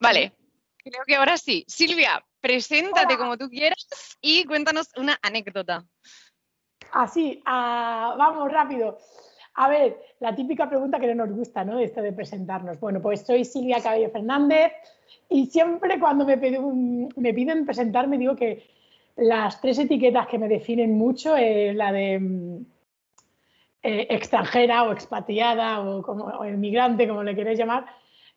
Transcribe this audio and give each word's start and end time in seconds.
Vale, 0.00 0.32
creo 0.76 1.02
que 1.06 1.16
ahora 1.16 1.36
sí. 1.36 1.64
Silvia, 1.66 2.24
preséntate 2.40 3.16
como 3.16 3.36
tú 3.36 3.48
quieras 3.48 3.86
y 4.20 4.44
cuéntanos 4.44 4.88
una 4.96 5.18
anécdota. 5.22 5.84
Así, 6.92 7.42
ah, 7.44 8.14
vamos 8.16 8.50
rápido. 8.50 8.98
A 9.54 9.68
ver, 9.68 9.98
la 10.20 10.34
típica 10.34 10.68
pregunta 10.68 11.00
que 11.00 11.12
no 11.12 11.26
nos 11.26 11.36
gusta, 11.36 11.64
¿no? 11.64 11.80
Esto 11.80 12.00
de 12.00 12.12
presentarnos. 12.12 12.78
Bueno, 12.78 13.02
pues 13.02 13.26
soy 13.26 13.44
Silvia 13.44 13.82
Cabello 13.82 14.10
Fernández 14.10 14.72
y 15.28 15.46
siempre 15.46 15.98
cuando 15.98 16.24
me, 16.24 16.36
me 16.36 17.34
piden 17.34 17.66
presentarme 17.66 18.18
digo 18.18 18.36
que 18.36 18.64
las 19.18 19.60
tres 19.60 19.78
etiquetas 19.80 20.28
que 20.28 20.38
me 20.38 20.48
definen 20.48 20.96
mucho 20.96 21.36
es 21.36 21.74
la 21.74 21.90
de 21.90 22.20
mm, 22.20 22.66
eh, 23.82 24.06
extranjera 24.10 24.84
o 24.84 24.92
expatriada 24.92 25.80
o, 25.80 26.02
como, 26.02 26.44
inmigrante, 26.44 27.08
como 27.08 27.24
le 27.24 27.34
queréis 27.34 27.58
llamar, 27.58 27.86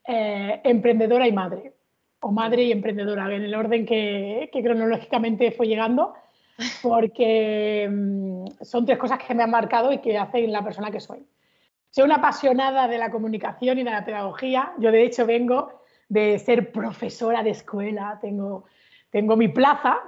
eh, 0.06 0.62
emprendedora 0.64 1.28
y 1.28 1.32
madre, 1.32 1.74
o 2.20 2.32
madre 2.32 2.64
y 2.64 2.72
emprendedora, 2.72 3.34
en 3.34 3.44
el 3.44 3.56
orden 3.56 3.86
que, 3.86 4.50
que 4.52 4.64
cronológicamente 4.64 5.52
fue 5.52 5.68
llegando 5.68 6.14
porque 6.82 7.90
mm, 7.90 8.46
son 8.62 8.86
tres 8.86 8.98
cosas 8.98 9.20
que 9.20 9.34
me 9.34 9.44
han 9.44 9.52
marcado 9.52 9.92
y 9.92 10.00
que 10.00 10.18
hacen 10.18 10.52
la 10.52 10.64
persona 10.64 10.92
que 10.92 11.00
soy. 11.00 11.26
Soy 11.90 12.06
una 12.06 12.16
apasionada 12.16 12.88
de 12.88 12.98
la 12.98 13.12
comunicación 13.12 13.78
y 13.80 13.84
de 13.84 13.92
la 13.92 14.06
pedagogía. 14.06 14.72
Yo, 14.78 14.92
de 14.92 15.04
hecho, 15.04 15.26
vengo 15.26 15.82
de 16.08 16.40
ser 16.40 16.72
profesora 16.72 17.44
de 17.44 17.52
escuela, 17.52 18.18
tengo, 18.22 18.66
tengo 19.10 19.36
mi 19.36 19.50
plaza, 19.50 20.00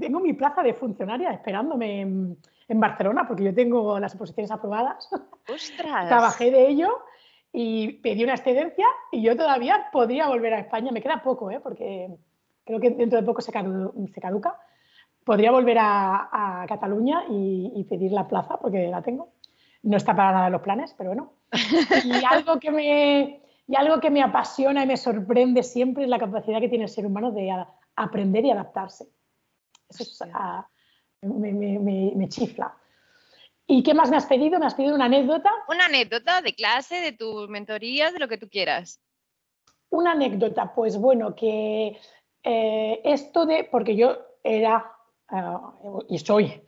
tengo 0.00 0.20
mi 0.20 0.32
plaza 0.32 0.62
de 0.62 0.74
funcionaria 0.74 1.30
esperándome 1.30 2.00
en, 2.00 2.36
Barcelona, 2.72 3.26
porque 3.26 3.42
yo 3.42 3.52
tengo 3.52 3.98
las 3.98 4.14
oposiciones 4.14 4.50
aprobadas. 4.52 5.08
¡Ostras! 5.52 6.06
Trabajé 6.06 6.52
de 6.52 6.68
ello 6.68 7.00
y 7.52 7.94
pedí 7.94 8.24
una 8.24 8.34
excedencia 8.34 8.86
y 9.10 9.22
yo 9.22 9.36
todavía 9.36 9.88
podría 9.92 10.28
volver 10.28 10.54
a 10.54 10.60
España. 10.60 10.92
Me 10.92 11.02
queda 11.02 11.22
poco, 11.22 11.50
¿eh? 11.50 11.60
porque 11.60 12.08
creo 12.64 12.80
que 12.80 12.90
dentro 12.90 13.20
de 13.20 13.26
poco 13.26 13.40
se, 13.40 13.52
caduca 13.52 14.56
podría 15.24 15.50
volver 15.50 15.78
a, 15.80 16.64
Cataluña 16.68 17.24
y, 17.28 17.84
pedir 17.88 18.12
la 18.12 18.28
plaza 18.28 18.58
porque 18.58 18.88
la 18.88 19.02
tengo. 19.02 19.32
No 19.82 19.96
está 19.96 20.14
para 20.14 20.32
nada 20.32 20.46
en 20.46 20.52
los 20.52 20.62
planes, 20.62 20.94
pero 20.96 21.10
bueno. 21.10 21.32
Y 22.04 22.12
algo 22.30 22.60
que 22.60 22.70
me, 22.70 23.42
y 23.66 23.76
algo 23.76 24.00
que 24.00 24.10
me 24.10 24.22
apasiona 24.22 24.82
y 24.82 24.86
me 24.86 24.96
sorprende 24.96 25.62
siempre 25.62 26.04
es 26.04 26.10
la 26.10 26.18
capacidad 26.18 26.60
que 26.60 26.68
tiene 26.68 26.84
el 26.84 26.90
ser 26.90 27.06
humano 27.06 27.30
de 27.30 27.52
aprender 27.96 28.44
y 28.44 28.50
adaptarse. 28.50 29.06
Eso 29.88 30.26
me, 31.22 32.28
chifla. 32.28 32.74
¿Y 33.70 33.84
qué 33.84 33.94
más 33.94 34.10
me 34.10 34.16
has 34.16 34.26
pedido? 34.26 34.58
¿Me 34.58 34.66
has 34.66 34.74
pedido 34.74 34.96
una 34.96 35.04
anécdota? 35.04 35.48
Una 35.68 35.84
anécdota 35.84 36.42
de 36.42 36.56
clase, 36.56 36.96
de 36.96 37.12
tus 37.12 37.48
mentorías, 37.48 38.12
de 38.12 38.18
lo 38.18 38.26
que 38.26 38.36
tú 38.36 38.48
quieras. 38.48 39.00
Una 39.90 40.10
anécdota, 40.10 40.74
pues 40.74 40.98
bueno, 40.98 41.36
que 41.36 41.96
eh, 42.42 43.00
esto 43.04 43.46
de, 43.46 43.68
porque 43.70 43.94
yo 43.94 44.18
era 44.42 44.90
y 46.08 46.18
soy 46.18 46.60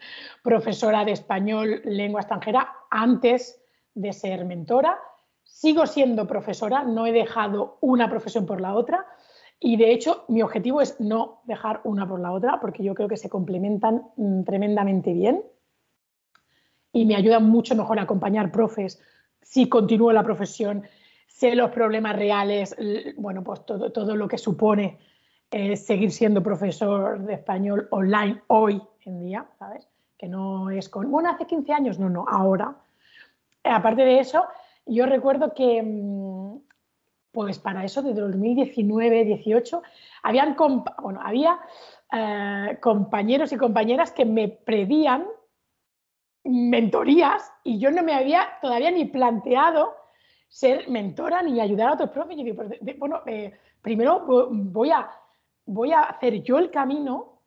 profesora 0.45 1.05
de 1.05 1.11
español 1.11 1.81
lengua 1.85 2.21
extranjera 2.21 2.73
antes 2.89 3.61
de 3.95 4.13
ser 4.13 4.45
mentora. 4.45 4.97
Sigo 5.43 5.89
siendo 5.89 6.29
profesora, 6.29 6.85
no 6.85 7.05
he 7.05 7.11
dejado 7.11 7.79
una 7.81 8.09
profesión 8.09 8.47
por 8.47 8.61
la 8.61 8.77
otra 8.77 9.05
y 9.59 9.77
de 9.77 9.91
hecho 9.91 10.25
mi 10.29 10.41
objetivo 10.43 10.81
es 10.81 11.01
no 11.01 11.41
dejar 11.47 11.81
una 11.83 12.09
por 12.09 12.21
la 12.21 12.31
otra 12.31 12.61
porque 12.61 12.85
yo 12.85 12.95
creo 12.95 13.09
que 13.09 13.17
se 13.17 13.29
complementan 13.29 14.05
mm, 14.17 14.45
tremendamente 14.45 15.13
bien 15.13 15.43
y 16.93 17.05
me 17.05 17.17
ayuda 17.17 17.41
mucho 17.41 17.75
mejor 17.75 17.99
a 17.99 18.03
acompañar 18.03 18.53
profes 18.53 19.01
si 19.41 19.69
continúo 19.69 20.13
la 20.13 20.23
profesión, 20.23 20.85
sé 21.27 21.55
los 21.55 21.71
problemas 21.71 22.17
reales, 22.17 22.77
bueno, 23.17 23.43
pues 23.43 23.65
todo, 23.67 23.91
todo 23.93 24.17
lo 24.17 24.29
que 24.29 24.39
supone 24.39 24.99
seguir 25.77 26.11
siendo 26.11 26.43
profesor 26.43 27.21
de 27.21 27.35
español 27.35 27.87
online 27.91 28.41
hoy 28.47 28.81
en 29.05 29.21
día, 29.21 29.47
¿sabes? 29.59 29.87
Que 30.17 30.27
no 30.29 30.71
es 30.71 30.89
con, 30.89 31.11
bueno, 31.11 31.31
hace 31.31 31.47
15 31.47 31.73
años, 31.73 31.99
no, 31.99 32.09
no, 32.09 32.25
ahora. 32.27 32.75
Aparte 33.65 34.03
de 34.03 34.21
eso, 34.21 34.45
yo 34.87 35.05
recuerdo 35.07 35.53
que, 35.53 35.83
mm, 35.83 36.57
pues 37.33 37.59
para 37.59 37.85
eso, 37.85 38.03
desde 38.03 38.21
2019, 38.21 39.25
18, 39.25 39.83
habían, 40.23 40.57
bueno, 41.03 41.21
había 41.23 41.59
eh, 42.13 42.79
compañeros 42.81 43.53
y 43.53 43.57
compañeras 43.57 44.13
que 44.13 44.25
me 44.25 44.49
predían 44.49 45.27
mentorías 46.45 47.53
y 47.63 47.79
yo 47.79 47.91
no 47.91 48.03
me 48.03 48.15
había 48.15 48.49
todavía 48.61 48.91
ni 48.91 49.05
planteado 49.05 49.95
ser 50.49 50.89
mentora 50.89 51.43
ni 51.43 51.61
ayudar 51.61 51.89
a 51.89 51.93
otros 51.95 52.11
profes. 52.11 52.37
Y 52.39 52.45
digo, 52.45 52.65
bueno, 52.99 53.23
eh, 53.27 53.53
primero 53.81 54.25
voy 54.27 54.91
a 54.91 55.11
voy 55.67 55.93
a 55.93 56.03
hacer 56.03 56.43
yo 56.43 56.59
el 56.59 56.71
camino 56.71 57.41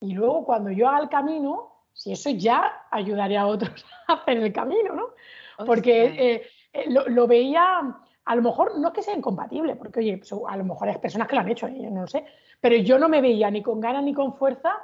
y 0.00 0.14
luego 0.14 0.44
cuando 0.44 0.70
yo 0.70 0.88
haga 0.88 1.00
el 1.00 1.08
camino, 1.08 1.84
si 1.92 2.12
eso 2.12 2.30
ya 2.30 2.86
ayudaré 2.90 3.36
a 3.36 3.46
otros 3.46 3.84
a 4.08 4.14
hacer 4.14 4.38
el 4.38 4.52
camino, 4.52 4.94
¿no? 4.94 5.08
Porque 5.66 6.04
eh, 6.04 6.42
eh, 6.72 6.84
lo, 6.88 7.26
veía, 7.26 7.80
a 8.24 8.34
lo 8.34 8.42
mejor 8.42 8.78
no 8.78 8.88
es 8.88 8.94
que 8.94 9.02
sea 9.02 9.14
incompatible, 9.14 9.76
porque 9.76 10.00
oye, 10.00 10.20
a 10.48 10.56
lo 10.56 10.64
mejor 10.64 10.88
hay 10.88 10.96
personas 10.96 11.28
que 11.28 11.34
lo 11.34 11.42
han 11.42 11.50
hecho, 11.50 11.68
yo 11.68 11.90
no 11.90 12.02
lo 12.02 12.06
sé, 12.06 12.24
pero 12.60 12.76
yo 12.76 12.98
no 12.98 13.10
me 13.10 13.20
veía 13.20 13.50
ni 13.50 13.62
con 13.62 13.78
ganas 13.78 14.02
ni 14.02 14.14
con 14.14 14.34
fuerza, 14.38 14.74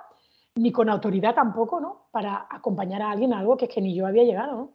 ni 0.57 0.73
con 0.73 0.89
autoridad 0.89 1.35
tampoco, 1.35 1.81
¿no? 1.81 2.09
Para 2.11 2.47
acompañar 2.51 3.03
a 3.03 3.11
alguien 3.11 3.33
a 3.33 3.39
algo 3.39 3.57
que 3.57 3.67
es 3.67 3.71
que 3.71 3.81
ni 3.81 3.95
yo 3.95 4.07
había 4.07 4.25
llegado, 4.25 4.53
¿no? 4.53 4.73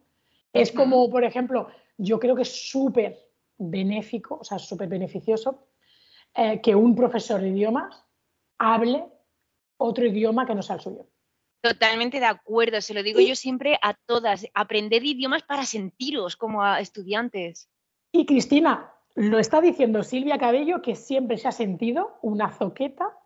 Es 0.54 0.72
como, 0.72 1.10
por 1.10 1.24
ejemplo, 1.24 1.68
yo 1.98 2.20
creo 2.20 2.36
que 2.36 2.42
es 2.42 2.70
súper 2.70 3.18
benéfico, 3.58 4.40
o 4.42 4.44
sea, 4.44 4.60
súper 4.60 4.90
beneficioso 4.90 5.68
eh, 6.36 6.62
que 6.62 6.76
un 6.76 6.96
profesor 6.96 7.42
de 7.42 7.50
idiomas 7.50 8.04
hable 8.58 9.06
otro 9.78 10.06
idioma 10.06 10.46
que 10.46 10.56
no 10.56 10.62
sea 10.62 10.76
el 10.76 10.82
suyo. 10.82 11.08
Totalmente 11.62 12.20
de 12.20 12.26
acuerdo, 12.26 12.82
se 12.82 12.94
lo 12.94 13.04
digo 13.04 13.20
yo 13.20 13.36
siempre 13.36 13.78
a 13.82 13.94
todas, 13.94 14.46
aprender 14.54 15.06
idiomas 15.06 15.44
para 15.44 15.66
sentiros 15.66 16.36
como 16.36 16.66
estudiantes. 16.76 17.70
Y 18.12 18.26
Cristina, 18.26 18.94
lo 19.16 19.40
está 19.40 19.62
diciendo 19.62 20.04
Silvia 20.04 20.38
Cabello, 20.38 20.82
que 20.82 20.96
siempre 20.96 21.38
se 21.38 21.48
ha 21.48 21.52
sentido 21.52 22.18
una 22.22 22.52
zoqueta 22.52 23.18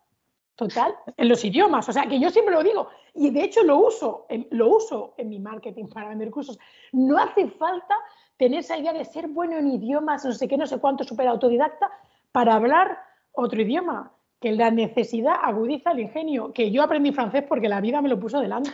total 0.56 0.94
en 1.16 1.28
los 1.28 1.44
idiomas. 1.44 1.88
O 1.88 1.92
sea, 1.92 2.06
que 2.06 2.18
yo 2.18 2.30
siempre 2.30 2.54
lo 2.54 2.62
digo, 2.62 2.88
y 3.14 3.30
de 3.30 3.44
hecho 3.44 3.62
lo 3.62 3.78
uso, 3.78 4.26
lo 4.50 4.68
uso 4.70 5.14
en 5.18 5.28
mi 5.28 5.38
marketing 5.38 5.86
para 5.86 6.08
vender 6.08 6.30
cursos. 6.30 6.58
No 6.92 7.18
hace 7.18 7.48
falta 7.48 7.94
tener 8.36 8.60
esa 8.60 8.76
idea 8.76 8.92
de 8.92 9.04
ser 9.04 9.28
bueno 9.28 9.56
en 9.56 9.68
idiomas, 9.68 10.24
no 10.24 10.32
sé 10.32 10.48
qué, 10.48 10.56
no 10.56 10.66
sé 10.66 10.78
cuánto, 10.78 11.04
súper 11.04 11.28
autodidacta, 11.28 11.90
para 12.32 12.54
hablar 12.54 12.98
otro 13.32 13.60
idioma, 13.60 14.12
que 14.40 14.52
la 14.52 14.70
necesidad 14.70 15.36
agudiza 15.42 15.92
el 15.92 16.00
ingenio, 16.00 16.52
que 16.52 16.70
yo 16.70 16.82
aprendí 16.82 17.12
francés 17.12 17.44
porque 17.48 17.68
la 17.68 17.80
vida 17.80 18.02
me 18.02 18.08
lo 18.08 18.20
puso 18.20 18.40
delante, 18.40 18.70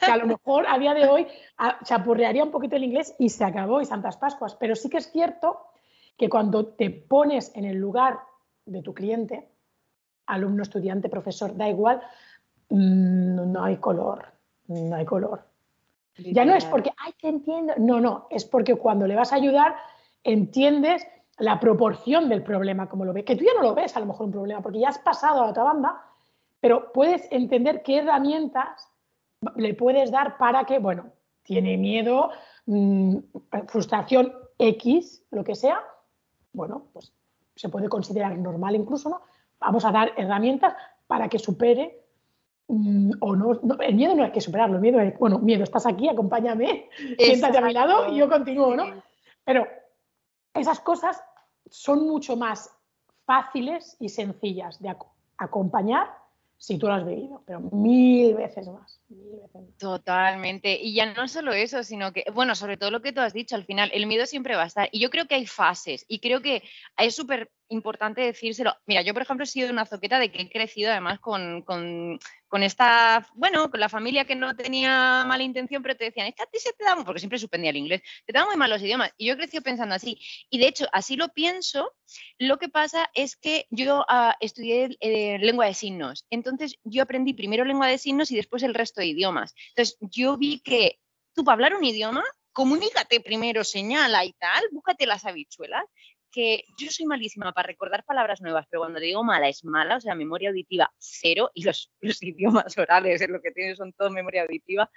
que 0.00 0.10
a 0.10 0.16
lo 0.16 0.26
mejor 0.26 0.64
a 0.66 0.78
día 0.78 0.94
de 0.94 1.06
hoy 1.06 1.26
chapurrearía 1.84 2.44
un 2.44 2.50
poquito 2.50 2.76
el 2.76 2.84
inglés 2.84 3.14
y 3.18 3.28
se 3.28 3.44
acabó 3.44 3.80
y 3.80 3.84
Santas 3.84 4.16
Pascuas, 4.16 4.54
pero 4.56 4.74
sí 4.74 4.88
que 4.88 4.98
es 4.98 5.12
cierto 5.12 5.60
que 6.16 6.30
cuando 6.30 6.66
te 6.66 6.90
pones 6.90 7.54
en 7.54 7.66
el 7.66 7.76
lugar 7.76 8.20
de 8.64 8.80
tu 8.80 8.94
cliente, 8.94 9.51
alumno, 10.34 10.62
estudiante, 10.62 11.08
profesor, 11.08 11.56
da 11.56 11.68
igual, 11.68 12.00
mm, 12.68 13.52
no 13.52 13.64
hay 13.64 13.76
color, 13.76 14.26
no 14.68 14.96
hay 14.96 15.04
color. 15.04 15.44
Ya 16.16 16.44
no 16.44 16.54
es 16.54 16.64
porque, 16.66 16.90
ay, 16.98 17.12
te 17.20 17.28
entiendo, 17.28 17.74
no, 17.78 18.00
no, 18.00 18.26
es 18.30 18.44
porque 18.44 18.74
cuando 18.74 19.06
le 19.06 19.16
vas 19.16 19.32
a 19.32 19.36
ayudar, 19.36 19.74
entiendes 20.22 21.06
la 21.38 21.58
proporción 21.58 22.28
del 22.28 22.42
problema, 22.42 22.88
como 22.88 23.04
lo 23.04 23.12
ves, 23.12 23.24
que 23.24 23.36
tú 23.36 23.44
ya 23.44 23.54
no 23.54 23.62
lo 23.62 23.74
ves 23.74 23.96
a 23.96 24.00
lo 24.00 24.06
mejor 24.06 24.26
un 24.26 24.32
problema, 24.32 24.60
porque 24.60 24.80
ya 24.80 24.90
has 24.90 24.98
pasado 24.98 25.40
a 25.40 25.44
la 25.44 25.50
otra 25.50 25.62
banda, 25.62 26.02
pero 26.60 26.92
puedes 26.92 27.26
entender 27.30 27.82
qué 27.82 27.98
herramientas 27.98 28.88
le 29.56 29.74
puedes 29.74 30.10
dar 30.10 30.36
para 30.36 30.64
que, 30.64 30.78
bueno, 30.78 31.06
tiene 31.42 31.76
miedo, 31.76 32.30
mm, 32.66 33.16
frustración 33.66 34.32
X, 34.58 35.24
lo 35.30 35.42
que 35.42 35.54
sea, 35.54 35.80
bueno, 36.52 36.86
pues 36.92 37.12
se 37.56 37.68
puede 37.68 37.88
considerar 37.88 38.36
normal 38.38 38.76
incluso, 38.76 39.08
¿no? 39.08 39.22
Vamos 39.62 39.84
a 39.84 39.92
dar 39.92 40.12
herramientas 40.16 40.74
para 41.06 41.28
que 41.28 41.38
supere 41.38 42.00
mm, 42.68 43.12
o 43.20 43.36
no, 43.36 43.60
el 43.80 43.94
miedo 43.94 44.14
no 44.14 44.24
hay 44.24 44.32
que 44.32 44.40
superarlo, 44.40 44.76
el 44.76 44.82
miedo 44.82 45.00
es, 45.00 45.18
bueno, 45.18 45.38
miedo, 45.38 45.64
estás 45.64 45.86
aquí, 45.86 46.08
acompáñame, 46.08 46.88
siéntate 47.18 47.58
a 47.58 47.62
mi 47.62 47.72
lado 47.72 48.12
y 48.12 48.18
yo 48.18 48.28
continúo, 48.28 48.74
¿no? 48.76 49.02
Pero 49.44 49.66
esas 50.54 50.80
cosas 50.80 51.22
son 51.70 52.06
mucho 52.06 52.36
más 52.36 52.70
fáciles 53.24 53.96
y 54.00 54.08
sencillas 54.08 54.80
de 54.80 54.94
acompañar 55.38 56.22
si 56.62 56.78
tú 56.78 56.86
lo 56.86 56.94
has 56.94 57.04
vivido, 57.04 57.42
pero 57.44 57.58
mil 57.58 58.36
veces 58.36 58.68
más. 58.68 59.00
Totalmente. 59.78 60.78
Y 60.80 60.94
ya 60.94 61.12
no 61.12 61.26
solo 61.26 61.52
eso, 61.52 61.82
sino 61.82 62.12
que, 62.12 62.24
bueno, 62.32 62.54
sobre 62.54 62.76
todo 62.76 62.92
lo 62.92 63.02
que 63.02 63.12
tú 63.12 63.20
has 63.20 63.32
dicho, 63.32 63.56
al 63.56 63.64
final, 63.64 63.90
el 63.92 64.06
miedo 64.06 64.26
siempre 64.26 64.54
va 64.54 64.62
a 64.62 64.66
estar. 64.66 64.88
Y 64.92 65.00
yo 65.00 65.10
creo 65.10 65.26
que 65.26 65.34
hay 65.34 65.46
fases 65.46 66.04
y 66.06 66.20
creo 66.20 66.40
que 66.40 66.62
es 66.98 67.16
súper 67.16 67.50
importante 67.72 68.20
decírselo. 68.20 68.74
Mira, 68.86 69.02
yo 69.02 69.12
por 69.12 69.22
ejemplo 69.22 69.44
he 69.44 69.46
sido 69.46 69.70
una 69.70 69.86
zoqueta 69.86 70.18
de 70.18 70.30
que 70.30 70.42
he 70.42 70.50
crecido 70.50 70.90
además 70.90 71.18
con, 71.20 71.62
con, 71.62 72.18
con, 72.48 72.62
esta, 72.62 73.26
bueno, 73.34 73.70
con 73.70 73.80
la 73.80 73.88
familia 73.88 74.24
que 74.24 74.34
no 74.34 74.54
tenía 74.54 75.24
mala 75.26 75.42
intención, 75.42 75.82
pero 75.82 75.96
te 75.96 76.04
decían, 76.04 76.26
es 76.26 76.34
que 76.34 76.42
a 76.42 76.46
ti 76.46 76.58
se 76.58 76.72
te 76.72 76.84
da, 76.84 76.96
porque 77.04 77.20
siempre 77.20 77.38
suspendía 77.38 77.70
el 77.70 77.76
inglés, 77.76 78.02
te 78.26 78.32
dan 78.32 78.46
muy 78.46 78.56
mal 78.56 78.70
los 78.70 78.82
idiomas. 78.82 79.10
Y 79.16 79.26
yo 79.26 79.34
he 79.34 79.36
crecido 79.36 79.62
pensando 79.62 79.94
así. 79.94 80.18
Y 80.50 80.58
de 80.58 80.68
hecho, 80.68 80.86
así 80.92 81.16
lo 81.16 81.28
pienso. 81.30 81.92
Lo 82.38 82.58
que 82.58 82.68
pasa 82.68 83.10
es 83.14 83.36
que 83.36 83.66
yo 83.70 84.00
uh, 84.00 84.32
estudié 84.40 84.96
eh, 85.00 85.38
lengua 85.38 85.66
de 85.66 85.74
signos. 85.74 86.26
Entonces 86.30 86.78
yo 86.84 87.02
aprendí 87.02 87.34
primero 87.34 87.64
lengua 87.64 87.88
de 87.88 87.98
signos 87.98 88.30
y 88.30 88.36
después 88.36 88.62
el 88.62 88.74
resto 88.74 89.00
de 89.00 89.08
idiomas. 89.08 89.54
Entonces 89.70 89.96
yo 90.00 90.36
vi 90.36 90.60
que 90.60 90.98
tú 91.34 91.44
para 91.44 91.54
hablar 91.54 91.74
un 91.74 91.84
idioma 91.84 92.22
comunícate 92.52 93.20
primero, 93.20 93.64
señala 93.64 94.24
y 94.24 94.32
tal, 94.34 94.62
búscate 94.72 95.06
las 95.06 95.24
habichuelas, 95.24 95.84
que 96.32 96.64
yo 96.78 96.90
soy 96.90 97.06
malísima 97.06 97.52
para 97.52 97.68
recordar 97.68 98.04
palabras 98.04 98.40
nuevas, 98.40 98.66
pero 98.68 98.80
cuando 98.80 98.98
digo 98.98 99.22
mala 99.22 99.48
es 99.48 99.64
mala, 99.64 99.96
o 99.96 100.00
sea, 100.00 100.14
memoria 100.14 100.48
auditiva 100.48 100.92
cero, 100.98 101.50
y 101.54 101.62
los, 101.62 101.92
idiomas 102.22 102.76
orales 102.78 103.20
es 103.20 103.28
lo 103.28 103.40
que 103.40 103.52
tienes 103.52 103.76
son 103.76 103.92
todo 103.92 104.10
memoria 104.10 104.42
auditiva, 104.42 104.90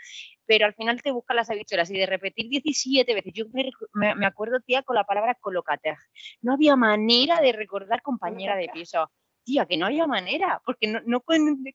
pero 0.46 0.66
al 0.66 0.74
final 0.74 1.02
te 1.02 1.12
buscan 1.12 1.36
las 1.36 1.50
habichuelas 1.50 1.92
y 1.92 1.98
de 1.98 2.06
repetir 2.06 2.50
17 2.50 3.14
veces, 3.14 3.34
yo 3.34 3.46
me, 3.94 4.26
acuerdo, 4.26 4.60
tía, 4.62 4.82
con 4.82 4.96
la 4.96 5.04
palabra 5.04 5.36
colocater, 5.36 5.98
no 6.42 6.54
había 6.54 6.76
manera 6.76 7.42
de 7.42 7.52
recordar 7.52 8.02
compañera 8.02 8.56
de 8.56 8.70
piso, 8.74 9.12
tía, 9.44 9.66
que 9.66 9.78
no 9.78 9.86
había 9.86 10.08
manera, 10.08 10.62
porque 10.66 10.88
no, 10.88 11.02
no 11.06 11.24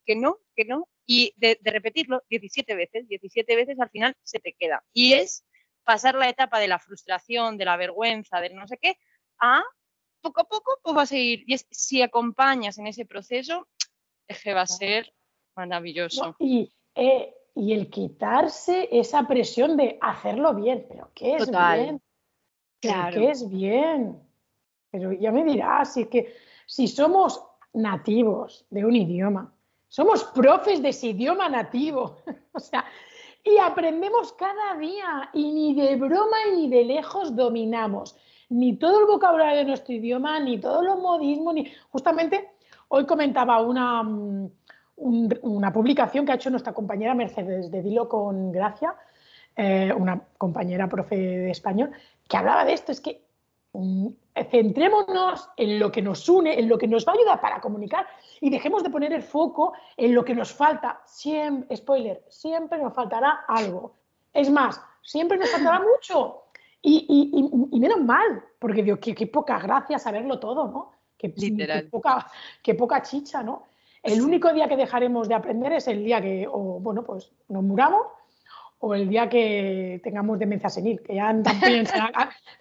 que 0.04 0.16
no, 0.16 0.38
que 0.56 0.64
no, 0.64 0.88
y 1.06 1.34
de, 1.36 1.58
de 1.60 1.70
repetirlo 1.70 2.22
17 2.30 2.74
veces, 2.74 3.06
17 3.08 3.54
veces 3.56 3.78
al 3.78 3.90
final 3.90 4.16
se 4.22 4.40
te 4.40 4.54
queda, 4.54 4.82
y 4.92 5.12
es 5.12 5.44
pasar 5.84 6.14
la 6.14 6.28
etapa 6.28 6.58
de 6.58 6.68
la 6.68 6.78
frustración, 6.78 7.58
de 7.58 7.64
la 7.64 7.76
vergüenza, 7.76 8.40
de 8.40 8.50
no 8.50 8.66
sé 8.66 8.78
qué, 8.80 8.96
a 9.40 9.62
poco 10.20 10.42
a 10.42 10.44
poco 10.44 10.78
pues 10.82 10.94
vas 10.94 11.12
a 11.12 11.16
ir. 11.16 11.44
Y 11.46 11.56
si 11.70 12.02
acompañas 12.02 12.78
en 12.78 12.86
ese 12.86 13.06
proceso, 13.06 13.66
es 14.28 14.42
que 14.42 14.54
va 14.54 14.62
a 14.62 14.66
ser 14.66 15.12
maravilloso. 15.56 16.36
y, 16.38 16.72
eh, 16.94 17.34
y, 17.54 17.72
el 17.72 17.90
quitarse 17.90 18.88
esa 18.92 19.26
presión 19.26 19.76
de 19.76 19.98
hacerlo 20.00 20.54
bien, 20.54 20.86
pero 20.88 21.10
¿qué 21.14 21.36
es 21.36 21.50
bien? 21.50 22.00
Claro. 22.80 23.20
¿Qué 23.20 23.30
es 23.30 23.48
bien? 23.50 24.20
Pero 24.90 25.12
ya 25.12 25.30
me 25.32 25.44
dirás, 25.44 25.94
si 25.94 26.02
es 26.02 26.08
que 26.08 26.34
si 26.66 26.88
somos 26.88 27.42
nativos 27.72 28.66
de 28.70 28.84
un 28.84 28.96
idioma, 28.96 29.52
somos 29.88 30.24
profes 30.24 30.80
de 30.82 30.90
ese 30.90 31.08
idioma 31.08 31.48
nativo, 31.48 32.16
o 32.52 32.60
sea, 32.60 32.84
y 33.42 33.58
aprendemos 33.58 34.32
cada 34.34 34.76
día 34.76 35.30
y 35.32 35.52
ni 35.52 35.74
de 35.74 35.96
broma 35.96 36.36
ni 36.54 36.68
de 36.68 36.84
lejos 36.84 37.34
dominamos 37.34 38.16
ni 38.50 38.76
todo 38.76 39.00
el 39.00 39.06
vocabulario 39.06 39.60
de 39.60 39.64
nuestro 39.64 39.94
idioma, 39.94 40.38
ni 40.40 40.58
todos 40.58 40.84
los 40.84 40.98
modismos, 40.98 41.54
ni 41.54 41.72
justamente 41.90 42.50
hoy 42.88 43.06
comentaba 43.06 43.62
una, 43.62 44.02
mm, 44.02 44.50
una 45.42 45.72
publicación 45.72 46.26
que 46.26 46.32
ha 46.32 46.34
hecho 46.34 46.50
nuestra 46.50 46.72
compañera 46.72 47.14
Mercedes 47.14 47.70
de 47.70 47.82
Dilo 47.82 48.08
con 48.08 48.52
Gracia, 48.52 48.94
eh, 49.56 49.92
una 49.96 50.20
compañera 50.36 50.88
profe 50.88 51.16
de 51.16 51.50
español, 51.50 51.92
que 52.28 52.36
hablaba 52.36 52.64
de 52.64 52.72
esto, 52.72 52.92
es 52.92 53.00
que 53.00 53.22
mm, 53.72 54.08
centrémonos 54.50 55.48
en 55.56 55.78
lo 55.78 55.92
que 55.92 56.02
nos 56.02 56.28
une, 56.28 56.58
en 56.58 56.68
lo 56.68 56.76
que 56.76 56.88
nos 56.88 57.06
va 57.06 57.12
a 57.12 57.16
ayudar 57.16 57.40
para 57.40 57.60
comunicar 57.60 58.06
y 58.40 58.50
dejemos 58.50 58.82
de 58.82 58.90
poner 58.90 59.12
el 59.12 59.22
foco 59.22 59.74
en 59.96 60.14
lo 60.14 60.24
que 60.24 60.34
nos 60.34 60.52
falta. 60.52 61.00
Siempre, 61.04 61.76
spoiler, 61.76 62.24
siempre 62.28 62.78
nos 62.78 62.94
faltará 62.94 63.44
algo. 63.46 63.94
Es 64.32 64.50
más, 64.50 64.80
siempre 65.02 65.38
nos 65.38 65.50
faltará 65.50 65.80
mucho. 65.80 66.49
Y, 66.82 67.78
menos 67.78 68.00
mal, 68.02 68.42
porque 68.58 68.82
digo, 68.82 68.98
qué, 68.98 69.26
poca 69.26 69.58
gracia 69.58 69.98
saberlo 69.98 70.38
todo, 70.38 70.68
¿no? 70.68 70.92
Qué, 71.16 71.34
poca, 71.90 72.26
qué 72.62 72.74
poca 72.74 73.02
chicha, 73.02 73.42
¿no? 73.42 73.64
El 74.02 74.22
único 74.22 74.52
día 74.52 74.66
que 74.66 74.78
dejaremos 74.78 75.28
de 75.28 75.34
aprender 75.34 75.74
es 75.74 75.86
el 75.88 76.02
día 76.02 76.22
que, 76.22 76.46
o, 76.50 76.80
bueno, 76.80 77.04
pues 77.04 77.30
nos 77.48 77.62
muramos 77.62 78.06
o 78.78 78.94
el 78.94 79.10
día 79.10 79.28
que 79.28 80.00
tengamos 80.02 80.38
demencia 80.38 80.70
senil, 80.70 81.02
que 81.02 81.16
ya 81.16 81.36
también 81.42 81.86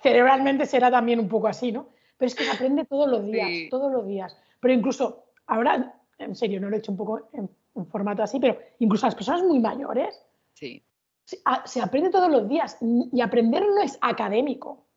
cerebralmente 0.02 0.66
será 0.66 0.92
también 0.92 1.20
un 1.20 1.30
poco 1.30 1.48
así, 1.48 1.72
¿no? 1.72 1.88
Pero 2.18 2.28
es 2.28 2.36
que 2.36 2.44
se 2.44 2.52
aprende 2.52 2.84
todos 2.84 3.10
los 3.10 3.26
días, 3.26 3.70
todos 3.70 3.90
los 3.90 4.06
días. 4.06 4.38
Pero 4.60 4.74
incluso, 4.74 5.28
ahora, 5.48 5.96
en 6.18 6.36
serio, 6.36 6.60
no 6.60 6.70
lo 6.70 6.76
he 6.76 6.80
hecho 6.80 6.92
un 6.92 6.98
poco 6.98 7.30
en, 7.32 7.50
en 7.76 7.88
formato 7.88 8.22
así, 8.22 8.42
pero 8.42 8.60
incluso 8.80 9.08
las 9.08 9.16
personas 9.16 9.44
muy 9.44 9.60
mayores, 9.60 10.22
sí 10.52 10.84
se 11.66 11.82
aprende 11.82 12.10
todos 12.10 12.30
los 12.30 12.48
días 12.48 12.78
y 12.82 13.22
aprender 13.22 13.64
no 13.68 13.82
es 13.82 13.98
académico. 14.02 14.90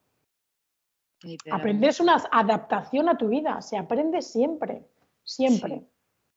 Aprender 1.50 1.90
es 1.90 2.00
una 2.00 2.22
adaptación 2.30 3.08
a 3.08 3.16
tu 3.16 3.28
vida, 3.28 3.60
se 3.62 3.76
aprende 3.76 4.22
siempre, 4.22 4.84
siempre. 5.22 5.84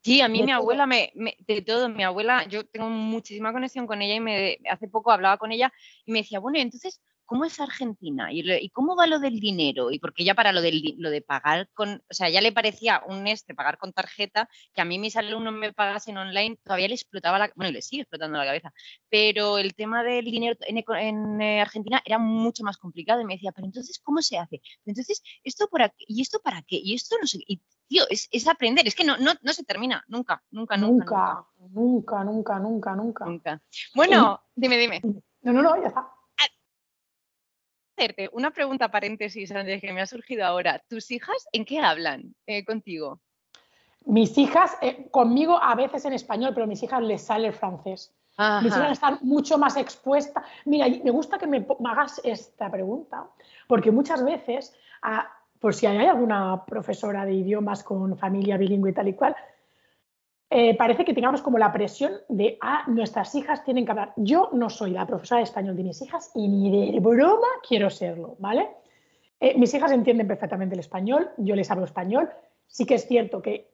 Sí. 0.01 0.21
a 0.21 0.27
mí 0.27 0.43
mi 0.43 0.51
abuela, 0.51 0.85
me, 0.85 1.11
de 1.47 1.61
todo, 1.63 1.89
mi 1.89 2.03
abuela, 2.03 2.47
yo 2.47 2.67
tengo 2.67 2.89
muchísima 2.89 3.51
conexión 3.51 3.87
con 3.87 4.01
ella 4.03 4.15
y 4.15 4.19
me, 4.19 4.59
hace 4.69 4.87
poco 4.87 5.11
hablaba 5.11 5.37
con 5.37 5.51
ella 5.51 5.73
y 6.05 6.11
me 6.11 6.19
decía, 6.19 6.39
bueno, 6.39 6.59
entonces, 6.59 7.01
¿cómo 7.25 7.45
es 7.45 7.59
Argentina? 7.59 8.31
¿Y, 8.31 8.69
cómo 8.69 8.95
va 8.95 9.07
lo 9.07 9.19
del 9.19 9.39
dinero? 9.39 9.91
Y 9.91 9.99
porque 9.99 10.23
ya 10.23 10.35
para 10.35 10.51
lo, 10.51 10.61
del, 10.61 10.95
lo 10.97 11.09
de 11.09 11.21
pagar 11.21 11.69
con, 11.73 12.03
o 12.09 12.13
sea, 12.13 12.29
ya 12.29 12.41
le 12.41 12.51
parecía 12.51 13.01
un 13.07 13.27
este 13.27 13.55
pagar 13.55 13.77
con 13.77 13.93
tarjeta, 13.93 14.49
que 14.73 14.81
a 14.81 14.85
mí 14.85 14.99
mis 14.99 15.15
alumnos 15.15 15.53
me 15.53 15.73
pagasen 15.73 16.17
online, 16.17 16.57
todavía 16.63 16.87
le 16.87 16.93
explotaba 16.93 17.39
la, 17.39 17.51
bueno, 17.55 17.71
le 17.71 17.81
sigue 17.81 18.03
explotando 18.03 18.37
la 18.37 18.45
cabeza, 18.45 18.73
pero 19.09 19.57
el 19.57 19.75
tema 19.75 20.03
del 20.03 20.25
dinero 20.25 20.55
en, 20.61 21.41
eh, 21.41 21.61
Argentina 21.61 22.01
era 22.05 22.17
mucho 22.17 22.63
más 22.63 22.77
complicado 22.77 23.21
y 23.21 23.25
me 23.25 23.35
decía, 23.35 23.51
pero 23.51 23.65
entonces, 23.65 23.99
¿cómo 23.99 24.21
se 24.21 24.37
hace? 24.37 24.61
Entonces, 24.85 25.21
¿esto 25.43 25.67
por 25.67 25.81
aquí? 25.81 26.05
¿Y 26.07 26.21
esto 26.21 26.39
para 26.39 26.61
qué? 26.61 26.79
Y 26.81 26.93
esto 26.93 27.15
no 27.19 27.27
sé, 27.27 27.39
y 27.47 27.61
tío, 27.87 28.03
es, 28.09 28.27
es 28.31 28.47
aprender, 28.47 28.87
es 28.87 28.95
que 28.95 29.03
no, 29.03 29.17
no, 29.17 29.31
no, 29.41 29.53
se 29.53 29.63
termina, 29.63 30.03
nunca, 30.07 30.43
nunca, 30.51 30.77
nunca. 30.77 31.45
Nunca, 31.71 32.23
nunca, 32.23 32.59
nunca, 32.59 32.95
nunca, 32.95 33.25
nunca. 33.25 33.61
Bueno, 33.93 34.41
dime, 34.55 34.77
dime. 34.77 35.01
No, 35.41 35.53
no, 35.53 35.61
no, 35.61 35.79
ya 35.79 35.89
está 35.89 36.14
hacerte 37.95 38.29
una 38.33 38.51
pregunta 38.51 38.89
paréntesis 38.89 39.51
antes 39.51 39.81
que 39.81 39.93
me 39.93 40.01
ha 40.01 40.05
surgido 40.05 40.45
ahora. 40.45 40.81
¿Tus 40.89 41.11
hijas 41.11 41.47
en 41.53 41.65
qué 41.65 41.79
hablan 41.79 42.35
eh, 42.45 42.65
contigo? 42.65 43.19
Mis 44.05 44.37
hijas, 44.37 44.77
eh, 44.81 45.07
conmigo 45.09 45.61
a 45.61 45.73
veces 45.75 46.05
en 46.05 46.13
español, 46.13 46.51
pero 46.53 46.65
a 46.65 46.67
mis 46.67 46.83
hijas 46.83 47.01
les 47.01 47.21
sale 47.21 47.47
el 47.47 47.53
francés. 47.53 48.13
Mis 48.61 48.75
hijas 48.75 48.91
están 48.91 49.17
mucho 49.21 49.57
más 49.57 49.77
expuestas. 49.77 50.43
Mira, 50.65 50.87
me 50.89 51.09
gusta 51.09 51.37
que 51.37 51.47
me, 51.47 51.65
hagas 51.85 52.19
esta 52.25 52.69
pregunta, 52.69 53.27
porque 53.65 53.91
muchas 53.91 54.25
veces, 54.25 54.75
por 55.61 55.73
si 55.73 55.85
hay 55.85 56.05
alguna 56.05 56.65
profesora 56.65 57.23
de 57.23 57.33
idiomas 57.33 57.81
con 57.81 58.17
familia 58.17 58.57
bilingüe 58.57 58.91
y 58.91 58.93
tal 58.93 59.07
y 59.07 59.13
cual, 59.13 59.37
eh, 60.49 60.75
parece 60.75 61.03
que 61.03 61.13
tengamos 61.13 61.41
como 61.41 61.57
la 61.57 61.73
presión 61.73 62.13
de, 62.29 62.57
ah, 62.61 62.83
nuestras 62.87 63.33
hijas 63.35 63.63
tienen 63.63 63.83
que 63.85 63.91
hablar. 63.91 64.13
Yo 64.15 64.49
no 64.53 64.69
soy 64.69 64.91
la 64.91 65.05
profesora 65.05 65.39
de 65.39 65.45
español 65.45 65.75
de 65.75 65.83
mis 65.83 66.01
hijas 66.01 66.31
y 66.35 66.47
ni 66.47 66.91
de 66.91 66.99
broma 66.99 67.47
quiero 67.67 67.89
serlo, 67.89 68.35
¿vale? 68.39 68.69
Eh, 69.39 69.57
mis 69.57 69.73
hijas 69.73 69.91
entienden 69.91 70.27
perfectamente 70.27 70.75
el 70.75 70.79
español, 70.79 71.29
yo 71.37 71.55
les 71.55 71.69
hablo 71.71 71.85
español. 71.85 72.29
Sí 72.67 72.85
que 72.85 72.95
es 72.95 73.07
cierto 73.07 73.41
que 73.41 73.71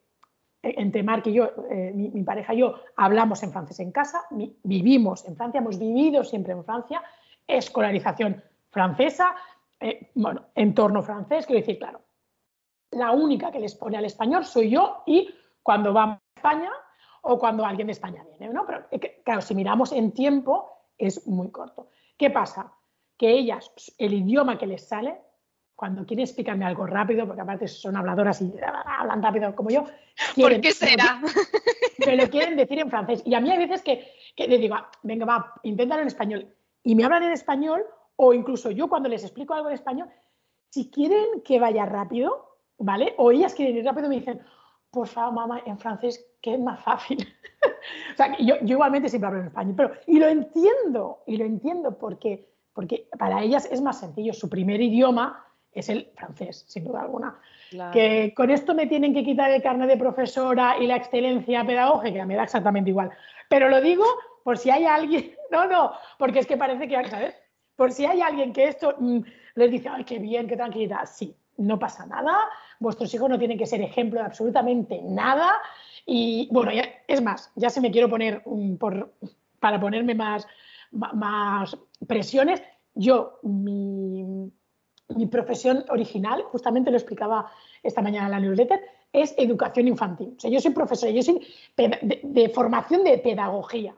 eh, 0.63 0.75
entre 0.77 1.03
Mark 1.03 1.23
y 1.25 1.33
yo, 1.33 1.51
mi, 1.93 2.23
pareja 2.23 2.53
y 2.53 2.59
yo, 2.59 2.75
hablamos 2.95 3.43
en 3.43 3.51
francés 3.51 3.79
en 3.81 3.91
casa, 3.91 4.21
vivimos 4.63 5.27
en 5.27 5.35
Francia, 5.35 5.59
hemos 5.59 5.77
vivido 5.77 6.23
siempre 6.23 6.53
en 6.53 6.63
Francia, 6.63 7.03
escolarización 7.47 8.41
francesa, 8.69 9.35
bueno, 10.15 10.45
entorno 10.55 11.01
francés, 11.01 11.45
quiero 11.45 11.59
decir, 11.59 11.79
claro, 11.79 12.01
la 12.91 13.11
única 13.11 13.51
que 13.51 13.59
les 13.59 13.75
pone 13.75 13.97
al 13.97 14.05
español 14.05 14.45
soy 14.45 14.69
yo 14.69 15.03
y 15.05 15.29
cuando 15.63 15.91
vamos 15.91 16.20
España 16.41 16.71
o 17.21 17.37
cuando 17.37 17.63
alguien 17.63 17.87
de 17.87 17.93
España 17.93 18.25
viene, 18.37 18.51
¿no? 18.51 18.65
Pero 18.65 18.87
eh, 18.89 19.21
claro, 19.23 19.41
si 19.41 19.53
miramos 19.53 19.91
en 19.91 20.11
tiempo 20.11 20.71
es 20.97 21.27
muy 21.27 21.51
corto. 21.51 21.89
¿Qué 22.17 22.31
pasa? 22.31 22.73
Que 23.15 23.29
ellas, 23.29 23.71
el 23.99 24.13
idioma 24.13 24.57
que 24.57 24.65
les 24.65 24.87
sale, 24.87 25.21
cuando 25.75 26.05
quieren 26.05 26.23
explicarme 26.23 26.65
algo 26.65 26.85
rápido, 26.85 27.25
porque 27.25 27.41
aparte 27.41 27.67
son 27.67 27.95
habladoras 27.95 28.41
y 28.41 28.51
hablan 28.99 29.21
rápido 29.21 29.55
como 29.55 29.69
yo, 29.69 29.85
¿por 30.35 30.61
qué 30.61 30.71
será? 30.71 31.21
Me 32.05 32.15
lo 32.15 32.27
quieren 32.29 32.55
decir 32.55 32.79
en 32.79 32.89
francés. 32.89 33.21
Y 33.25 33.35
a 33.35 33.39
mí 33.39 33.51
hay 33.51 33.59
veces 33.59 33.81
que, 33.83 34.11
que 34.35 34.47
les 34.47 34.59
digo, 34.59 34.75
ah, 34.75 34.89
venga, 35.03 35.25
va, 35.25 35.53
inténtalo 35.63 36.01
en 36.01 36.07
español. 36.07 36.47
Y 36.83 36.95
me 36.95 37.03
hablan 37.03 37.23
en 37.23 37.31
español, 37.31 37.83
o 38.15 38.33
incluso 38.33 38.71
yo 38.71 38.89
cuando 38.89 39.09
les 39.09 39.23
explico 39.23 39.53
algo 39.53 39.69
en 39.69 39.75
español, 39.75 40.09
si 40.69 40.89
quieren 40.89 41.41
que 41.43 41.59
vaya 41.59 41.85
rápido, 41.85 42.57
¿vale? 42.77 43.13
O 43.17 43.31
ellas 43.31 43.53
quieren 43.53 43.77
ir 43.77 43.85
rápido, 43.85 44.09
me 44.09 44.15
dicen, 44.15 44.41
por 44.91 45.07
favor, 45.07 45.33
mamá, 45.33 45.61
en 45.65 45.79
francés, 45.79 46.25
que 46.41 46.53
es 46.53 46.59
más 46.59 46.79
fácil. 46.83 47.27
o 48.13 48.17
sea, 48.17 48.37
yo, 48.37 48.55
igualmente 48.65 49.09
siempre 49.09 49.27
hablo 49.27 49.39
en 49.39 49.47
español, 49.47 49.73
pero, 49.75 49.91
y 50.05 50.19
lo 50.19 50.27
entiendo, 50.27 51.23
y 51.25 51.37
lo 51.37 51.45
entiendo 51.45 51.97
porque, 51.97 52.49
porque 52.73 53.07
para 53.17 53.41
ellas 53.41 53.67
es 53.71 53.81
más 53.81 53.99
sencillo. 53.99 54.33
Su 54.33 54.49
primer 54.49 54.81
idioma 54.81 55.45
es 55.71 55.87
el 55.89 56.11
francés, 56.15 56.65
sin 56.67 56.83
duda 56.83 57.01
alguna. 57.01 57.39
Que 57.93 58.33
con 58.35 58.51
esto 58.51 58.75
me 58.75 58.87
tienen 58.87 59.13
que 59.13 59.23
quitar 59.23 59.49
el 59.49 59.61
carnet 59.61 59.87
de 59.87 59.95
profesora 59.95 60.75
y 60.77 60.87
la 60.87 60.97
excelencia 60.97 61.65
pedagógica, 61.65 62.25
me 62.25 62.35
da 62.35 62.43
exactamente 62.43 62.89
igual. 62.89 63.11
Pero 63.49 63.69
lo 63.69 63.79
digo 63.79 64.03
por 64.43 64.57
si 64.57 64.69
hay 64.69 64.85
alguien, 64.85 65.33
no, 65.51 65.67
no, 65.67 65.93
porque 66.17 66.39
es 66.39 66.47
que 66.47 66.57
parece 66.57 66.87
que, 66.89 67.09
¿sabes? 67.09 67.35
Por 67.77 67.93
si 67.93 68.05
hay 68.05 68.21
alguien 68.21 68.51
que 68.51 68.67
esto 68.67 68.95
mm, 68.99 69.19
les 69.55 69.71
dice, 69.71 69.87
ay, 69.87 70.03
qué 70.03 70.19
bien, 70.19 70.47
qué 70.47 70.57
tranquilidad, 70.57 71.05
sí, 71.05 71.35
no 71.57 71.79
pasa 71.79 72.05
nada, 72.05 72.35
vuestros 72.81 73.13
hijos 73.13 73.29
no 73.29 73.39
tienen 73.39 73.57
que 73.57 73.65
ser 73.65 73.81
ejemplo 73.81 74.19
de 74.19 74.25
absolutamente 74.25 75.01
nada. 75.01 75.53
Y 76.05 76.49
bueno, 76.51 76.71
es 77.07 77.21
más, 77.21 77.51
ya 77.55 77.69
se 77.69 77.79
me 77.79 77.91
quiero 77.91 78.09
poner 78.09 78.43
por, 78.79 79.13
para 79.59 79.79
ponerme 79.79 80.15
más, 80.15 80.47
más 80.91 81.77
presiones. 82.07 82.61
Yo, 82.95 83.39
mi, 83.43 84.51
mi 85.15 85.27
profesión 85.27 85.85
original, 85.89 86.43
justamente 86.51 86.91
lo 86.91 86.97
explicaba 86.97 87.51
esta 87.83 88.01
mañana 88.01 88.29
la 88.29 88.39
newsletter, 88.39 88.81
es 89.13 89.33
educación 89.37 89.87
infantil. 89.87 90.33
O 90.37 90.39
sea, 90.39 90.49
yo 90.49 90.59
soy 90.59 90.71
profesora, 90.71 91.11
yo 91.11 91.21
soy 91.21 91.45
de, 91.77 92.49
formación 92.49 93.03
de 93.03 93.17
pedagogía. 93.19 93.93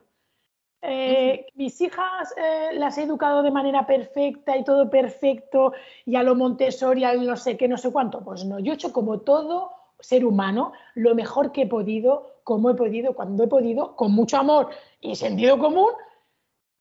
Eh, 0.85 1.45
mis 1.55 1.79
hijas 1.79 2.33
eh, 2.35 2.71
las 2.73 2.97
he 2.97 3.03
educado 3.03 3.41
de 3.41 3.51
manera 3.51 3.87
perfecta 3.87 4.57
y 4.57 4.65
todo 4.65 4.89
perfecto, 4.89 5.71
y 6.05 6.17
a 6.17 6.23
lo 6.23 6.35
Montessori, 6.35 7.05
a 7.05 7.13
no 7.13 7.37
sé 7.37 7.55
qué, 7.55 7.69
no 7.69 7.77
sé 7.77 7.89
cuánto. 7.89 8.21
Pues 8.21 8.43
no, 8.43 8.59
yo 8.59 8.73
he 8.73 8.75
hecho 8.75 8.91
como 8.91 9.21
todo 9.21 9.71
ser 10.01 10.25
humano 10.25 10.73
lo 10.95 11.15
mejor 11.15 11.53
que 11.53 11.61
he 11.61 11.67
podido, 11.67 12.35
como 12.43 12.69
he 12.69 12.75
podido, 12.75 13.15
cuando 13.15 13.45
he 13.45 13.47
podido, 13.47 13.95
con 13.95 14.11
mucho 14.11 14.37
amor 14.37 14.71
y 14.99 15.15
sentido 15.15 15.57
común. 15.57 15.91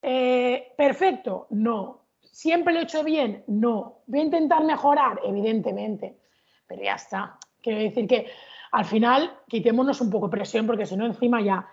Eh, 0.02 0.73
perfecto, 0.76 1.47
no. 1.50 2.00
¿Siempre 2.21 2.75
lo 2.75 2.80
he 2.80 2.82
hecho 2.82 3.04
bien? 3.04 3.44
No. 3.47 3.99
¿Voy 4.09 4.18
a 4.18 4.25
intentar 4.25 4.64
mejorar? 4.64 5.21
Evidentemente. 5.23 6.18
Pero 6.66 6.82
ya 6.82 6.94
está. 6.94 7.38
Quiero 7.61 7.78
decir 7.78 8.09
que 8.09 8.26
al 8.73 8.85
final 8.85 9.30
quitémonos 9.47 10.00
un 10.00 10.11
poco 10.11 10.28
presión 10.28 10.66
porque 10.66 10.87
si 10.87 10.97
no 10.97 11.06
encima 11.06 11.40
ya 11.40 11.68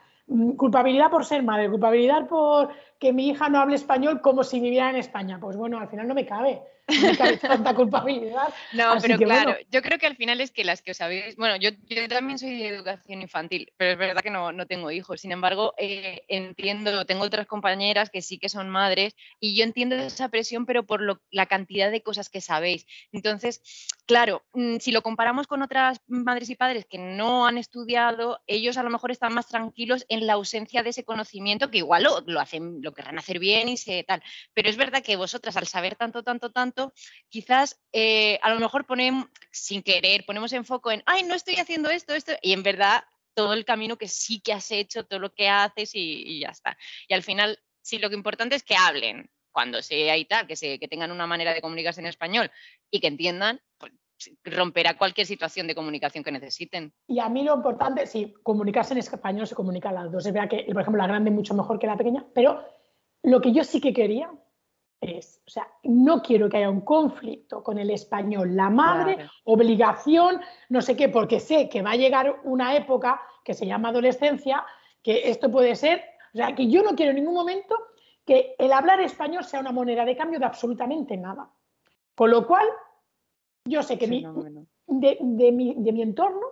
culpabilidad 0.57 1.09
por 1.09 1.25
ser 1.25 1.43
madre, 1.43 1.69
culpabilidad 1.69 2.27
por 2.27 2.69
que 2.99 3.13
mi 3.13 3.29
hija 3.29 3.49
no 3.49 3.59
hable 3.59 3.75
español 3.75 4.21
como 4.21 4.43
si 4.43 4.59
viviera 4.59 4.89
en 4.89 4.97
España. 4.97 5.39
Pues 5.39 5.55
bueno, 5.55 5.79
al 5.79 5.87
final 5.87 6.07
no 6.07 6.13
me 6.13 6.25
cabe 6.25 6.61
tanta 7.41 7.73
culpabilidad. 7.73 8.53
No, 8.73 8.95
pero 9.01 9.17
claro, 9.17 9.55
yo 9.71 9.81
creo 9.81 9.97
que 9.97 10.05
al 10.05 10.15
final 10.15 10.41
es 10.41 10.51
que 10.51 10.63
las 10.63 10.81
que 10.81 10.91
os 10.91 11.01
habéis. 11.01 11.35
Bueno, 11.35 11.55
yo, 11.55 11.69
también 12.09 12.37
soy 12.37 12.57
de 12.57 12.67
educación 12.67 13.21
infantil, 13.21 13.71
pero 13.77 13.91
es 13.91 13.97
verdad 13.97 14.21
que 14.21 14.29
no, 14.29 14.53
tengo 14.67 14.91
hijos. 14.91 15.21
Sin 15.21 15.31
embargo, 15.31 15.73
eh, 15.77 16.23
entiendo, 16.27 17.05
tengo 17.05 17.23
otras 17.23 17.47
compañeras 17.47 18.09
que 18.09 18.21
sí 18.21 18.37
que 18.37 18.49
son 18.49 18.69
madres 18.69 19.15
y 19.39 19.55
yo 19.55 19.63
entiendo 19.63 19.95
esa 19.95 20.29
presión, 20.29 20.65
pero 20.65 20.85
por 20.85 21.21
la 21.31 21.45
cantidad 21.45 21.89
de 21.89 22.03
cosas 22.03 22.29
que 22.29 22.41
sabéis. 22.41 22.85
Entonces, 23.11 23.61
claro, 24.09 24.43
mm, 24.53 24.77
si 24.79 24.91
lo 24.91 25.03
comparamos 25.03 25.45
con 25.45 25.61
otras 25.61 26.01
madres 26.07 26.49
y 26.49 26.55
padres 26.55 26.87
que 26.89 26.97
no 26.97 27.45
han 27.45 27.59
estudiado, 27.59 28.41
ellos 28.47 28.75
a 28.77 28.81
lo 28.81 28.89
mejor 28.89 29.11
están 29.11 29.35
más 29.35 29.47
tranquilos 29.47 30.03
en 30.09 30.25
la 30.25 30.33
ausencia 30.33 30.81
de 30.81 30.89
ese 30.89 31.03
conocimiento, 31.03 31.69
que 31.69 31.77
igual 31.77 32.01
lo, 32.01 32.21
lo 32.21 32.39
hacen, 32.39 32.79
lo 32.81 32.91
querrán 32.91 33.19
hacer 33.19 33.37
bien 33.37 33.69
y 33.69 33.77
se 33.77 34.03
tal. 34.03 34.23
Pero 34.55 34.67
es 34.67 34.77
verdad 34.77 35.03
que 35.03 35.15
vosotras, 35.15 35.57
al 35.57 35.67
saber 35.67 35.95
tanto, 35.95 36.23
tanto, 36.23 36.51
tanto, 36.51 36.91
quizás 37.29 37.79
eh, 37.93 38.39
a 38.41 38.51
lo 38.51 38.59
mejor 38.59 38.87
ponemos, 38.87 39.27
sin 39.51 39.83
querer, 39.83 40.25
ponemos 40.25 40.53
en 40.53 40.65
foco 40.65 40.89
en, 40.89 41.03
ay, 41.05 41.21
no 41.21 41.35
estoy 41.35 41.57
haciendo 41.57 41.91
esto, 41.91 42.15
esto, 42.15 42.31
y 42.41 42.53
en 42.53 42.63
verdad 42.63 43.03
todo 43.35 43.53
el 43.53 43.63
camino 43.63 43.95
que 43.95 44.07
sí 44.07 44.41
que 44.41 44.53
has 44.53 44.71
hecho, 44.71 45.05
todo 45.05 45.19
lo 45.19 45.35
que 45.35 45.49
haces 45.49 45.91
y, 45.93 46.39
ya 46.39 46.49
está. 46.49 46.75
Y 47.07 47.13
al 47.13 47.21
final, 47.21 47.59
sí, 47.83 47.99
lo 47.99 48.11
importante 48.11 48.55
es 48.55 48.63
que 48.63 48.75
hablen 48.75 49.29
cuando 49.59 49.81
sea 49.81 50.15
y 50.15 50.23
tal, 50.23 50.47
que, 50.47 50.55
se, 50.55 50.79
que 50.79 50.87
tengan 50.87 51.11
una 51.11 51.27
manera 51.27 51.53
de 51.53 51.59
comunicarse 51.59 51.99
en 51.99 52.07
español 52.07 52.49
y 52.89 53.01
que 53.01 53.07
entiendan, 53.07 53.59
pues, 53.77 53.91
romperá 54.45 54.97
cualquier 54.97 55.27
situación 55.27 55.67
de 55.67 55.75
comunicación 55.75 56.23
que 56.23 56.31
necesiten. 56.31 56.93
Y 57.07 57.19
a 57.19 57.27
mí 57.27 57.43
lo 57.43 57.57
importante, 57.57 58.07
sí, 58.07 58.33
comunicarse 58.41 58.93
en 58.93 58.99
español 58.99 59.47
se 59.47 59.55
comunica 59.55 59.89
a 59.89 59.91
las 59.91 60.09
dos. 60.13 60.23
Se 60.23 60.31
vea 60.31 60.47
que, 60.47 60.63
por 60.71 60.81
ejemplo, 60.81 61.01
la 61.01 61.09
grande 61.09 61.29
es 61.29 61.35
mucho 61.35 61.53
mejor 61.55 61.77
que 61.77 61.87
la 61.87 61.97
pequeña, 61.97 62.25
pero 62.33 62.63
lo 63.23 63.41
que 63.41 63.51
yo 63.51 63.65
sí 63.65 63.81
que 63.81 63.91
quería 63.91 64.31
es, 65.01 65.41
o 65.45 65.49
sea, 65.49 65.67
no 65.83 66.21
quiero 66.21 66.47
que 66.47 66.55
haya 66.55 66.69
un 66.69 66.85
conflicto 66.85 67.61
con 67.61 67.79
el 67.79 67.89
español, 67.89 68.55
la 68.55 68.69
madre, 68.69 69.17
obligación, 69.43 70.39
no 70.69 70.81
sé 70.81 70.95
qué, 70.95 71.09
porque 71.09 71.41
sé 71.41 71.67
que 71.67 71.81
va 71.81 71.91
a 71.91 71.97
llegar 71.97 72.39
una 72.45 72.77
época 72.77 73.21
que 73.43 73.53
se 73.53 73.65
llama 73.65 73.89
adolescencia, 73.89 74.65
que 75.03 75.29
esto 75.29 75.51
puede 75.51 75.75
ser, 75.75 76.01
o 76.33 76.37
sea, 76.37 76.55
que 76.55 76.69
yo 76.69 76.81
no 76.81 76.95
quiero 76.95 77.09
en 77.09 77.17
ningún 77.17 77.33
momento 77.33 77.75
que 78.29 78.53
el 78.59 78.71
hablar 78.73 79.01
español 79.01 79.43
sea 79.43 79.59
una 79.59 79.71
moneda 79.71 80.05
de 80.05 80.15
cambio 80.15 80.37
de 80.37 80.45
absolutamente 80.45 81.17
nada. 81.17 81.49
Con 82.13 82.29
lo 82.29 82.45
cual, 82.45 82.67
yo 83.65 83.81
sé 83.81 83.97
que 83.97 84.05
de, 84.05 85.17
de, 85.19 85.51
mi, 85.51 85.73
de 85.73 85.91
mi 85.91 86.03
entorno 86.03 86.45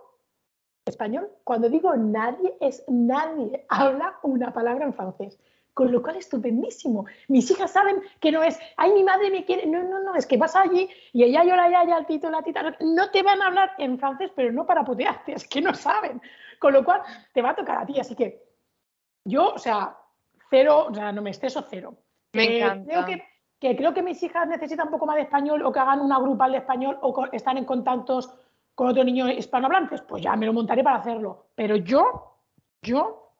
español, 0.87 1.29
cuando 1.43 1.69
digo 1.69 1.95
nadie, 1.95 2.57
es 2.61 2.83
nadie 2.87 3.63
habla 3.69 4.17
una 4.23 4.51
palabra 4.51 4.85
en 4.85 4.93
francés. 4.95 5.37
Con 5.75 5.91
lo 5.91 6.01
cual 6.01 6.15
estupendísimo. 6.15 7.05
Mis 7.27 7.51
hijas 7.51 7.73
saben 7.73 8.01
que 8.19 8.31
no 8.31 8.41
es, 8.41 8.57
ay, 8.77 8.93
mi 8.93 9.03
madre 9.03 9.29
me 9.29 9.45
quiere, 9.45 9.67
no, 9.67 9.83
no, 9.83 10.01
no, 10.01 10.15
es 10.15 10.25
que 10.25 10.37
vas 10.37 10.55
allí 10.55 10.89
y 11.13 11.25
ella 11.25 11.43
yo 11.43 11.55
la 11.55 11.69
yaya, 11.69 11.99
el 11.99 12.07
tito, 12.07 12.31
la 12.31 12.41
tita, 12.41 12.75
no 12.79 13.11
te 13.11 13.21
van 13.21 13.39
a 13.39 13.47
hablar 13.47 13.73
en 13.77 13.99
francés, 13.99 14.31
pero 14.35 14.51
no 14.51 14.65
para 14.65 14.83
putearte, 14.83 15.33
es 15.33 15.47
que 15.47 15.61
no 15.61 15.75
saben, 15.75 16.19
con 16.57 16.73
lo 16.73 16.83
cual 16.83 17.03
te 17.35 17.43
va 17.43 17.51
a 17.51 17.55
tocar 17.55 17.77
a 17.77 17.85
ti, 17.85 17.99
así 17.99 18.15
que 18.15 18.43
yo, 19.25 19.53
o 19.53 19.59
sea, 19.59 19.95
cero, 20.49 20.87
o 20.89 20.93
sea, 20.93 21.11
no 21.11 21.21
me 21.21 21.29
exceso 21.29 21.65
cero. 21.69 21.95
Me 22.33 22.57
encanta. 22.57 22.85
Creo 22.85 23.05
que, 23.05 23.23
que, 23.59 23.75
creo 23.75 23.93
que 23.93 24.03
mis 24.03 24.21
hijas 24.23 24.47
necesitan 24.47 24.87
un 24.87 24.91
poco 24.91 25.05
más 25.05 25.15
de 25.15 25.23
español 25.23 25.61
o 25.63 25.71
que 25.71 25.79
hagan 25.79 26.01
una 26.01 26.19
grupal 26.19 26.51
de 26.51 26.59
español 26.59 26.97
o 27.01 27.27
están 27.31 27.57
en 27.57 27.65
contactos 27.65 28.33
con 28.75 28.89
otro 28.89 29.03
niño 29.03 29.29
hispanohablantes, 29.29 30.01
pues 30.01 30.21
ya 30.21 30.35
me 30.35 30.45
lo 30.45 30.53
montaré 30.53 30.83
para 30.83 30.97
hacerlo. 30.97 31.47
Pero 31.55 31.77
yo, 31.77 32.41
yo 32.81 33.33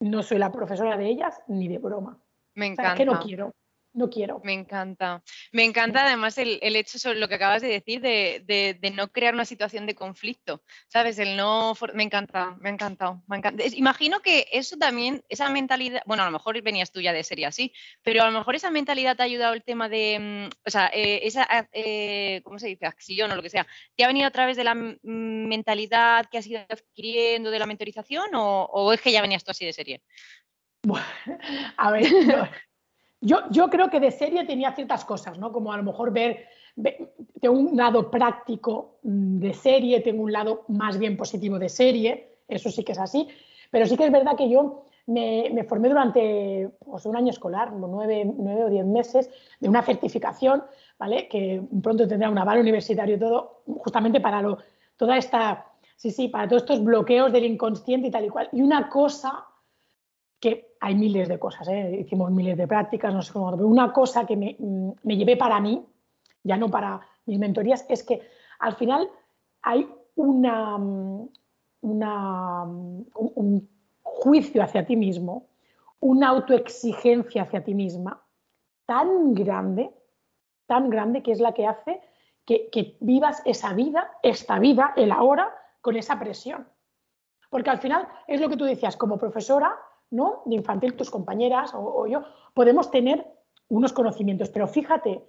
no 0.00 0.22
soy 0.22 0.38
la 0.38 0.52
profesora 0.52 0.96
de 0.96 1.08
ellas 1.08 1.42
ni 1.48 1.66
de 1.66 1.78
broma. 1.78 2.18
Me 2.54 2.66
encanta. 2.66 2.94
que 2.94 3.04
no 3.04 3.18
quiero 3.18 3.52
no 3.94 4.10
quiero. 4.10 4.40
Me 4.44 4.52
encanta. 4.52 5.22
Me 5.52 5.64
encanta 5.64 6.04
además 6.04 6.36
el, 6.38 6.58
hecho 6.60 6.98
sobre 6.98 7.18
lo 7.18 7.28
que 7.28 7.36
acabas 7.36 7.62
de 7.62 7.68
decir 7.68 8.00
de, 8.00 8.92
no 8.94 9.08
crear 9.08 9.34
una 9.34 9.44
situación 9.44 9.86
de 9.86 9.94
conflicto, 9.94 10.62
¿sabes? 10.88 11.18
El 11.18 11.36
no... 11.36 11.74
Me 11.94 12.02
encanta, 12.02 12.56
me 12.60 12.70
ha 12.70 12.72
encantado. 12.72 13.22
Me 13.28 13.40
Imagino 13.74 14.20
que 14.20 14.48
eso 14.52 14.76
también, 14.76 15.24
esa 15.28 15.48
mentalidad, 15.48 16.02
bueno, 16.06 16.24
a 16.24 16.26
lo 16.26 16.32
mejor 16.32 16.60
venías 16.62 16.90
tú 16.90 17.00
ya 17.00 17.12
de 17.12 17.22
serie 17.22 17.46
así, 17.46 17.72
pero 18.02 18.22
a 18.22 18.30
lo 18.30 18.36
mejor 18.36 18.56
esa 18.56 18.70
mentalidad 18.70 19.16
te 19.16 19.22
ha 19.22 19.26
ayudado 19.26 19.54
el 19.54 19.62
tema 19.62 19.88
de, 19.88 20.50
mm, 20.50 20.58
o 20.66 20.70
sea, 20.70 20.90
eh, 20.92 21.20
esa, 21.22 21.46
eh, 21.72 22.40
¿cómo 22.42 22.58
se 22.58 22.66
dice? 22.66 22.86
Acción 22.86 23.30
o 23.30 23.36
lo 23.36 23.42
que 23.42 23.50
sea. 23.50 23.66
¿Te 23.96 24.04
ha 24.04 24.08
venido 24.08 24.26
a 24.26 24.32
través 24.32 24.56
de 24.56 24.64
la 24.64 24.74
mentalidad 24.74 26.26
que 26.30 26.38
has 26.38 26.46
ido 26.46 26.60
adquiriendo 26.68 27.52
de 27.52 27.58
la 27.60 27.66
mentorización 27.66 28.30
o, 28.34 28.92
es 28.92 29.00
que 29.00 29.12
ya 29.12 29.22
venías 29.22 29.44
tú 29.44 29.52
así 29.52 29.64
de 29.64 29.72
serie? 29.72 30.02
Bueno, 30.82 31.06
a 31.76 31.90
ver, 31.92 32.04
yo, 33.24 33.70
creo 33.70 33.90
que 33.90 34.00
de 34.00 34.10
serie 34.10 34.44
tenía 34.44 34.72
ciertas 34.72 35.04
cosas, 35.04 35.38
¿no? 35.38 35.52
Como 35.52 35.72
a 35.72 35.76
lo 35.76 35.82
mejor 35.82 36.12
ver, 36.12 36.46
tengo 37.40 37.58
un 37.58 37.76
lado 37.76 38.10
práctico 38.10 38.98
mm, 39.02 39.38
de 39.38 39.54
serie, 39.54 40.00
tengo 40.00 40.22
un 40.22 40.32
lado 40.32 40.64
más 40.68 40.98
bien 40.98 41.16
positivo 41.16 41.58
de 41.58 41.68
serie, 41.68 42.36
eso 42.48 42.70
sí 42.70 42.84
que 42.84 42.92
es 42.92 42.98
así, 42.98 43.28
pero 43.70 43.86
sí 43.86 43.96
que 43.96 44.06
es 44.06 44.12
verdad 44.12 44.36
que 44.36 44.48
yo 44.48 44.84
me, 45.06 45.64
formé 45.64 45.88
durante 45.88 46.70
pues, 46.84 47.06
un 47.06 47.16
año 47.16 47.30
escolar, 47.30 47.72
nueve, 47.72 48.30
nueve, 48.36 48.64
o 48.64 48.70
diez 48.70 48.86
meses, 48.86 49.30
de 49.60 49.68
una 49.68 49.82
certificación, 49.82 50.64
¿vale? 50.98 51.28
Que 51.28 51.62
pronto 51.82 52.06
tendrá 52.06 52.30
un 52.30 52.38
aval 52.38 52.60
universitario 52.60 53.16
y 53.16 53.18
todo, 53.18 53.62
justamente 53.66 54.20
para 54.20 54.42
lo, 54.42 54.58
toda 54.96 55.16
esta, 55.16 55.66
sí, 55.96 56.10
sí, 56.10 56.28
para 56.28 56.48
todos 56.48 56.62
estos 56.62 56.82
bloqueos 56.82 57.32
del 57.32 57.44
inconsciente 57.44 58.08
y 58.08 58.10
tal 58.10 58.26
y 58.26 58.28
cual. 58.28 58.48
Y 58.52 58.62
una 58.62 58.88
cosa 58.88 59.46
que 60.40 60.73
hay 60.84 60.94
miles 60.96 61.28
de 61.30 61.38
cosas, 61.38 61.66
¿eh? 61.68 61.96
hicimos 62.00 62.30
miles 62.30 62.58
de 62.58 62.68
prácticas, 62.68 63.14
no 63.14 63.22
sé 63.22 63.32
cómo, 63.32 63.50
pero 63.52 63.66
una 63.66 63.90
cosa 63.90 64.26
que 64.26 64.36
me, 64.36 64.54
mm, 64.58 64.90
me, 65.02 65.16
llevé 65.16 65.34
para 65.34 65.58
mí, 65.58 65.82
ya 66.42 66.58
no 66.58 66.68
para 66.68 67.00
mis 67.24 67.38
mentorías, 67.38 67.86
es 67.88 68.02
que 68.02 68.20
al 68.58 68.74
final 68.74 69.08
hay 69.62 69.88
una, 70.14 70.76
mm, 70.76 71.28
mm, 71.80 73.04
un 73.14 73.68
juicio 74.02 74.62
hacia 74.62 74.84
ti 74.84 74.94
mismo, 74.94 75.46
una 76.00 76.28
autoexigencia 76.28 77.44
hacia 77.44 77.64
ti 77.64 77.72
misma 77.72 78.22
tan 78.84 79.32
grande, 79.32 79.90
tan 80.66 80.90
grande 80.90 81.22
que 81.22 81.32
es 81.32 81.40
la 81.40 81.54
que 81.54 81.66
hace 81.66 82.02
que 82.44 82.98
vivas 83.00 83.40
esa 83.46 83.72
vida, 83.72 84.10
esta 84.22 84.58
vida, 84.58 84.92
el 84.96 85.12
ahora, 85.12 85.50
con 85.80 85.96
esa 85.96 86.18
presión. 86.18 86.68
Porque 87.48 87.70
al 87.70 87.78
final 87.78 88.06
es 88.26 88.38
lo 88.38 88.50
que 88.50 88.58
tú 88.58 88.64
decías, 88.64 88.98
como 88.98 89.16
profesora, 89.16 89.74
¿no? 90.10 90.42
de 90.46 90.56
infantil, 90.56 90.94
tus 90.94 91.10
compañeras 91.10 91.72
o, 91.74 92.06
yo, 92.06 92.22
podemos 92.52 92.90
tener 92.90 93.26
unos 93.68 93.92
conocimientos, 93.92 94.50
pero 94.50 94.68
fíjate, 94.68 95.22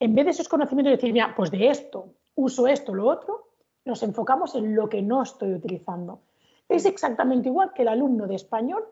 en 0.00 0.14
vez 0.14 0.24
de 0.24 0.30
esos 0.32 0.48
conocimientos 0.48 0.92
decir, 0.92 1.12
mira, 1.12 1.34
pues 1.36 1.50
de 1.50 1.68
esto, 1.68 2.14
uso 2.34 2.66
esto, 2.66 2.94
lo 2.94 3.06
otro, 3.06 3.48
nos 3.84 4.02
enfocamos 4.02 4.54
en 4.54 4.74
lo 4.74 4.88
que 4.88 5.02
no 5.02 5.22
estoy 5.22 5.52
utilizando. 5.52 6.20
Es 6.68 6.86
exactamente 6.86 7.48
igual 7.48 7.72
que 7.72 7.82
el 7.82 7.88
alumno 7.88 8.26
de 8.26 8.34
español 8.34 8.84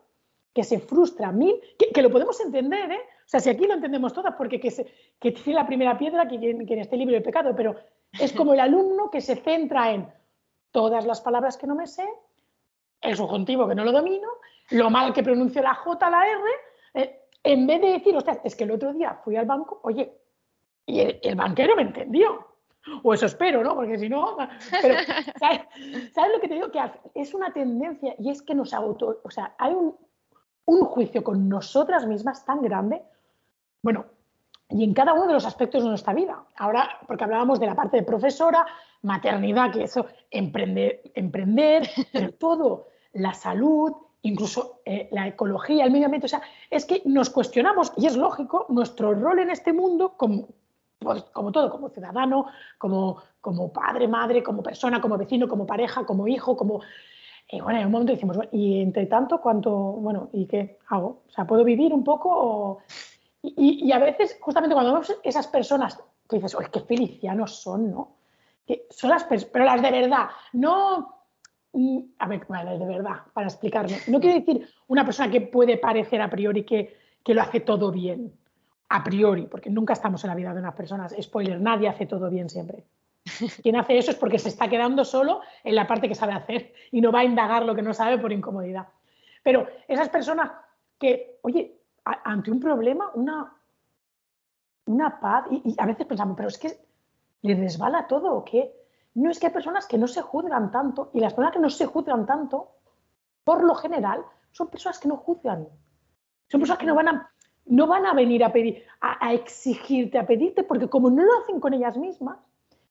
que 0.53 0.63
se 0.63 0.79
frustra 0.79 1.29
a 1.29 1.31
mil, 1.31 1.59
que, 1.77 2.01
lo 2.01 2.11
podemos 2.11 2.39
entender, 2.39 2.91
¿eh? 2.91 3.01
O 3.25 3.29
sea, 3.33 3.39
si 3.39 3.49
aquí 3.49 3.65
lo 3.65 3.73
entendemos 3.73 4.13
todas, 4.13 4.35
porque 4.35 4.59
que, 4.59 4.69
que 5.19 5.31
tiene 5.31 5.59
la 5.59 5.65
primera 5.65 5.97
piedra 5.97 6.27
que 6.27 6.37
quien, 6.37 6.65
quien 6.65 6.79
esté 6.79 6.95
libre 6.95 7.15
de 7.15 7.21
pecado, 7.21 7.55
pero 7.55 7.75
es 8.19 8.31
como 8.33 8.53
el 8.53 8.59
alumno 8.59 9.09
que 9.09 9.21
se 9.21 9.35
centra 9.35 9.91
en 9.91 10.07
todas 10.71 11.05
las 11.05 11.21
palabras 11.21 11.57
que 11.57 11.65
no 11.65 11.73
me 11.73 11.87
sé, 11.87 12.07
el 13.01 13.15
subjuntivo 13.15 13.67
que 13.67 13.75
no 13.75 13.83
lo 13.83 13.91
domino, 13.91 14.27
lo 14.73 14.89
mal 14.89 15.13
que 15.13 15.23
pronuncio 15.23 15.61
la 15.61 15.75
J, 15.75 16.09
la 16.09 16.27
R, 16.27 16.41
eh, 16.95 17.19
en 17.43 17.67
vez 17.67 17.81
de 17.81 17.91
decir, 17.93 18.15
ostras, 18.15 18.39
es 18.43 18.55
que 18.55 18.63
el 18.63 18.71
otro 18.71 18.93
día 18.93 19.19
fui 19.23 19.35
al 19.35 19.45
banco, 19.45 19.79
oye, 19.83 20.13
y 20.85 20.99
el, 20.99 21.35
banquero 21.35 21.75
me 21.75 21.83
entendió. 21.83 22.47
O 23.03 23.13
eso 23.13 23.27
espero, 23.27 23.63
¿no? 23.63 23.75
Porque 23.75 23.97
si 23.97 24.09
no. 24.09 24.35
Pero, 24.81 24.95
¿sabes, 25.39 26.31
lo 26.33 26.41
que 26.41 26.49
te 26.49 26.55
digo? 26.55 26.69
Que 26.69 26.81
es 27.15 27.33
una 27.33 27.53
tendencia 27.53 28.13
y 28.19 28.29
es 28.29 28.41
que 28.41 28.53
nos 28.53 28.73
auto. 28.73 29.21
O 29.23 29.31
sea, 29.31 29.55
hay 29.57 29.73
un, 29.73 29.95
un 30.65 30.85
juicio 30.85 31.23
con 31.23 31.47
nosotras 31.47 32.05
mismas 32.05 32.43
tan 32.43 32.61
grande. 32.61 33.01
Bueno, 33.81 34.05
y 34.69 34.83
en 34.83 34.93
cada 34.93 35.13
uno 35.13 35.27
de 35.27 35.33
los 35.33 35.45
aspectos 35.45 35.83
de 35.83 35.89
nuestra 35.89 36.13
vida. 36.13 36.43
Ahora, 36.57 36.97
porque 37.07 37.23
hablábamos 37.23 37.59
de 37.59 37.67
la 37.67 37.75
parte 37.75 37.97
de 37.97 38.03
profesora, 38.03 38.65
maternidad, 39.03 39.71
que 39.71 39.83
eso, 39.83 40.07
emprender, 40.31 41.01
emprender 41.13 41.89
pero 42.11 42.33
todo, 42.33 42.87
la 43.13 43.33
salud, 43.33 43.93
incluso 44.23 44.81
eh, 44.85 45.09
la 45.11 45.27
ecología, 45.27 45.85
el 45.85 45.91
medio 45.91 46.05
ambiente. 46.05 46.25
O 46.25 46.29
sea, 46.29 46.41
es 46.69 46.85
que 46.85 47.01
nos 47.05 47.29
cuestionamos, 47.29 47.93
y 47.97 48.07
es 48.07 48.17
lógico, 48.17 48.65
nuestro 48.69 49.13
rol 49.13 49.39
en 49.39 49.51
este 49.51 49.71
mundo 49.71 50.15
como, 50.17 50.47
pues, 50.99 51.23
como 51.25 51.51
todo, 51.51 51.69
como 51.69 51.89
ciudadano, 51.89 52.47
como, 52.77 53.21
como 53.41 53.71
padre, 53.71 54.07
madre, 54.07 54.41
como 54.41 54.63
persona, 54.63 55.01
como 55.01 55.17
vecino, 55.17 55.47
como 55.47 55.65
pareja, 55.65 56.05
como 56.05 56.27
hijo, 56.27 56.57
como... 56.57 56.81
Y 57.49 57.59
bueno, 57.59 57.79
en 57.79 57.85
un 57.85 57.91
momento 57.91 58.13
decimos, 58.13 58.37
y 58.51 58.81
entre 58.81 59.05
tanto, 59.05 59.41
¿cuánto, 59.41 59.71
bueno, 59.71 60.29
y 60.31 60.47
qué 60.47 60.79
hago? 60.87 61.23
O 61.27 61.31
sea, 61.31 61.45
¿puedo 61.45 61.63
vivir 61.63 61.93
un 61.93 62.03
poco? 62.03 62.79
Y, 63.41 63.85
y, 63.85 63.91
a 63.91 63.99
veces, 63.99 64.37
justamente 64.39 64.73
cuando 64.73 64.93
vemos 64.93 65.13
esas 65.21 65.47
personas, 65.47 66.01
que 66.29 66.37
dices, 66.37 66.55
oye, 66.55 66.69
qué 66.71 66.79
felicianos 66.79 67.61
son, 67.61 67.91
¿no? 67.91 68.15
Que 68.65 68.87
son 68.89 69.09
las 69.09 69.25
pero 69.25 69.65
las 69.65 69.81
de 69.81 69.91
verdad, 69.91 70.29
no 70.53 71.22
A 72.19 72.27
ver, 72.27 72.45
de 72.45 72.85
verdad, 72.85 73.21
para 73.33 73.47
explicarme. 73.47 73.97
No 74.07 74.19
quiere 74.19 74.41
decir 74.41 74.67
una 74.87 75.03
persona 75.03 75.31
que 75.31 75.41
puede 75.41 75.77
parecer 75.77 76.21
a 76.21 76.29
priori 76.29 76.63
que, 76.63 76.95
lo 77.25 77.41
hace 77.41 77.61
todo 77.61 77.91
bien, 77.91 78.31
a 78.89 79.03
priori, 79.03 79.47
porque 79.47 79.71
nunca 79.71 79.93
estamos 79.93 80.23
en 80.23 80.29
la 80.29 80.35
vida 80.35 80.53
de 80.53 80.59
unas 80.59 80.75
personas. 80.75 81.15
Spoiler, 81.19 81.59
nadie 81.59 81.87
hace 81.87 82.05
todo 82.05 82.29
bien 82.29 82.47
siempre. 82.49 82.83
Quien 83.63 83.75
hace 83.75 83.97
eso 83.97 84.11
es 84.11 84.17
porque 84.17 84.37
se 84.37 84.49
está 84.49 84.67
quedando 84.67 85.03
solo 85.03 85.41
en 85.63 85.73
la 85.73 85.87
parte 85.87 86.07
que 86.07 86.13
sabe 86.13 86.33
hacer 86.33 86.73
y 86.91 87.01
no 87.01 87.11
va 87.11 87.21
a 87.21 87.23
indagar 87.23 87.65
lo 87.65 87.73
que 87.73 87.81
no 87.81 87.93
sabe 87.93 88.19
por 88.19 88.31
incomodidad. 88.31 88.87
Pero 89.41 89.67
esas 89.87 90.09
personas 90.09 90.51
que, 90.99 91.39
oye, 91.41 91.79
ante 92.03 92.51
un 92.51 92.59
problema, 92.59 93.09
una, 93.15 93.51
una 94.85 95.19
paz, 95.19 95.45
y, 95.49 95.71
y 95.71 95.75
a 95.79 95.87
veces 95.87 96.05
pensamos, 96.05 96.37
pero 96.37 96.49
es 96.49 96.57
que 96.59 96.77
le 97.41 97.55
resbala 97.55 98.05
todo 98.05 98.31
o 98.35 98.45
qué 98.45 98.82
no 99.15 99.29
es 99.29 99.39
que 99.39 99.47
hay 99.47 99.53
personas 99.53 99.87
que 99.87 99.97
no 99.97 100.07
se 100.07 100.21
juzgan 100.21 100.71
tanto 100.71 101.11
y 101.13 101.19
las 101.19 101.33
personas 101.33 101.53
que 101.53 101.59
no 101.59 101.69
se 101.69 101.85
juzgan 101.85 102.25
tanto, 102.25 102.71
por 103.43 103.63
lo 103.63 103.75
general, 103.75 104.23
son 104.51 104.67
personas 104.69 104.99
que 104.99 105.07
no 105.07 105.17
juzgan. 105.17 105.67
Son 106.49 106.59
personas 106.59 106.79
que 106.79 106.85
no 106.85 106.95
van 106.95 107.07
a, 107.07 107.31
no 107.65 107.87
van 107.87 108.05
a 108.05 108.13
venir 108.13 108.43
a 108.43 108.51
pedir, 108.51 108.83
a, 109.01 109.33
exigirte, 109.33 110.17
a 110.17 110.25
pedirte, 110.25 110.63
porque 110.63 110.87
como 110.87 111.09
no 111.09 111.23
lo 111.23 111.39
hacen 111.39 111.59
con 111.59 111.73
ellas 111.73 111.97
mismas, 111.97 112.37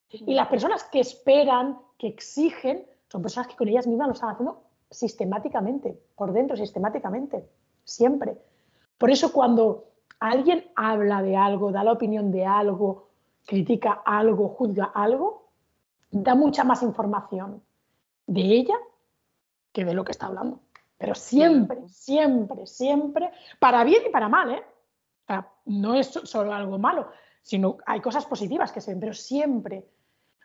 y 0.09 0.35
las 0.35 0.47
personas 0.47 0.83
que 0.83 0.99
esperan, 0.99 1.79
que 1.97 2.07
exigen, 2.07 2.85
son 3.11 3.21
personas 3.21 3.47
que 3.47 3.55
con 3.55 3.67
ellas 3.67 3.87
mismas 3.87 4.07
lo 4.07 4.13
están 4.13 4.29
haciendo 4.29 4.63
sistemáticamente, 4.91 5.99
por 6.15 6.33
dentro, 6.33 6.55
sistemáticamente, 6.55 7.49
siempre. 7.83 8.37
Por 8.97 9.09
eso 9.09 9.33
cuando 9.33 9.85
alguien 10.19 10.65
habla 10.75 11.21
de 11.23 11.35
algo, 11.35 11.71
da 11.71 11.83
la 11.83 11.93
opinión 11.93 12.31
de 12.31 12.45
algo, 12.45 13.09
critica 13.45 14.03
algo, 14.05 14.49
juzga 14.49 14.85
algo, 14.85 15.42
da 16.13 16.35
mucha 16.35 16.63
más 16.63 16.83
información 16.83 17.63
de 18.27 18.41
ella 18.41 18.75
que 19.71 19.83
de 19.83 19.93
lo 19.93 20.05
que 20.05 20.11
está 20.11 20.27
hablando. 20.27 20.61
Pero 20.97 21.15
siempre, 21.15 21.89
siempre, 21.89 22.67
siempre, 22.67 23.31
para 23.59 23.83
bien 23.83 24.03
y 24.07 24.09
para 24.09 24.29
mal, 24.29 24.51
¿eh? 24.51 24.63
no 25.65 25.95
es 25.95 26.07
solo 26.07 26.53
algo 26.53 26.77
malo, 26.77 27.09
sino 27.41 27.77
hay 27.85 27.99
cosas 27.99 28.25
positivas 28.25 28.71
que 28.71 28.79
se 28.79 28.91
ven, 28.91 28.99
pero 28.99 29.13
siempre 29.13 29.85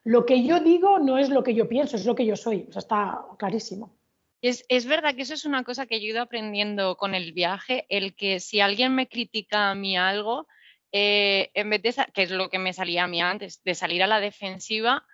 lo 0.04 0.24
que 0.24 0.42
yo 0.42 0.60
digo 0.60 0.98
no 0.98 1.18
es 1.18 1.28
lo 1.28 1.42
que 1.42 1.54
yo 1.54 1.68
pienso, 1.68 1.96
es 1.96 2.06
lo 2.06 2.14
que 2.14 2.24
yo 2.24 2.34
soy. 2.34 2.66
O 2.68 2.72
sea, 2.72 2.80
está 2.80 3.20
clarísimo. 3.38 3.94
Es, 4.40 4.64
es, 4.68 4.86
verdad 4.86 5.14
que 5.14 5.22
eso 5.22 5.34
es 5.34 5.44
una 5.44 5.64
cosa 5.64 5.86
que 5.86 6.00
yo 6.00 6.06
he 6.06 6.10
ido 6.10 6.22
aprendiendo 6.22 6.96
con 6.96 7.14
el 7.14 7.32
viaje, 7.32 7.86
el 7.88 8.14
que 8.14 8.40
si 8.40 8.60
alguien 8.60 8.94
me 8.94 9.08
critica 9.08 9.70
a 9.70 9.74
mí 9.74 9.98
algo, 9.98 10.46
eh, 10.92 11.50
en 11.54 11.70
vez 11.70 11.82
de, 11.82 11.94
que 12.14 12.22
es 12.22 12.30
lo 12.30 12.48
que 12.48 12.58
me 12.58 12.72
salía 12.72 13.04
a 13.04 13.08
mí 13.08 13.20
antes, 13.20 13.62
de 13.64 13.74
salir 13.74 14.02
a 14.02 14.06
la 14.06 14.20
defensiva, 14.20 15.04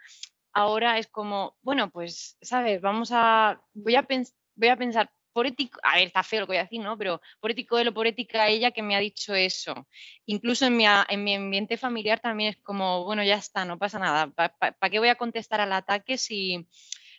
ahora 0.54 0.98
es 0.98 1.08
como, 1.08 1.56
bueno, 1.62 1.90
pues, 1.90 2.38
¿sabes? 2.40 2.80
Vamos 2.80 3.10
a, 3.12 3.60
voy 3.74 3.96
a, 3.96 4.06
voy 4.54 4.68
a 4.68 4.76
pensar, 4.76 5.10
por 5.32 5.46
ético, 5.48 5.80
a 5.82 5.96
ver, 5.96 6.06
está 6.06 6.22
feo 6.22 6.40
lo 6.40 6.46
que 6.46 6.52
voy 6.52 6.58
a 6.58 6.62
decir, 6.62 6.80
¿no? 6.80 6.96
Pero 6.96 7.20
por 7.40 7.50
ético 7.50 7.76
de 7.76 7.84
lo, 7.84 7.92
por 7.92 8.06
ética 8.06 8.48
ella 8.48 8.70
que 8.70 8.82
me 8.82 8.94
ha 8.94 9.00
dicho 9.00 9.34
eso. 9.34 9.88
Incluso 10.26 10.66
en 10.66 10.76
mi, 10.76 10.84
en 10.86 11.24
mi 11.24 11.34
ambiente 11.34 11.76
familiar 11.76 12.20
también 12.20 12.50
es 12.50 12.56
como, 12.62 13.04
bueno, 13.04 13.24
ya 13.24 13.34
está, 13.34 13.64
no 13.64 13.76
pasa 13.76 13.98
nada. 13.98 14.28
¿Para 14.28 14.90
qué 14.90 15.00
voy 15.00 15.08
a 15.08 15.16
contestar 15.16 15.60
al 15.60 15.72
ataque 15.72 16.18
si, 16.18 16.68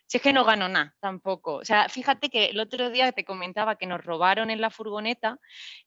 si 0.07 0.17
es 0.17 0.23
que 0.23 0.31
no 0.31 0.45
gano 0.45 0.69
nada 0.69 0.95
tampoco? 1.01 1.55
O 1.55 1.65
sea, 1.65 1.89
fíjate 1.89 2.29
que 2.29 2.45
el 2.45 2.59
otro 2.61 2.89
día 2.89 3.11
te 3.11 3.25
comentaba 3.25 3.77
que 3.77 3.85
nos 3.85 4.01
robaron 4.03 4.49
en 4.49 4.61
la 4.61 4.69
furgoneta 4.69 5.37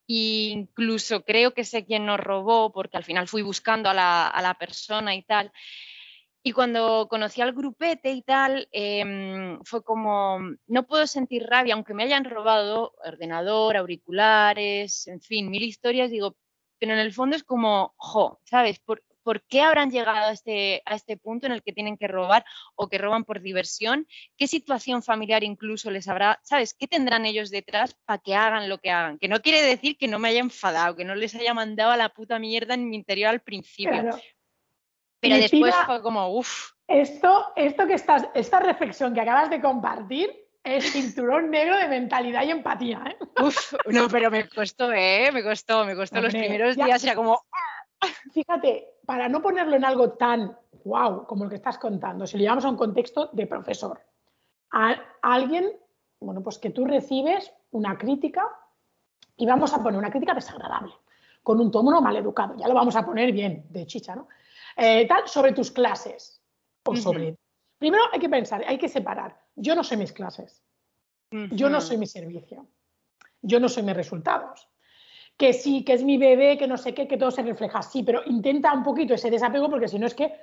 e 0.06 0.50
incluso 0.52 1.24
creo 1.24 1.54
que 1.54 1.64
sé 1.64 1.86
quién 1.86 2.04
nos 2.04 2.20
robó 2.20 2.72
porque 2.72 2.98
al 2.98 3.04
final 3.04 3.26
fui 3.26 3.40
buscando 3.40 3.88
a 3.88 3.94
la, 3.94 4.28
a 4.28 4.42
la 4.42 4.52
persona 4.52 5.14
y 5.14 5.22
tal. 5.22 5.50
Y 6.42 6.52
cuando 6.52 7.08
conocí 7.08 7.40
al 7.40 7.52
grupete 7.52 8.12
y 8.12 8.22
tal, 8.22 8.68
em, 8.70 9.60
fue 9.64 9.82
como, 9.82 10.38
no 10.66 10.86
puedo 10.86 11.06
sentir 11.06 11.44
rabia, 11.44 11.74
aunque 11.74 11.94
me 11.94 12.04
hayan 12.04 12.24
robado 12.24 12.94
ordenador, 13.04 13.76
auriculares, 13.76 15.08
en 15.08 15.20
fin, 15.20 15.50
mil 15.50 15.62
historias, 15.62 16.10
digo, 16.10 16.36
pero 16.78 16.92
en 16.92 17.00
el 17.00 17.12
fondo 17.12 17.36
es 17.36 17.42
como, 17.42 17.94
jo, 17.96 18.40
¿sabes? 18.44 18.78
¿Por, 18.78 19.02
¿por 19.28 19.42
qué 19.42 19.60
habrán 19.60 19.90
llegado 19.90 20.28
a 20.28 20.32
este, 20.32 20.80
a 20.86 20.94
este 20.94 21.18
punto 21.18 21.46
en 21.46 21.52
el 21.52 21.62
que 21.62 21.74
tienen 21.74 21.98
que 21.98 22.08
robar 22.08 22.46
o 22.76 22.88
que 22.88 22.96
roban 22.96 23.24
por 23.24 23.42
diversión? 23.42 24.06
¿Qué 24.38 24.46
situación 24.46 25.02
familiar 25.02 25.44
incluso 25.44 25.90
les 25.90 26.08
habrá, 26.08 26.40
¿sabes? 26.44 26.72
¿Qué 26.72 26.86
tendrán 26.86 27.26
ellos 27.26 27.50
detrás 27.50 27.94
para 28.06 28.22
que 28.22 28.34
hagan 28.34 28.70
lo 28.70 28.78
que 28.78 28.90
hagan? 28.90 29.18
Que 29.18 29.28
no 29.28 29.42
quiere 29.42 29.60
decir 29.60 29.98
que 29.98 30.08
no 30.08 30.18
me 30.18 30.28
haya 30.28 30.40
enfadado, 30.40 30.96
que 30.96 31.04
no 31.04 31.14
les 31.14 31.34
haya 31.34 31.52
mandado 31.52 31.90
a 31.90 31.98
la 31.98 32.08
puta 32.08 32.38
mierda 32.38 32.72
en 32.72 32.88
mi 32.88 32.96
interior 32.96 33.28
al 33.28 33.40
principio. 33.40 34.08
Pero 35.20 35.36
después 35.36 35.74
fue 35.86 36.02
como, 36.02 36.36
uff. 36.36 36.72
Esto, 36.86 37.52
esto 37.56 37.86
que 37.86 37.94
estás, 37.94 38.28
esta 38.34 38.60
reflexión 38.60 39.12
que 39.12 39.20
acabas 39.20 39.50
de 39.50 39.60
compartir 39.60 40.30
es 40.64 40.92
cinturón 40.92 41.50
negro 41.50 41.76
de 41.76 41.88
mentalidad 41.88 42.44
y 42.44 42.50
empatía. 42.50 43.02
¿eh? 43.06 43.16
Uf, 43.42 43.74
no, 43.86 44.08
pero 44.08 44.30
me 44.30 44.48
costó, 44.48 44.92
¿eh? 44.92 45.30
Me 45.32 45.42
costó, 45.42 45.84
me 45.84 45.94
costó 45.94 46.20
los 46.20 46.32
primeros 46.32 46.76
días, 46.76 47.02
era 47.04 47.14
como. 47.14 47.42
Fíjate, 48.32 48.86
para 49.04 49.28
no 49.28 49.42
ponerlo 49.42 49.76
en 49.76 49.84
algo 49.84 50.12
tan 50.12 50.56
wow 50.84 51.26
como 51.26 51.44
lo 51.44 51.50
que 51.50 51.56
estás 51.56 51.78
contando, 51.78 52.26
si 52.26 52.36
lo 52.36 52.42
llevamos 52.42 52.64
a 52.64 52.70
un 52.70 52.76
contexto 52.76 53.30
de 53.32 53.46
profesor, 53.46 54.00
a 54.70 54.96
alguien, 55.22 55.72
bueno, 56.20 56.42
pues 56.42 56.58
que 56.58 56.70
tú 56.70 56.84
recibes 56.84 57.52
una 57.70 57.98
crítica 57.98 58.46
y 59.36 59.46
vamos 59.46 59.72
a 59.72 59.82
poner 59.82 59.98
una 59.98 60.10
crítica 60.10 60.34
desagradable, 60.34 60.92
con 61.42 61.60
un 61.60 61.70
tono 61.70 62.00
mal 62.00 62.16
educado, 62.16 62.54
ya 62.56 62.68
lo 62.68 62.74
vamos 62.74 62.96
a 62.96 63.04
poner 63.04 63.32
bien, 63.32 63.66
de 63.70 63.86
chicha, 63.86 64.14
¿no? 64.14 64.28
Eh, 64.80 65.08
tal, 65.08 65.26
sobre 65.26 65.52
tus 65.52 65.72
clases. 65.72 66.40
O 66.84 66.94
sobre. 66.94 67.36
Primero 67.78 68.04
hay 68.12 68.20
que 68.20 68.28
pensar, 68.28 68.62
hay 68.66 68.78
que 68.78 68.88
separar. 68.88 69.36
Yo 69.56 69.74
no 69.74 69.82
soy 69.82 69.96
mis 69.96 70.12
clases. 70.12 70.62
Yo 71.30 71.68
no 71.68 71.80
soy 71.80 71.98
mi 71.98 72.06
servicio. 72.06 72.66
Yo 73.42 73.58
no 73.58 73.68
soy 73.68 73.82
mis 73.82 73.96
resultados. 73.96 74.68
Que 75.36 75.52
sí, 75.52 75.84
que 75.84 75.94
es 75.94 76.04
mi 76.04 76.16
bebé, 76.16 76.56
que 76.56 76.68
no 76.68 76.76
sé 76.76 76.94
qué, 76.94 77.06
que 77.08 77.16
todo 77.16 77.30
se 77.32 77.42
refleja. 77.42 77.82
Sí, 77.82 78.04
pero 78.04 78.22
intenta 78.26 78.72
un 78.72 78.84
poquito 78.84 79.14
ese 79.14 79.30
desapego 79.30 79.68
porque 79.68 79.88
si 79.88 79.98
no 79.98 80.06
es 80.06 80.14
que 80.14 80.34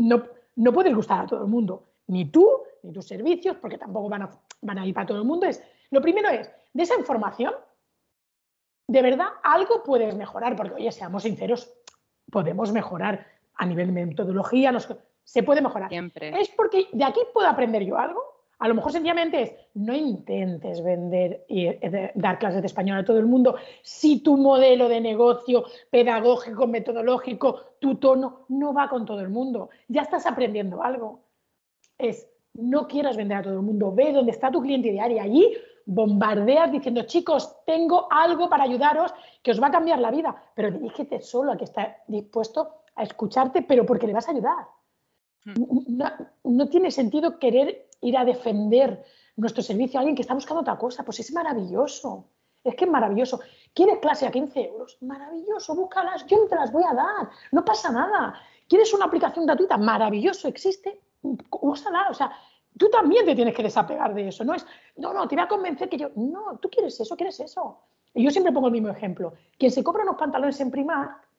no, 0.00 0.22
no 0.56 0.72
puedes 0.72 0.94
gustar 0.94 1.24
a 1.24 1.26
todo 1.26 1.42
el 1.42 1.50
mundo. 1.50 1.88
Ni 2.08 2.30
tú, 2.30 2.62
ni 2.82 2.92
tus 2.92 3.06
servicios, 3.06 3.56
porque 3.56 3.78
tampoco 3.78 4.08
van 4.10 4.22
a, 4.22 4.30
van 4.60 4.78
a 4.78 4.86
ir 4.86 4.94
para 4.94 5.06
todo 5.06 5.18
el 5.18 5.24
mundo. 5.24 5.46
Es, 5.46 5.62
lo 5.90 6.02
primero 6.02 6.28
es, 6.28 6.50
de 6.72 6.82
esa 6.82 6.98
información, 6.98 7.54
de 8.86 9.02
verdad, 9.02 9.28
algo 9.42 9.82
puedes 9.82 10.14
mejorar, 10.14 10.56
porque 10.56 10.74
oye, 10.74 10.92
seamos 10.92 11.22
sinceros, 11.22 11.72
podemos 12.30 12.70
mejorar 12.72 13.26
a 13.54 13.66
nivel 13.66 13.94
de 13.94 14.06
metodología, 14.06 14.72
se 15.24 15.42
puede 15.42 15.60
mejorar. 15.60 15.88
Siempre. 15.88 16.40
Es 16.40 16.48
porque 16.48 16.88
de 16.92 17.04
aquí 17.04 17.20
puedo 17.32 17.46
aprender 17.46 17.84
yo 17.84 17.98
algo. 17.98 18.32
A 18.58 18.68
lo 18.68 18.76
mejor 18.76 18.92
sencillamente 18.92 19.42
es, 19.42 19.54
no 19.74 19.92
intentes 19.92 20.84
vender 20.84 21.44
y 21.48 21.66
eh, 21.66 22.12
dar 22.14 22.38
clases 22.38 22.60
de 22.60 22.68
español 22.68 22.98
a 22.98 23.04
todo 23.04 23.18
el 23.18 23.26
mundo 23.26 23.56
si 23.82 24.20
tu 24.20 24.36
modelo 24.36 24.88
de 24.88 25.00
negocio 25.00 25.64
pedagógico, 25.90 26.68
metodológico, 26.68 27.60
tu 27.80 27.96
tono 27.96 28.46
no 28.50 28.72
va 28.72 28.88
con 28.88 29.04
todo 29.04 29.20
el 29.20 29.30
mundo. 29.30 29.70
Ya 29.88 30.02
estás 30.02 30.26
aprendiendo 30.26 30.80
algo. 30.80 31.24
Es, 31.98 32.28
no 32.54 32.86
quieras 32.86 33.16
vender 33.16 33.38
a 33.38 33.42
todo 33.42 33.54
el 33.54 33.62
mundo, 33.62 33.92
ve 33.92 34.12
dónde 34.12 34.30
está 34.30 34.50
tu 34.52 34.62
cliente 34.62 34.92
diario 34.92 35.16
y 35.16 35.20
allí 35.20 35.56
bombardeas 35.84 36.70
diciendo, 36.70 37.02
chicos, 37.02 37.56
tengo 37.66 38.06
algo 38.10 38.48
para 38.48 38.62
ayudaros 38.64 39.12
que 39.42 39.50
os 39.50 39.60
va 39.60 39.68
a 39.68 39.72
cambiar 39.72 39.98
la 39.98 40.12
vida, 40.12 40.36
pero 40.54 40.70
dirígete 40.70 41.20
solo 41.20 41.50
a 41.50 41.56
que 41.56 41.64
está 41.64 41.98
dispuesto 42.06 42.81
a 42.94 43.02
escucharte, 43.02 43.62
pero 43.62 43.86
porque 43.86 44.06
le 44.06 44.12
vas 44.12 44.28
a 44.28 44.32
ayudar. 44.32 44.66
Hmm. 45.44 46.02
No, 46.44 46.68
tiene 46.68 46.90
sentido 46.90 47.38
querer 47.38 47.88
ir 48.00 48.16
a 48.16 48.24
defender 48.24 49.04
nuestro 49.36 49.62
servicio 49.62 49.98
a 49.98 50.00
alguien 50.00 50.16
que 50.16 50.22
está 50.22 50.34
buscando 50.34 50.60
otra 50.60 50.78
cosa. 50.78 51.04
Pues 51.04 51.20
es 51.20 51.32
maravilloso. 51.32 52.28
Es 52.62 52.76
que 52.76 52.84
es 52.84 52.90
maravilloso. 52.90 53.40
¿Quieres 53.74 53.98
clase 53.98 54.26
a 54.26 54.30
15 54.30 54.60
euros? 54.60 54.98
Maravilloso, 55.00 55.74
búscalas. 55.74 56.26
Yo 56.26 56.36
no 56.36 56.46
te 56.46 56.54
las 56.54 56.70
voy 56.70 56.84
a 56.84 56.94
dar. 56.94 57.30
No 57.50 57.64
pasa 57.64 57.90
nada. 57.90 58.34
¿Quieres 58.68 58.92
una 58.94 59.06
aplicación 59.06 59.46
gratuita? 59.46 59.76
Maravilloso, 59.76 60.46
existe. 60.46 61.00
Úsala. 61.60 62.08
O 62.10 62.14
sea, 62.14 62.30
tú 62.78 62.88
también 62.88 63.26
te 63.26 63.34
tienes 63.34 63.54
que 63.54 63.64
desapegar 63.64 64.14
de 64.14 64.28
eso. 64.28 64.44
No 64.44 64.54
es, 64.54 64.64
no, 64.96 65.12
no, 65.12 65.26
te 65.26 65.34
voy 65.34 65.44
a 65.44 65.48
convencer 65.48 65.88
que 65.88 65.98
yo. 65.98 66.10
No, 66.14 66.58
tú 66.58 66.70
quieres 66.70 66.98
eso, 67.00 67.16
quieres 67.16 67.40
eso. 67.40 67.80
Y 68.14 68.22
yo 68.22 68.30
siempre 68.30 68.52
pongo 68.52 68.68
el 68.68 68.72
mismo 68.72 68.90
ejemplo. 68.90 69.32
Quien 69.58 69.72
se 69.72 69.82
compra 69.82 70.04
unos 70.04 70.16
pantalones 70.16 70.60
en 70.60 70.70
Primark 70.70 71.31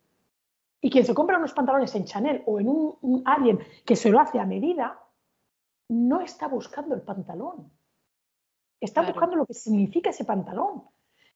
y 0.84 0.90
quien 0.90 1.06
se 1.06 1.14
compra 1.14 1.38
unos 1.38 1.54
pantalones 1.54 1.96
en 1.96 2.04
Chanel 2.04 2.44
o 2.46 2.60
en 2.60 2.68
un, 2.68 3.22
alguien 3.24 3.58
que 3.86 3.96
se 3.96 4.10
lo 4.10 4.20
hace 4.20 4.38
a 4.38 4.46
medida, 4.46 5.00
no 5.88 6.20
está 6.20 6.50
buscando 6.50 6.94
el 6.94 7.02
pantalón. 7.02 7.72
Está 8.82 9.02
buscando 9.02 9.38
lo 9.38 9.46
que 9.46 9.54
significa 9.54 10.10
ese 10.10 10.26
pantalón. 10.26 10.84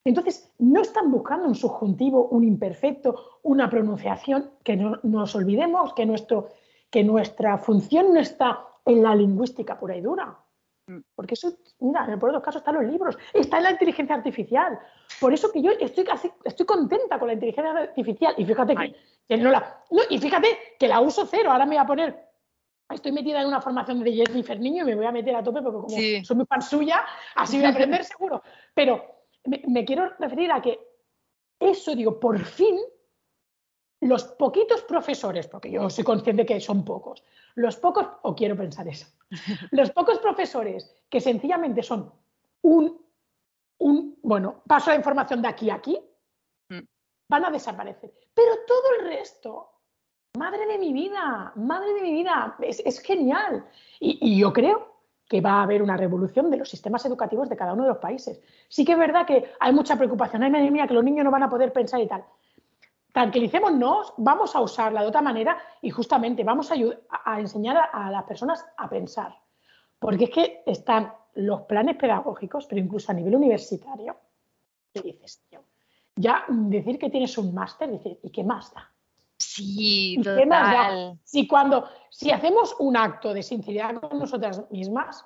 Entonces, 0.04 0.54
no 0.60 0.82
están 0.82 1.10
buscando 1.10 1.48
un 1.48 1.56
subjuntivo, 1.56 2.28
un 2.28 2.44
imperfecto, 2.44 3.40
una 3.44 3.70
pronunciación, 3.70 4.52
que 4.66 4.76
no, 4.76 5.00
nos 5.04 5.34
olvidemos 5.34 5.94
que, 5.94 6.06
nuestro, 6.06 6.50
que 6.90 7.06
nuestra 7.06 7.58
función 7.58 8.14
no 8.14 8.20
está 8.20 8.66
en 8.86 9.02
la 9.02 9.16
lingüística 9.16 9.80
pura 9.80 9.96
y 9.96 10.02
dura. 10.02 10.38
Mm. 10.88 11.00
Porque 11.16 11.36
eso, 11.36 11.54
mira, 11.80 12.04
en 12.04 12.12
el 12.12 12.20
peor 12.20 12.32
de 12.32 12.38
los 12.38 12.44
casos 12.44 12.60
están 12.60 12.76
los 12.76 12.84
libros, 12.84 13.18
está 13.34 13.58
en 13.58 13.64
la 13.64 13.72
inteligencia 13.72 14.16
artificial. 14.16 14.78
Por 15.20 15.34
eso 15.34 15.52
que 15.52 15.62
yo 15.62 15.72
estoy 15.72 16.04
casi, 16.04 16.32
estoy 16.44 16.66
contenta 16.66 17.18
con 17.18 17.28
la 17.28 17.34
inteligencia 17.34 17.72
artificial. 17.72 18.34
Y 18.38 18.46
fíjate 18.46 18.76
que, 19.28 19.38
no 19.38 19.52
la. 19.52 19.84
y 20.10 20.18
fíjate 20.20 20.48
que 20.80 20.88
la 20.88 21.02
uso 21.02 21.26
cero. 21.26 21.52
Ahora 21.52 21.66
me 21.66 21.76
voy 21.76 21.84
a 21.84 21.88
poner. 21.88 22.28
Estoy 22.90 23.12
metida 23.12 23.42
en 23.42 23.48
una 23.48 23.62
formación 23.62 24.02
de 24.02 24.14
Jennifer 24.14 24.60
Niño 24.60 24.84
y 24.84 24.88
me 24.88 24.96
voy 24.96 25.06
a 25.06 25.12
meter 25.12 25.36
a 25.36 25.44
tope 25.44 25.62
porque 25.62 25.82
como 25.82 26.24
soy 26.24 26.36
muy 26.38 26.46
fan 26.46 26.62
suya, 26.62 27.04
así 27.36 27.58
voy 27.58 27.66
a 27.66 27.70
aprender 27.70 28.04
seguro. 28.06 28.42
Pero 28.74 29.26
me 29.46 29.84
quiero 29.84 30.14
referir 30.20 30.52
a 30.52 30.62
que 30.62 30.80
eso, 31.60 31.96
digo, 31.96 32.20
por 32.20 32.40
fin 32.40 32.78
los 34.02 34.24
poquitos 34.26 34.84
profesores, 34.84 35.48
porque 35.48 35.72
yo 35.72 35.90
soy 35.90 36.04
consciente 36.04 36.46
que 36.46 36.60
son 36.62 36.86
pocos, 36.86 37.24
los 37.56 37.78
pocos, 37.78 38.08
o 38.22 38.36
quiero 38.36 38.56
pensar 38.56 38.88
eso, 38.88 39.08
los 39.72 39.92
pocos 39.92 40.20
profesores 40.20 40.94
que 41.10 41.20
sencillamente 41.20 41.82
son 41.82 42.12
un, 42.62 43.02
un, 43.80 44.18
bueno, 44.24 44.62
paso 44.68 44.90
la 44.90 44.96
información 44.96 45.42
de 45.42 45.48
aquí 45.48 45.70
a 45.70 45.76
aquí, 45.76 46.00
mm. 46.70 46.80
van 47.30 47.46
a 47.46 47.52
desaparecer. 47.52 48.14
Pero 48.34 48.52
todo 48.68 49.00
el 49.00 49.08
resto, 49.08 49.70
madre 50.38 50.66
de 50.66 50.78
mi 50.78 50.94
vida, 50.94 51.52
madre 51.56 51.94
de 51.94 52.02
mi 52.02 52.12
vida, 52.14 52.56
es, 52.60 53.00
genial. 53.02 53.66
Y, 54.00 54.18
y 54.22 54.40
yo 54.40 54.54
creo 54.54 54.96
que 55.28 55.42
va 55.42 55.54
a 55.54 55.64
haber 55.64 55.82
una 55.82 55.98
revolución 55.98 56.50
de 56.50 56.58
los 56.58 56.70
sistemas 56.70 57.06
educativos 57.06 57.50
de 57.50 57.58
cada 57.58 57.74
uno 57.74 57.84
de 57.84 57.90
los 57.90 57.98
países. 57.98 58.40
Sí 58.70 58.86
que 58.86 58.94
es 58.94 58.98
verdad 58.98 59.26
que 59.26 59.52
hay 59.60 59.74
mucha 59.74 59.98
preocupación, 59.98 60.44
ay, 60.44 60.52
madre 60.52 60.72
mía, 60.72 60.88
que 60.88 60.94
los 60.94 61.04
niños 61.04 61.26
no 61.26 61.32
van 61.32 61.44
a 61.44 61.50
poder 61.50 61.74
pensar 61.74 62.00
y 62.00 62.08
tal 62.08 62.24
tranquilicémonos, 63.18 64.14
vamos 64.18 64.56
a 64.56 64.62
usarla 64.62 65.02
de 65.02 65.08
otra 65.08 65.24
manera 65.24 65.58
y 65.82 65.90
justamente 65.90 66.44
vamos 66.44 66.72
a, 66.72 67.40
enseñar 67.40 67.90
a, 67.92 68.12
las 68.12 68.24
personas 68.26 68.64
a 68.78 68.88
pensar. 68.88 69.36
Porque 69.98 70.26
es 70.26 70.30
que 70.30 70.64
están 70.68 71.12
los 71.38 71.62
planes 71.64 71.96
pedagógicos, 71.98 72.66
pero 72.66 72.82
incluso 72.82 73.12
a 73.12 73.16
nivel 73.16 73.36
universitario, 73.36 74.18
¿qué 74.94 75.02
dices, 75.02 75.44
tío? 75.50 75.64
Ya 76.16 76.46
decir 76.48 76.98
que 76.98 77.10
tienes 77.10 77.38
un 77.38 77.54
máster, 77.54 77.92
decir, 77.92 78.20
¿y 78.24 78.32
qué 78.32 78.44
más 78.44 78.74
da? 78.74 78.92
Sí, 79.38 80.20
total. 80.24 81.20
Si 81.24 81.48
cuando, 81.48 81.88
si 82.10 82.32
hacemos 82.32 82.76
un 82.80 82.98
acto 82.98 83.34
de 83.34 83.44
sinceridad 83.44 83.96
con 84.02 84.18
nosotras 84.18 84.70
mismas, 84.72 85.24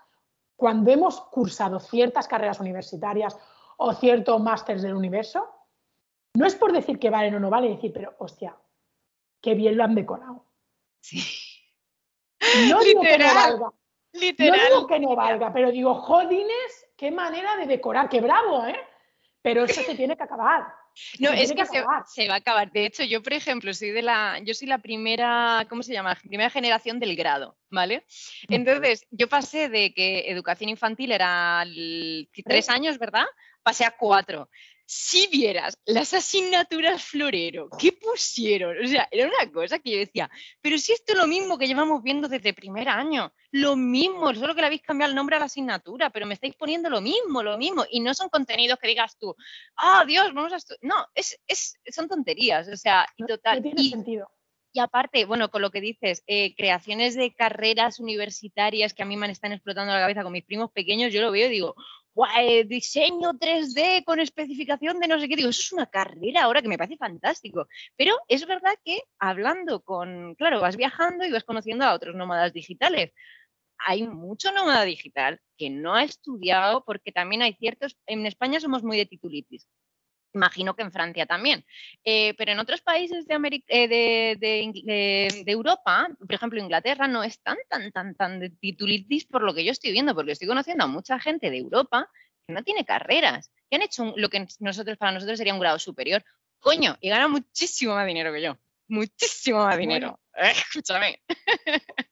cuando 0.58 0.92
hemos 0.92 1.22
cursado 1.22 1.80
ciertas 1.80 2.28
carreras 2.28 2.60
universitarias 2.60 3.38
o 3.78 3.94
ciertos 3.94 4.42
másteres 4.42 4.82
del 4.82 4.96
universo, 4.96 5.48
no 6.34 6.46
es 6.46 6.56
por 6.56 6.74
decir 6.74 7.00
que 7.00 7.10
vale 7.10 7.34
o 7.36 7.40
no 7.40 7.50
vale, 7.50 7.70
decir, 7.70 7.94
pero 7.94 8.16
hostia, 8.20 8.56
qué 9.42 9.56
bien 9.56 9.78
lo 9.78 9.86
han 9.86 9.96
decorado. 9.96 10.46
Sí. 11.00 11.24
No 12.70 12.82
digo 12.82 13.02
que 13.02 13.18
no 13.18 13.34
valga. 13.34 13.74
Literal. 14.14 14.58
No 14.58 14.76
digo 14.76 14.88
que 14.88 15.00
no 15.00 15.16
valga, 15.16 15.54
pero 15.54 15.72
digo, 15.72 15.96
jodines, 15.96 16.88
qué 16.98 17.12
manera 17.12 17.56
de 17.58 17.66
decorar, 17.66 18.10
qué 18.10 18.22
bravo, 18.22 18.66
¿eh? 18.68 18.80
Pero 19.42 19.64
eso 19.64 19.82
se 19.82 19.96
tiene 19.96 20.16
que 20.16 20.24
acabar. 20.24 20.68
No, 21.20 21.32
es 21.32 21.54
que, 21.54 21.66
se, 21.66 21.82
va 22.28 22.34
a 22.34 22.38
acabar. 22.38 22.72
De 22.72 22.86
hecho, 22.86 23.04
yo, 23.04 23.24
por 23.24 23.34
ejemplo, 23.34 23.74
soy 23.74 23.92
de 23.92 24.02
la, 24.02 24.40
yo 24.44 24.54
soy 24.54 24.68
la 24.68 24.80
primera, 24.80 25.66
¿cómo 25.70 25.84
se 25.84 25.94
llama? 25.94 26.16
Primera 26.16 26.50
generación 26.50 27.00
del 27.00 27.16
grado, 27.16 27.58
¿vale? 27.70 28.06
Entonces, 28.50 29.08
yo 29.10 29.30
pasé 29.30 29.70
de 29.70 29.94
que 29.94 30.30
educación 30.30 30.70
infantil 30.70 31.12
era 31.14 31.66
tres 32.46 32.70
años, 32.70 32.98
¿verdad? 32.98 33.26
Pasé 33.64 33.86
a 33.86 33.96
cuatro 33.98 34.50
si 34.94 35.28
vieras 35.28 35.80
las 35.86 36.14
asignaturas 36.14 37.02
florero 37.02 37.70
que 37.80 37.94
pusieron, 37.94 38.76
o 38.84 38.86
sea, 38.86 39.08
era 39.10 39.26
una 39.26 39.50
cosa 39.50 39.80
que 39.80 39.90
yo 39.90 39.98
decía, 39.98 40.30
pero 40.60 40.78
si 40.78 40.92
esto 40.92 41.14
es 41.14 41.18
lo 41.18 41.28
mismo 41.28 41.58
que 41.58 41.66
llevamos 41.66 42.04
viendo 42.04 42.28
desde 42.28 42.54
primer 42.54 42.90
año, 42.90 43.32
lo 43.52 43.78
mismo, 43.78 44.34
solo 44.34 44.54
que 44.54 44.60
le 44.60 44.68
habéis 44.68 44.82
cambiado 44.82 45.12
el 45.12 45.16
nombre 45.16 45.38
a 45.38 45.40
la 45.40 45.46
asignatura, 45.46 46.10
pero 46.10 46.26
me 46.26 46.34
estáis 46.34 46.56
poniendo 46.56 46.90
lo 46.90 47.00
mismo, 47.00 47.42
lo 47.42 47.58
mismo, 47.58 47.86
y 47.90 48.02
no 48.02 48.14
son 48.14 48.28
contenidos 48.28 48.80
que 48.80 48.90
digas 48.90 49.18
tú, 49.18 49.34
ah, 49.78 50.04
Dios, 50.06 50.34
vamos 50.34 50.52
a 50.52 50.58
No, 50.82 51.08
es, 51.16 51.40
son 51.90 52.10
tonterías, 52.10 52.68
o 52.68 52.76
sea, 52.76 53.08
y 53.16 53.26
total. 53.26 53.64
No 53.64 53.72
tiene 53.72 53.90
sentido. 53.90 54.30
Y 54.74 54.80
aparte, 54.80 55.24
bueno, 55.24 55.50
con 55.52 55.62
lo 55.62 55.72
que 55.72 55.80
dices, 55.80 56.24
eh, 56.28 56.54
creaciones 56.56 57.16
de 57.16 57.34
carreras 57.34 58.00
universitarias 58.00 58.94
que 58.94 59.04
a 59.04 59.06
mí 59.06 59.16
me 59.18 59.30
están 59.32 59.52
explotando 59.54 59.94
la 59.94 60.00
cabeza 60.00 60.24
con 60.24 60.32
mis 60.34 60.46
primos 60.46 60.72
pequeños, 60.72 61.14
yo 61.14 61.22
lo 61.22 61.32
veo 61.32 61.48
y 61.48 61.52
digo, 61.52 61.76
eh, 62.40 62.66
diseño 62.66 63.34
3D 63.34 64.04
con 64.04 64.20
especificación 64.20 65.00
de 65.00 65.08
no 65.08 65.20
sé 65.20 65.28
qué. 65.28 65.36
Digo, 65.36 65.50
eso 65.50 65.62
es 65.62 65.72
una 65.74 65.86
carrera 65.86 66.44
ahora 66.44 66.62
que 66.62 66.68
me 66.68 66.78
parece 66.78 66.98
fantástico. 66.98 67.68
Pero 67.96 68.16
es 68.28 68.46
verdad 68.46 68.76
que 68.84 69.02
hablando 69.20 69.82
con, 69.82 70.36
claro, 70.36 70.62
vas 70.62 70.78
viajando 70.78 71.26
y 71.26 71.32
vas 71.32 71.44
conociendo 71.44 71.86
a 71.86 71.94
otros 71.94 72.16
nómadas 72.16 72.54
digitales. 72.54 73.12
Hay 73.86 74.08
mucho 74.08 74.52
nómada 74.52 74.84
digital 74.84 75.40
que 75.58 75.70
no 75.70 75.96
ha 75.96 76.04
estudiado 76.04 76.84
porque 76.86 77.12
también 77.12 77.42
hay 77.42 77.54
ciertos, 77.54 77.98
en 78.06 78.26
España 78.26 78.60
somos 78.60 78.84
muy 78.84 78.98
de 78.98 79.06
titulitis. 79.06 79.68
Imagino 80.34 80.76
que 80.76 80.84
en 80.84 80.92
Francia 80.92 81.26
también. 81.26 81.66
Eh, 82.04 82.34
pero 82.38 82.52
en 82.52 82.60
otros 82.60 82.82
países 82.82 83.28
de, 83.28 83.64
eh, 83.68 84.38
de, 84.40 85.52
Europa, 85.52 86.08
por 86.18 86.34
ejemplo 86.34 86.60
Inglaterra, 86.60 87.08
no 87.08 87.24
es 87.24 87.42
tan, 87.42 87.58
tan, 87.70 87.92
tan, 87.92 88.16
tan 88.16 88.40
de 88.40 88.50
titulitis 88.50 89.26
por 89.26 89.44
lo 89.44 89.54
que 89.54 89.66
yo 89.66 89.72
estoy 89.72 89.92
viendo, 89.92 90.16
porque 90.16 90.32
estoy 90.32 90.48
conociendo 90.48 90.86
a 90.86 90.88
mucha 90.88 91.20
gente 91.20 91.50
de 91.50 91.58
Europa 91.58 92.10
que 92.48 92.54
no 92.54 92.64
tiene 92.64 92.86
carreras, 92.86 93.52
que 93.70 93.76
han 93.76 93.82
hecho 93.82 94.14
lo 94.16 94.30
que 94.30 94.48
nosotros, 94.60 94.98
para 94.98 95.12
nosotros 95.12 95.38
sería 95.38 95.54
un 95.54 95.60
grado 95.60 95.80
superior. 95.80 96.24
Coño, 96.60 96.98
y 97.02 97.10
gana 97.10 97.28
muchísimo 97.28 97.96
más 97.96 98.06
dinero 98.06 98.32
que 98.32 98.42
yo. 98.42 98.58
Muchísimo 98.88 99.64
más 99.66 99.78
dinero. 99.78 100.20
escúchame. 100.34 101.22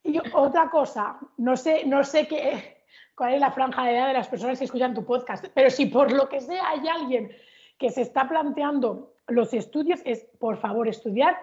Y 0.04 0.18
otra 0.34 0.70
cosa, 0.70 1.20
no 1.38 1.56
sé, 1.56 1.86
no 1.86 2.04
sé 2.04 2.28
qué, 2.28 2.84
cuál 3.16 3.34
es 3.34 3.40
la 3.40 3.52
franja 3.52 3.86
de 3.86 3.96
edad 3.96 4.08
de 4.08 4.14
las 4.14 4.28
personas 4.28 4.58
que 4.58 4.66
escuchan 4.66 4.94
tu 4.94 5.06
podcast, 5.06 5.46
pero 5.54 5.70
si 5.70 5.86
por 5.86 6.12
lo 6.12 6.28
que 6.28 6.42
sea 6.42 6.70
hay 6.70 6.88
alguien 6.88 7.32
que 7.80 7.90
se 7.90 8.02
está 8.02 8.28
planteando 8.28 9.16
los 9.28 9.54
estudios 9.54 10.02
es, 10.06 10.28
por 10.38 10.58
favor, 10.58 10.88
estudiar 10.88 11.40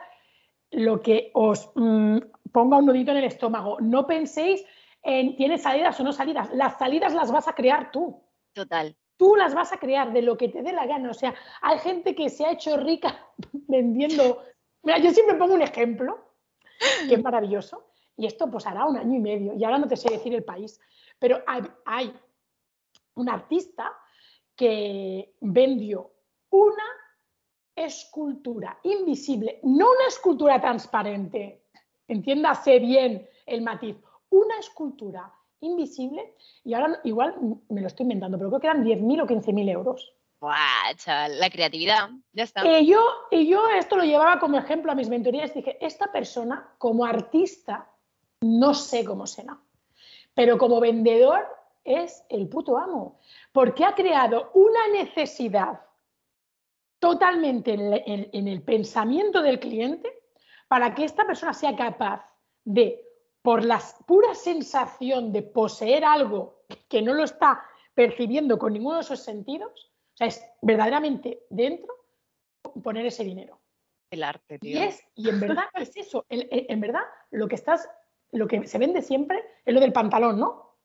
lo 0.70 1.00
que 1.00 1.30
os 1.34 1.70
mm, 1.74 2.18
ponga 2.52 2.76
un 2.76 2.86
nudito 2.86 3.10
en 3.12 3.18
el 3.18 3.24
estómago. 3.24 3.80
No 3.80 4.06
penséis 4.06 4.64
en 5.02 5.36
tienes 5.36 5.62
salidas 5.62 5.98
o 5.98 6.04
no 6.04 6.12
salidas. 6.12 6.52
Las 6.52 6.78
salidas 6.78 7.14
las 7.14 7.32
vas 7.32 7.48
a 7.48 7.54
crear 7.54 7.90
tú. 7.90 8.22
Total. 8.52 8.94
Tú 9.16 9.34
las 9.34 9.54
vas 9.54 9.72
a 9.72 9.78
crear 9.78 10.12
de 10.12 10.22
lo 10.22 10.36
que 10.36 10.48
te 10.48 10.62
dé 10.62 10.72
la 10.72 10.86
gana. 10.86 11.10
O 11.10 11.14
sea, 11.14 11.34
hay 11.62 11.78
gente 11.78 12.14
que 12.14 12.28
se 12.28 12.44
ha 12.44 12.52
hecho 12.52 12.76
rica 12.76 13.26
vendiendo. 13.52 14.42
Mira, 14.82 14.98
yo 14.98 15.10
siempre 15.12 15.36
pongo 15.36 15.54
un 15.54 15.62
ejemplo 15.62 16.32
que 17.08 17.14
es 17.14 17.22
maravilloso. 17.22 17.92
Y 18.18 18.26
esto 18.26 18.50
pues 18.50 18.66
hará 18.66 18.86
un 18.86 18.96
año 18.96 19.16
y 19.16 19.20
medio. 19.20 19.54
Y 19.54 19.64
ahora 19.64 19.78
no 19.78 19.88
te 19.88 19.96
sé 19.96 20.10
decir 20.10 20.34
el 20.34 20.44
país. 20.44 20.80
Pero 21.18 21.42
hay, 21.46 21.62
hay 21.86 22.14
un 23.14 23.28
artista 23.28 23.92
que 24.54 25.34
vendió 25.40 26.15
una 26.56 26.84
escultura 27.74 28.78
invisible, 28.82 29.60
no 29.62 29.90
una 29.90 30.06
escultura 30.08 30.60
transparente, 30.60 31.66
entiéndase 32.08 32.78
bien 32.78 33.28
el 33.44 33.60
matiz, 33.60 33.96
una 34.30 34.58
escultura 34.58 35.30
invisible 35.60 36.34
y 36.64 36.72
ahora 36.74 37.00
igual 37.04 37.34
me 37.68 37.82
lo 37.82 37.86
estoy 37.86 38.04
inventando, 38.04 38.38
pero 38.38 38.50
creo 38.50 38.60
que 38.60 38.66
eran 38.68 38.84
10.000 38.84 39.22
o 39.22 39.26
15.000 39.26 39.70
euros. 39.70 40.12
¡Buah, 40.40 40.56
La 41.28 41.50
creatividad, 41.50 42.10
ya 42.32 42.44
está. 42.44 42.66
Y 42.66 42.86
yo, 42.86 43.00
y 43.30 43.46
yo 43.46 43.68
esto 43.68 43.96
lo 43.96 44.04
llevaba 44.04 44.38
como 44.38 44.58
ejemplo 44.58 44.92
a 44.92 44.94
mis 44.94 45.08
mentorías. 45.08 45.54
Dije, 45.54 45.78
esta 45.80 46.12
persona 46.12 46.74
como 46.78 47.04
artista 47.04 47.90
no 48.40 48.74
sé 48.74 49.04
cómo 49.04 49.26
será, 49.26 49.58
pero 50.34 50.58
como 50.58 50.80
vendedor 50.80 51.46
es 51.84 52.24
el 52.28 52.48
puto 52.48 52.76
amo, 52.76 53.18
porque 53.52 53.84
ha 53.84 53.94
creado 53.94 54.50
una 54.54 54.88
necesidad 54.88 55.85
totalmente 57.06 57.72
en, 57.72 58.48
el 58.48 58.62
pensamiento 58.62 59.40
del 59.40 59.60
cliente 59.60 60.12
para 60.66 60.92
que 60.92 61.04
esta 61.04 61.24
persona 61.24 61.52
sea 61.52 61.76
capaz 61.76 62.28
de, 62.64 63.00
por 63.42 63.64
la 63.64 63.80
pura 64.06 64.34
sensación 64.34 65.32
de 65.32 65.42
poseer 65.42 66.04
algo 66.04 66.64
que 66.88 67.02
no 67.02 67.14
lo 67.14 67.22
está 67.22 67.62
percibiendo 67.94 68.58
con 68.58 68.72
ninguno 68.72 68.96
de 68.96 69.02
esos 69.02 69.20
sentidos, 69.20 69.92
o 70.14 70.16
sea, 70.16 70.26
es 70.26 70.44
verdaderamente 70.62 71.44
dentro 71.48 71.94
poner 72.82 73.06
ese 73.06 73.22
dinero. 73.22 73.60
El 74.10 74.24
arte, 74.24 74.58
tío. 74.58 74.76
Y, 74.76 74.82
es, 74.82 75.00
y 75.14 75.28
en 75.28 75.38
verdad 75.38 75.66
es 75.74 75.96
eso. 75.96 76.26
En, 76.28 76.80
verdad, 76.80 77.02
lo 77.30 77.46
que 77.46 77.54
estás, 77.54 77.88
lo 78.32 78.48
que 78.48 78.66
se 78.66 78.78
vende 78.78 79.00
siempre 79.00 79.44
es 79.64 79.72
lo 79.72 79.80
del 79.80 79.92
pantalón, 79.92 80.40
¿no? 80.40 80.76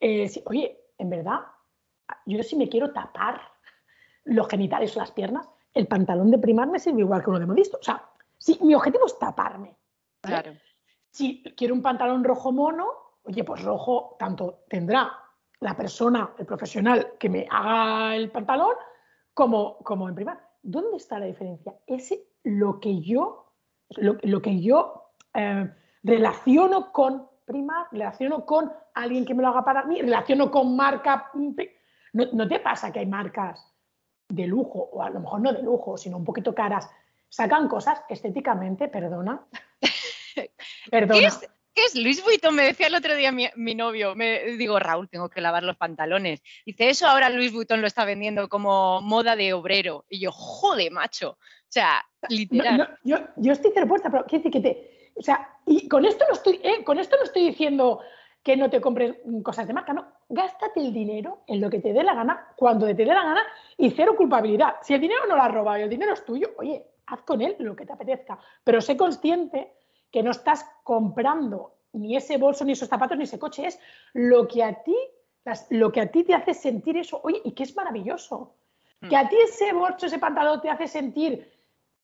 Eh, 0.00 0.30
oye, 0.46 0.80
en 0.96 1.10
verdad, 1.10 1.40
yo 2.24 2.42
si 2.42 2.56
me 2.56 2.70
quiero 2.70 2.92
tapar 2.94 3.55
los 4.26 4.48
genitales 4.48 4.96
o 4.96 5.00
las 5.00 5.12
piernas, 5.12 5.48
el 5.72 5.86
pantalón 5.86 6.30
de 6.30 6.38
primar 6.38 6.68
me 6.68 6.78
sirve 6.78 7.00
igual 7.00 7.22
que 7.22 7.30
uno 7.30 7.38
de 7.38 7.46
modisto. 7.46 7.78
O 7.80 7.82
sea, 7.82 8.02
si 8.38 8.58
mi 8.62 8.74
objetivo 8.74 9.06
es 9.06 9.18
taparme. 9.18 9.76
Claro. 10.20 10.52
Si 11.10 11.42
quiero 11.56 11.74
un 11.74 11.82
pantalón 11.82 12.24
rojo 12.24 12.52
mono, 12.52 12.86
oye, 13.22 13.44
pues 13.44 13.62
rojo 13.62 14.16
tanto 14.18 14.64
tendrá 14.68 15.12
la 15.60 15.76
persona, 15.76 16.30
el 16.38 16.46
profesional 16.46 17.14
que 17.18 17.28
me 17.28 17.46
haga 17.50 18.16
el 18.16 18.30
pantalón, 18.30 18.74
como, 19.32 19.78
como 19.78 20.08
en 20.08 20.14
primar. 20.14 20.40
¿Dónde 20.62 20.96
está 20.96 21.18
la 21.18 21.26
diferencia? 21.26 21.74
Es 21.86 22.12
lo 22.42 22.80
que 22.80 23.00
yo, 23.00 23.52
lo, 23.96 24.42
que 24.42 24.60
yo 24.60 25.12
eh, 25.34 25.72
relaciono 26.02 26.92
con 26.92 27.28
primar, 27.44 27.86
relaciono 27.92 28.44
con 28.44 28.72
alguien 28.94 29.24
que 29.24 29.34
me 29.34 29.42
lo 29.42 29.48
haga 29.48 29.64
para 29.64 29.84
mí, 29.84 30.00
relaciono 30.00 30.50
con 30.50 30.74
marca. 30.74 31.30
No, 32.12 32.24
no 32.32 32.48
te 32.48 32.60
pasa 32.60 32.90
que 32.90 32.98
hay 32.98 33.06
marcas 33.06 33.75
de 34.28 34.46
lujo, 34.46 34.88
o 34.92 35.02
a 35.02 35.10
lo 35.10 35.20
mejor 35.20 35.40
no 35.40 35.52
de 35.52 35.62
lujo, 35.62 35.96
sino 35.96 36.16
un 36.16 36.24
poquito 36.24 36.54
caras, 36.54 36.90
sacan 37.28 37.68
cosas 37.68 38.02
estéticamente, 38.08 38.88
perdona. 38.88 39.46
perdona. 40.90 41.30
¿Qué 41.76 41.84
es, 41.84 41.94
Luis 41.94 42.24
Vuitton? 42.24 42.54
Me 42.54 42.64
decía 42.64 42.86
el 42.86 42.94
otro 42.94 43.14
día 43.14 43.32
mi, 43.32 43.74
novio, 43.74 44.14
me 44.14 44.56
digo, 44.56 44.78
Raúl, 44.78 45.10
tengo 45.10 45.28
que 45.28 45.42
lavar 45.42 45.62
los 45.62 45.76
pantalones. 45.76 46.42
Dice, 46.64 46.88
eso 46.88 47.06
ahora 47.06 47.28
Luis 47.28 47.52
Vuitton 47.52 47.82
lo 47.82 47.86
está 47.86 48.06
vendiendo 48.06 48.48
como 48.48 49.02
moda 49.02 49.36
de 49.36 49.52
obrero. 49.52 50.06
Y 50.08 50.20
yo, 50.20 50.32
jode, 50.32 50.90
macho. 50.90 51.32
O 51.32 51.68
sea, 51.68 52.02
literal. 52.30 52.96
yo, 53.04 53.18
yo, 53.36 53.52
estoy 53.52 53.72
puerta, 53.86 54.08
pero 54.10 54.24
quiero 54.24 54.44
decir 54.44 54.52
que 54.52 54.60
te. 54.66 55.10
O 55.16 55.22
sea, 55.22 55.50
y 55.66 55.86
con 55.86 56.06
esto 56.06 56.24
no 56.26 56.34
estoy, 56.34 56.60
eh, 56.62 56.82
con 56.82 56.98
esto 56.98 57.16
no 57.18 57.24
estoy 57.24 57.48
diciendo 57.48 58.00
que 58.46 58.56
no 58.56 58.70
te 58.70 58.80
compres 58.80 59.16
cosas 59.42 59.66
de 59.66 59.72
marca, 59.72 59.92
no. 59.92 60.06
Gástate 60.28 60.78
el 60.78 60.92
dinero 60.92 61.40
en 61.48 61.60
lo 61.60 61.68
que 61.68 61.80
te 61.80 61.92
dé 61.92 62.04
la 62.04 62.14
gana, 62.14 62.46
cuando 62.54 62.86
te 62.86 62.94
dé 62.94 63.06
la 63.06 63.24
gana 63.24 63.42
y 63.76 63.90
cero 63.90 64.14
culpabilidad. 64.16 64.76
Si 64.82 64.94
el 64.94 65.00
dinero 65.00 65.26
no 65.28 65.34
lo 65.34 65.42
has 65.42 65.52
robado 65.52 65.78
y 65.78 65.82
el 65.82 65.90
dinero 65.90 66.12
es 66.12 66.24
tuyo, 66.24 66.50
oye, 66.56 66.86
haz 67.06 67.22
con 67.22 67.42
él 67.42 67.56
lo 67.58 67.74
que 67.74 67.84
te 67.84 67.92
apetezca. 67.92 68.38
Pero 68.62 68.80
sé 68.80 68.96
consciente 68.96 69.72
que 70.12 70.22
no 70.22 70.30
estás 70.30 70.64
comprando 70.84 71.72
ni 71.94 72.16
ese 72.16 72.36
bolso, 72.36 72.64
ni 72.64 72.70
esos 72.70 72.88
zapatos, 72.88 73.18
ni 73.18 73.24
ese 73.24 73.40
coche, 73.40 73.66
es 73.66 73.80
lo 74.12 74.46
que 74.46 74.62
a 74.62 74.80
ti, 74.84 74.96
lo 75.70 75.90
que 75.90 76.02
a 76.02 76.12
ti 76.12 76.22
te 76.22 76.34
hace 76.34 76.54
sentir 76.54 76.96
eso, 76.98 77.20
oye, 77.24 77.40
y 77.42 77.50
que 77.50 77.64
es 77.64 77.74
maravilloso. 77.74 78.54
Que 79.08 79.16
a 79.16 79.28
ti 79.28 79.34
ese 79.42 79.72
bolso, 79.72 80.06
ese 80.06 80.20
pantalón 80.20 80.60
te 80.60 80.70
hace 80.70 80.86
sentir 80.86 81.52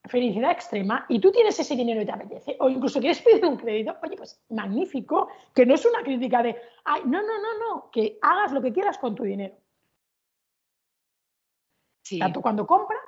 felicidad 0.04 0.50
extrema 0.50 1.06
y 1.08 1.20
tú 1.20 1.30
tienes 1.30 1.58
ese 1.58 1.76
dinero 1.76 2.02
y 2.02 2.06
te 2.06 2.12
apetece, 2.12 2.56
o 2.58 2.68
incluso 2.68 3.00
quieres 3.00 3.22
pedir 3.22 3.44
un 3.46 3.56
crédito, 3.56 3.96
oye, 4.02 4.16
pues 4.16 4.42
magnífico, 4.50 5.28
que 5.54 5.64
no 5.64 5.74
es 5.74 5.84
una 5.86 6.02
crítica 6.02 6.42
de, 6.42 6.56
ay, 6.84 7.02
no, 7.04 7.20
no, 7.22 7.38
no, 7.40 7.58
no, 7.58 7.90
que 7.90 8.18
hagas 8.20 8.52
lo 8.52 8.60
que 8.60 8.72
quieras 8.72 8.98
con 8.98 9.14
tu 9.14 9.22
dinero. 9.22 9.54
Tanto 12.18 12.42
cuando 12.42 12.66
compras 12.66 13.00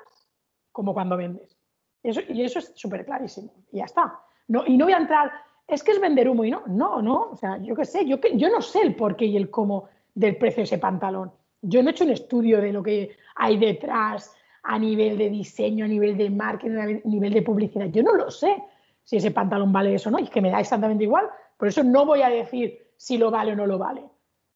como 0.72 0.94
cuando 0.94 1.16
vendes. 1.16 1.59
Eso, 2.02 2.20
y 2.28 2.42
eso 2.42 2.59
es 2.59 2.72
súper 2.74 3.04
clarísimo. 3.04 3.52
Y 3.72 3.78
ya 3.78 3.85
está. 3.85 4.20
No, 4.48 4.64
y 4.66 4.76
no 4.76 4.87
voy 4.87 4.94
a 4.94 4.98
entrar, 4.98 5.33
es 5.66 5.83
que 5.83 5.92
es 5.92 6.00
vender 6.00 6.28
humo 6.28 6.44
y 6.44 6.50
no, 6.50 6.62
no, 6.66 7.02
no. 7.02 7.30
O 7.33 7.37
sea, 7.37 7.59
yo 7.59 7.74
qué 7.74 7.85
sé, 7.85 8.07
yo, 8.07 8.18
yo 8.35 8.50
no 8.50 8.61
sé 8.61 8.83
el 8.83 8.94
por 8.94 9.16
qué 9.16 9.26
y 9.26 9.37
el 9.37 9.50
cómo 9.50 9.88
del 10.14 10.37
precio 10.37 10.59
de 10.59 10.64
ese 10.64 10.78
pantalón. 10.78 11.33
Yo 11.62 11.83
no 11.83 11.88
he 11.88 11.92
hecho 11.92 12.04
un 12.04 12.11
estudio 12.11 12.61
de 12.61 12.72
lo 12.72 12.83
que 12.83 13.16
hay 13.37 13.59
detrás, 13.59 14.35
a 14.64 14.79
nivel 14.79 15.18
de 15.18 15.29
diseño, 15.29 15.85
a 15.85 15.88
nivel 15.88 16.16
de 16.16 16.31
marketing, 16.31 16.77
a 16.77 16.87
nivel 17.07 17.33
de 17.33 17.42
publicidad. 17.42 17.87
Yo 17.87 18.03
no 18.03 18.14
lo 18.14 18.31
sé 18.31 18.64
si 19.05 19.18
ese 19.18 19.31
pantalón 19.31 19.72
vale 19.72 19.94
eso 19.94 20.09
o 20.09 20.12
no, 20.12 20.18
y 20.18 20.24
es 20.24 20.31
que 20.31 20.40
me 20.40 20.50
da 20.50 20.61
exactamente 20.61 21.05
igual. 21.05 21.29
Por 21.59 21.68
eso 21.68 21.85
no 21.85 22.07
voy 22.07 22.22
a 22.22 22.31
decir 22.31 22.92
si 22.96 23.18
lo 23.18 23.31
vale 23.31 23.53
o 23.53 23.57
no 23.57 23.66
lo 23.66 23.79
vale. 23.79 24.03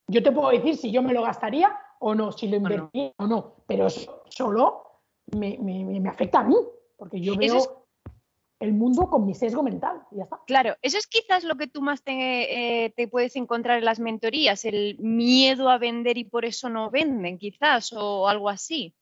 Yo 0.06 0.22
te 0.22 0.32
puedo 0.32 0.48
decir 0.48 0.76
si 0.76 0.90
yo 0.90 1.02
me 1.02 1.12
lo 1.12 1.22
gastaría 1.22 1.76
o 2.00 2.14
no, 2.14 2.32
si 2.32 2.48
lo 2.48 2.56
invertiría 2.56 3.12
o 3.18 3.26
no, 3.26 3.56
pero 3.66 3.86
eso 3.86 4.22
solo 4.30 4.82
me, 5.36 6.08
afecta 6.08 6.40
a 6.40 6.44
mí, 6.44 6.56
porque 6.96 7.20
yo 7.20 7.36
veo 7.36 7.84
el 8.60 8.72
mundo 8.72 9.08
con 9.08 9.26
mi 9.26 9.34
sesgo 9.34 9.62
mental 9.62 10.02
y 10.10 10.16
ya 10.16 10.24
está. 10.24 10.40
Claro, 10.46 10.76
eso 10.80 10.96
es 10.96 11.06
quizás 11.06 11.44
lo 11.44 11.56
que 11.56 11.66
tú 11.66 11.82
más 11.82 12.02
te, 12.02 12.86
eh, 12.86 12.90
te, 12.96 13.08
puedes 13.08 13.36
encontrar 13.36 13.78
en 13.78 13.84
las 13.84 14.00
mentorías, 14.00 14.64
el 14.64 14.98
miedo 14.98 15.68
a 15.68 15.76
vender 15.76 16.16
y 16.16 16.24
por 16.24 16.46
eso 16.46 16.70
no 16.70 16.90
venden, 16.90 17.38
quizás, 17.38 17.92
o 17.92 18.26
algo 18.26 18.48
así. 18.48 18.94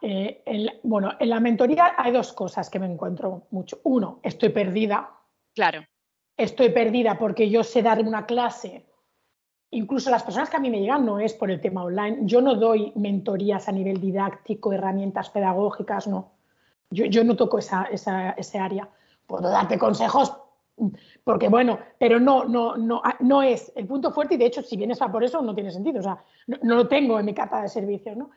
Eh, 0.00 0.80
bueno, 0.82 1.12
en 1.18 1.28
la 1.28 1.40
mentoría 1.40 1.94
hay 1.96 2.12
dos 2.12 2.32
cosas 2.32 2.70
que 2.70 2.78
me 2.78 2.86
encuentro 2.86 3.46
mucho. 3.50 3.80
Uno, 3.84 4.20
estoy 4.22 4.48
perdida. 4.48 5.10
Claro. 5.54 5.84
Estoy 6.36 6.70
perdida 6.70 7.18
porque 7.18 7.50
yo 7.50 7.62
sé 7.62 7.82
dar 7.82 8.00
una 8.00 8.26
clase. 8.26 8.86
Incluso 9.70 10.10
las 10.10 10.22
personas 10.22 10.50
que 10.50 10.56
a 10.56 10.60
mí 10.60 10.70
me 10.70 10.80
llegan 10.80 11.04
no 11.04 11.18
es 11.18 11.34
por 11.34 11.50
el 11.50 11.60
tema 11.60 11.84
online. 11.84 12.20
Yo 12.22 12.40
no 12.40 12.54
doy 12.54 12.92
mentorías 12.96 13.68
a 13.68 13.72
nivel 13.72 14.00
didáctico, 14.00 14.72
herramientas 14.72 15.30
pedagógicas, 15.30 16.06
no. 16.06 16.32
Yo, 16.90 17.24
no 17.24 17.36
toco 17.36 17.58
esa, 17.58 17.84
ese 17.84 18.58
área. 18.58 18.88
Puedo 19.26 19.48
darte 19.48 19.78
consejos 19.78 20.36
porque 21.24 21.48
bueno, 21.48 21.78
pero 21.98 22.18
no, 22.18 22.44
no, 22.44 22.76
no, 22.76 23.02
no 23.20 23.42
es 23.42 23.72
el 23.76 23.86
punto 23.86 24.10
fuerte 24.10 24.34
y 24.34 24.38
de 24.38 24.46
hecho 24.46 24.62
si 24.62 24.76
vienes 24.76 25.00
a 25.02 25.12
por 25.12 25.22
eso 25.22 25.42
no 25.42 25.54
tiene 25.54 25.70
sentido, 25.70 26.00
o 26.00 26.02
sea, 26.02 26.22
no, 26.46 26.56
no 26.62 26.74
lo 26.76 26.88
tengo 26.88 27.18
en 27.18 27.26
mi 27.26 27.34
capa 27.34 27.62
de 27.62 27.68
servicios, 27.68 28.16
¿no? 28.16 28.30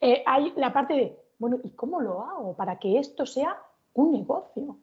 Eh, 0.00 0.22
hay 0.26 0.52
la 0.56 0.72
parte 0.72 0.94
de, 0.94 1.18
bueno, 1.38 1.58
¿y 1.62 1.70
cómo 1.70 2.00
lo 2.00 2.22
hago 2.22 2.56
para 2.56 2.78
que 2.78 2.98
esto 2.98 3.26
sea 3.26 3.60
un 3.94 4.12
negocio? 4.12 4.78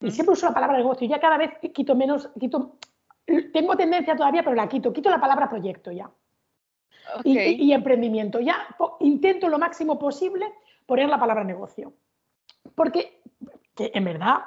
Y 0.00 0.10
siempre 0.10 0.34
uso 0.34 0.46
la 0.46 0.54
palabra 0.54 0.76
negocio. 0.76 1.08
Ya 1.08 1.20
cada 1.20 1.38
vez 1.38 1.52
quito 1.72 1.94
menos, 1.94 2.28
quito, 2.38 2.76
tengo 3.52 3.76
tendencia 3.76 4.16
todavía, 4.16 4.42
pero 4.42 4.54
la 4.54 4.68
quito. 4.68 4.92
Quito 4.92 5.08
la 5.08 5.20
palabra 5.20 5.48
proyecto 5.48 5.90
ya. 5.90 6.10
Y, 7.22 7.72
emprendimiento. 7.72 8.40
Ya 8.40 8.66
intento 9.00 9.48
lo 9.48 9.58
máximo 9.58 9.98
posible 9.98 10.52
poner 10.86 11.08
la 11.08 11.18
palabra 11.18 11.44
negocio. 11.44 11.94
Porque 12.74 13.22
en 13.78 14.04
verdad 14.04 14.44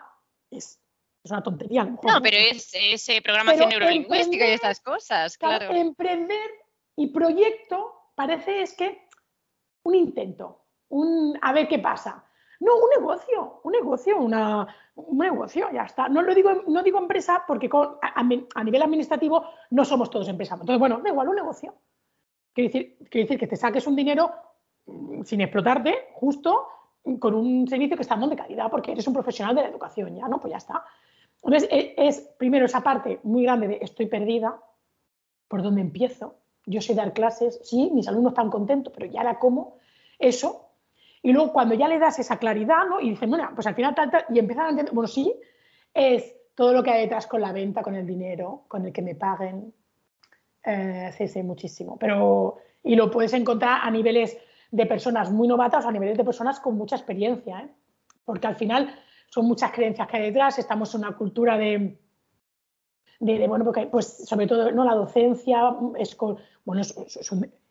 es, 0.51 0.79
una 1.23 1.43
tontería. 1.43 1.83
no, 1.83 2.21
pero 2.21 2.37
es, 2.37 2.71
es 2.73 3.21
programación 3.21 3.69
neurolingüística 3.69 4.47
y 4.47 4.51
estas 4.51 4.79
cosas, 4.79 5.37
claro. 5.37 5.71
Emprender 5.71 6.49
y 6.95 7.07
proyecto 7.07 8.11
parece 8.15 8.61
es 8.61 8.73
que 8.75 9.06
un 9.87 9.95
intento, 9.95 10.59
un 10.89 11.37
a 11.41 11.53
ver 11.53 11.67
qué 11.67 11.79
pasa. 11.79 12.23
No, 12.59 12.75
un 12.75 12.89
negocio, 12.89 13.61
un 13.63 13.71
negocio, 13.71 14.17
una, 14.17 14.67
un 14.95 15.17
negocio, 15.17 15.69
ya 15.71 15.83
está. 15.83 16.09
No 16.09 16.21
lo 16.21 16.33
digo, 16.33 16.63
no 16.67 16.83
digo 16.83 16.97
empresa 16.97 17.43
porque 17.47 17.69
a, 17.71 18.63
nivel 18.63 18.81
administrativo 18.81 19.45
no 19.69 19.85
somos 19.85 20.09
todos 20.09 20.27
empresas. 20.27 20.59
Entonces, 20.59 20.79
bueno, 20.79 20.99
da 20.99 21.09
igual, 21.09 21.29
un 21.29 21.35
negocio. 21.35 21.75
Quiere 22.53 22.69
decir, 22.69 22.97
decir 23.11 23.39
que 23.39 23.47
te 23.47 23.55
saques 23.55 23.85
un 23.85 23.95
dinero 23.95 24.31
mm, 24.87 25.21
sin 25.23 25.41
explotarte, 25.41 26.09
justo 26.15 26.67
con 27.19 27.35
un 27.35 27.67
servicio 27.67 27.95
que 27.95 28.01
está 28.01 28.15
en 28.15 28.29
de 28.29 28.35
calidad, 28.35 28.69
porque 28.69 28.91
eres 28.91 29.07
un 29.07 29.13
profesional 29.13 29.55
de 29.55 29.61
la 29.61 29.69
educación, 29.69 30.15
ya, 30.15 30.27
¿no? 30.27 30.41
Pues 30.41 30.51
ya 30.51 30.57
está. 30.57 30.83
Entonces, 31.41 31.69
es, 31.71 31.93
es 31.95 32.19
primero 32.37 32.65
esa 32.65 32.81
parte 32.81 33.19
muy 33.23 33.43
grande 33.43 33.67
de 33.67 33.77
estoy 33.81 34.07
perdida, 34.07 34.59
¿por 35.47 35.61
dónde 35.61 35.81
empiezo? 35.81 36.35
Yo 36.67 36.81
sé 36.81 36.93
dar 36.93 37.13
clases, 37.13 37.59
sí, 37.63 37.89
mis 37.93 38.07
alumnos 38.07 38.33
están 38.33 38.51
contentos, 38.51 38.93
pero 38.93 39.07
ya 39.07 39.21
era 39.21 39.39
como 39.39 39.77
eso. 40.19 40.69
Y 41.23 41.33
luego 41.33 41.51
cuando 41.51 41.73
ya 41.73 41.87
le 41.87 41.97
das 41.97 42.19
esa 42.19 42.37
claridad, 42.37 42.85
¿no? 42.87 43.01
Y 43.01 43.09
dicen, 43.09 43.29
bueno, 43.29 43.49
pues 43.55 43.65
al 43.65 43.73
final 43.73 43.95
tal, 43.95 44.11
y 44.29 44.37
empiezan 44.37 44.65
a 44.65 44.69
entender, 44.69 44.93
bueno, 44.93 45.07
sí, 45.07 45.33
es 45.93 46.35
todo 46.53 46.73
lo 46.73 46.83
que 46.83 46.91
hay 46.91 47.01
detrás 47.01 47.25
con 47.25 47.41
la 47.41 47.51
venta, 47.51 47.81
con 47.81 47.95
el 47.95 48.05
dinero, 48.05 48.65
con 48.67 48.85
el 48.85 48.93
que 48.93 49.01
me 49.01 49.15
paguen. 49.15 49.73
Eh, 50.63 51.11
sí, 51.17 51.27
sí, 51.27 51.41
muchísimo. 51.41 51.97
Pero, 51.97 52.57
y 52.83 52.95
lo 52.95 53.09
puedes 53.09 53.33
encontrar 53.33 53.79
a 53.81 53.89
niveles 53.89 54.37
de 54.71 54.85
personas 54.85 55.31
muy 55.31 55.47
novatas 55.47 55.85
a 55.85 55.91
niveles 55.91 56.17
de 56.17 56.23
personas 56.23 56.59
con 56.59 56.75
mucha 56.75 56.95
experiencia, 56.95 57.61
¿eh? 57.61 57.69
porque 58.25 58.47
al 58.47 58.55
final 58.55 58.93
son 59.29 59.45
muchas 59.45 59.71
creencias 59.71 60.07
que 60.07 60.17
hay 60.17 60.23
detrás, 60.23 60.59
estamos 60.59 60.93
en 60.93 61.01
una 61.01 61.15
cultura 61.15 61.57
de, 61.57 61.99
de, 63.19 63.47
bueno, 63.47 63.65
porque 63.65 63.87
pues 63.87 64.27
sobre 64.27 64.47
todo 64.47 64.71
no 64.71 64.83
la 64.83 64.95
docencia 64.95 65.75
es 65.97 66.15
bueno, 66.65 66.83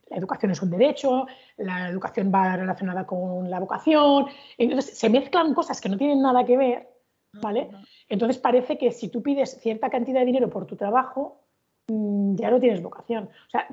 la 0.08 0.16
educación 0.16 0.52
es 0.52 0.62
un 0.62 0.70
derecho, 0.70 1.26
la 1.56 1.88
educación 1.88 2.30
va 2.34 2.56
relacionada 2.56 3.06
con 3.06 3.50
la 3.50 3.60
vocación, 3.60 4.26
entonces 4.56 4.96
se 4.96 5.10
mezclan 5.10 5.54
cosas 5.54 5.80
que 5.80 5.88
no 5.88 5.96
tienen 5.96 6.22
nada 6.22 6.44
que 6.44 6.56
ver, 6.56 6.88
¿vale? 7.32 7.70
Entonces 8.08 8.38
parece 8.38 8.78
que 8.78 8.92
si 8.92 9.08
tú 9.08 9.22
pides 9.22 9.58
cierta 9.60 9.90
cantidad 9.90 10.20
de 10.20 10.26
dinero 10.26 10.48
por 10.48 10.66
tu 10.66 10.76
trabajo, 10.76 11.40
mm, 11.88 12.36
ya 12.36 12.50
no 12.50 12.60
tienes 12.60 12.82
vocación. 12.82 13.24
O 13.24 13.50
sea, 13.50 13.68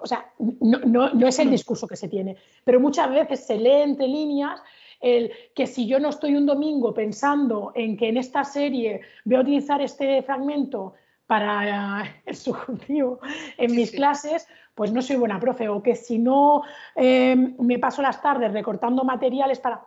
o 0.00 0.06
sea 0.06 0.32
no, 0.38 0.78
no, 0.80 1.10
no 1.10 1.28
es 1.28 1.38
el 1.38 1.50
discurso 1.50 1.86
que 1.86 1.96
se 1.96 2.08
tiene, 2.08 2.36
pero 2.64 2.80
muchas 2.80 3.08
veces 3.10 3.46
se 3.46 3.56
lee 3.56 3.82
entre 3.82 4.08
líneas 4.08 4.60
el 5.02 5.32
que 5.54 5.66
si 5.66 5.86
yo 5.86 5.98
no 5.98 6.08
estoy 6.08 6.36
un 6.36 6.46
domingo 6.46 6.94
pensando 6.94 7.72
en 7.74 7.96
que 7.96 8.08
en 8.08 8.16
esta 8.16 8.44
serie 8.44 9.00
voy 9.24 9.36
a 9.36 9.40
utilizar 9.40 9.82
este 9.82 10.22
fragmento 10.22 10.94
para 11.26 12.04
el 12.26 12.36
subjuntivo 12.36 13.20
en 13.58 13.74
mis 13.74 13.90
clases, 13.90 14.46
pues 14.74 14.92
no 14.92 15.02
soy 15.02 15.16
buena 15.16 15.40
profe. 15.40 15.68
O 15.68 15.82
que 15.82 15.96
si 15.96 16.18
no 16.18 16.62
em, 16.94 17.56
me 17.58 17.78
paso 17.78 18.00
las 18.00 18.22
tardes 18.22 18.52
recortando 18.52 19.04
materiales 19.04 19.58
para... 19.58 19.86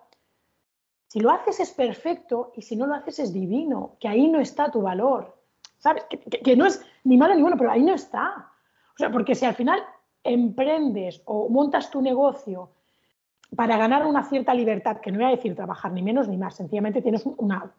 Si 1.07 1.21
lo 1.21 1.31
haces 1.31 1.61
es 1.61 1.71
perfecto 1.71 2.51
y 2.55 2.61
si 2.61 2.75
no 2.75 2.85
lo 2.85 2.95
haces 2.95 3.19
es 3.19 3.33
divino, 3.33 3.95
que 3.99 4.07
ahí 4.07 4.27
no 4.27 4.39
está 4.39 4.69
tu 4.69 4.81
valor. 4.81 5.37
¿Sabes? 5.77 6.03
Que, 6.43 6.55
no 6.55 6.65
es 6.65 6.83
ni 7.03 7.15
malo 7.15 7.35
ni 7.35 7.41
bueno, 7.41 7.57
pero 7.57 7.71
ahí 7.71 7.83
no 7.83 7.93
está. 7.93 8.51
O 8.93 8.97
sea, 8.97 9.11
porque 9.11 9.35
si 9.35 9.45
al 9.45 9.55
final 9.55 9.79
emprendes 10.23 11.21
o 11.25 11.47
montas 11.47 11.91
tu 11.91 12.01
negocio 12.01 12.71
para 13.55 13.77
ganar 13.77 14.05
una 14.05 14.23
cierta 14.23 14.53
libertad, 14.53 14.99
que 14.99 15.11
no 15.11 15.19
voy 15.19 15.27
a 15.27 15.35
decir 15.35 15.55
trabajar 15.55 15.91
ni 15.91 16.01
menos 16.01 16.27
ni 16.27 16.37
más, 16.37 16.55
sencillamente 16.55 17.01
tienes 17.01 17.25
una, 17.25 17.73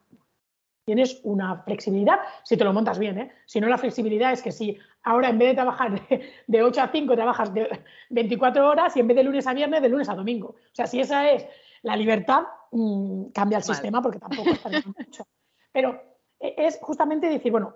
tienes 0.85 1.19
una 1.23 1.63
flexibilidad 1.63 2.19
si 2.43 2.55
te 2.55 2.63
lo 2.63 2.71
montas 2.71 2.97
bien. 2.97 3.17
¿eh? 3.19 3.31
Si 3.45 3.59
no, 3.59 3.67
la 3.67 3.77
flexibilidad 3.77 4.31
es 4.31 4.41
que 4.41 4.53
si 4.53 4.77
ahora 5.03 5.29
en 5.29 5.37
vez 5.37 5.49
de 5.49 5.55
trabajar 5.55 6.01
de, 6.47 6.63
8 6.63 6.81
a 6.81 6.87
5 6.87 7.15
trabajas 7.15 7.53
de 7.53 7.67
24 8.09 8.67
horas 8.67 8.95
y 8.95 9.01
en 9.01 9.07
vez 9.07 9.17
de 9.17 9.23
lunes 9.23 9.45
a 9.47 9.53
viernes, 9.53 9.81
de 9.81 9.89
lunes 9.89 10.07
a 10.07 10.15
domingo. 10.15 10.49
O 10.49 10.75
sea, 10.75 10.87
si 10.87 11.01
esa 11.01 11.29
es 11.29 11.45
la 11.81 11.97
libertad, 11.97 12.43
mm, 12.71 13.25
cambia 13.33 13.57
el 13.57 13.63
sistema 13.63 14.01
porque 14.01 14.19
tampoco 14.19 14.49
está 14.49 14.69
mucho. 14.69 15.27
Pero 15.73 16.01
e, 16.39 16.55
es 16.57 16.79
justamente 16.81 17.27
decir, 17.27 17.51
bueno, 17.51 17.73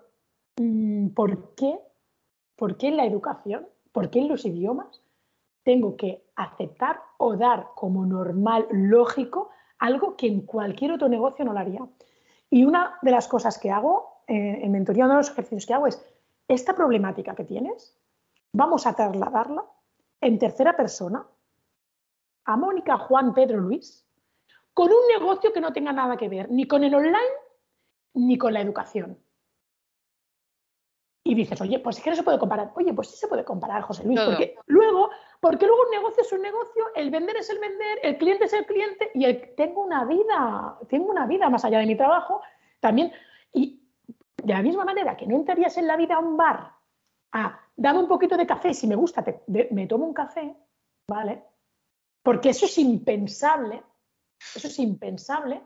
mm, 0.58 1.10
¿por 1.10 1.54
qué? 1.56 1.78
¿Por 2.56 2.78
qué 2.78 2.88
en 2.88 2.98
la 2.98 3.06
educación? 3.06 3.68
¿Por 3.92 4.10
qué 4.10 4.20
en 4.20 4.30
los 4.30 4.46
idiomas 4.46 5.02
tengo 5.64 5.96
que 5.96 6.24
aceptar 6.36 7.02
o 7.18 7.36
dar 7.36 7.68
como 7.76 8.06
normal, 8.06 8.68
lógico, 8.72 9.50
algo 9.80 10.16
que 10.16 10.28
en 10.28 10.42
cualquier 10.42 10.94
otro 10.94 11.10
negocio 11.10 11.46
no 11.46 11.54
lo 11.54 11.60
haría? 11.60 11.82
Y 12.50 12.66
una 12.66 12.98
de 13.02 13.12
las 13.12 13.28
cosas 13.28 13.58
que 13.58 13.72
hago 13.72 14.24
eh, 14.28 14.60
en 14.64 14.72
mentoría, 14.72 15.06
uno 15.06 15.16
de 15.16 15.20
los 15.20 15.32
ejercicios 15.32 15.66
que 15.66 15.74
hago 15.74 15.88
es, 15.88 16.04
esta 16.48 16.76
problemática 16.76 17.36
que 17.36 17.46
tienes, 17.46 17.98
vamos 18.52 18.86
a 18.86 18.94
trasladarla 18.94 19.64
en 20.20 20.38
tercera 20.38 20.76
persona 20.76 21.26
a 22.46 22.58
Mónica, 22.58 22.98
Juan, 22.98 23.34
Pedro, 23.34 23.60
Luis, 23.60 24.06
con 24.74 24.90
un 24.90 25.08
negocio 25.08 25.54
que 25.54 25.62
no 25.62 25.74
tenga 25.74 25.94
nada 25.94 26.18
que 26.18 26.30
ver 26.30 26.50
ni 26.50 26.68
con 26.68 26.84
el 26.84 26.94
online 26.94 27.18
ni 28.14 28.38
con 28.38 28.54
la 28.54 28.62
educación. 28.62 29.18
Y 31.24 31.36
dices, 31.36 31.62
oye, 31.62 31.80
pues 31.80 31.98
es 31.98 32.04
que 32.04 32.10
no 32.10 32.16
se 32.16 32.24
puede 32.24 32.40
comparar. 32.40 32.72
Oye, 32.76 32.94
pues 32.94 33.10
sí 33.10 33.18
se 33.18 33.28
puede 33.28 33.46
comparar, 33.46 33.84
José 33.84 34.04
Luis, 34.04 34.20
porque 34.22 34.56
luego, 34.66 35.10
porque 35.42 35.66
luego 35.66 35.82
un 35.86 35.90
negocio 35.90 36.22
es 36.22 36.32
un 36.32 36.42
negocio, 36.44 36.86
el 36.96 37.10
vender 37.10 37.36
es 37.36 37.50
el 37.50 37.58
vender, 37.58 38.00
el 38.04 38.18
cliente 38.18 38.46
es 38.46 38.54
el 38.54 38.66
cliente 38.68 39.10
y 39.16 39.34
tengo 39.56 39.82
una 39.82 40.06
vida, 40.06 40.78
tengo 40.88 41.10
una 41.10 41.26
vida 41.26 41.50
más 41.50 41.66
allá 41.66 41.80
de 41.80 41.88
mi 41.88 41.98
trabajo 41.98 42.42
también. 42.80 43.12
Y 43.52 43.82
de 44.38 44.54
la 44.54 44.62
misma 44.62 44.86
manera 44.86 45.18
que 45.18 45.26
no 45.26 45.36
entrarías 45.36 45.76
en 45.78 45.88
la 45.88 45.98
vida 45.98 46.16
a 46.16 46.20
un 46.20 46.38
bar 46.38 46.74
a 47.32 47.60
dame 47.76 48.00
un 48.00 48.08
poquito 48.08 48.38
de 48.38 48.46
café, 48.46 48.74
si 48.76 48.86
me 48.86 48.96
gusta, 48.96 49.26
me 49.48 49.88
tomo 49.88 50.06
un 50.06 50.14
café, 50.14 50.56
¿vale? 51.08 51.44
Porque 52.22 52.50
eso 52.50 52.68
es 52.68 52.78
impensable, 52.78 53.82
eso 54.56 54.68
es 54.68 54.78
impensable, 54.78 55.64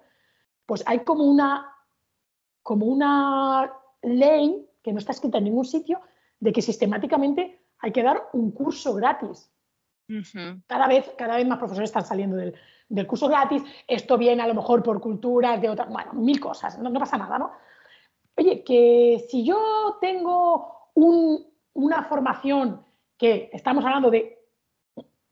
pues 0.66 0.84
hay 0.88 1.00
como 1.00 1.26
una, 1.26 1.76
como 2.64 2.86
una 2.86 3.74
ley 4.04 4.70
que 4.82 4.94
no 4.94 5.00
está 5.00 5.12
escrita 5.12 5.40
en 5.40 5.46
ningún 5.46 5.66
sitio 5.66 6.00
de 6.40 6.54
que 6.54 6.62
sistemáticamente 6.62 7.66
hay 7.80 7.92
que 7.92 8.04
dar 8.04 8.30
un 8.32 8.52
curso 8.52 8.94
gratis. 8.94 9.52
Cada 10.68 10.88
vez, 10.88 11.13
cada 11.18 11.36
vez 11.38 11.48
más 11.48 11.58
profesores 11.58 11.89
están 11.89 12.06
saliendo 12.06 12.36
del, 12.38 13.08
curso 13.08 13.28
gratis. 13.28 13.63
Esto 13.88 14.18
viene 14.18 14.44
a 14.44 14.48
lo 14.48 14.54
mejor 14.54 14.84
por 14.84 15.02
culturas 15.02 15.60
de 15.62 15.70
otras, 15.70 15.89
bueno, 15.89 16.13
mil 16.13 16.39
cosas, 16.39 16.78
no, 16.80 16.94
pasa 16.94 17.18
nada, 17.18 17.39
¿no? 17.39 17.52
Oye, 18.38 18.63
que 18.63 19.26
si 19.30 19.44
yo 19.44 19.98
tengo 20.00 20.91
una 20.94 22.04
formación 22.04 22.86
que 23.18 23.50
estamos 23.54 23.84
hablando 23.84 24.12
de 24.12 24.36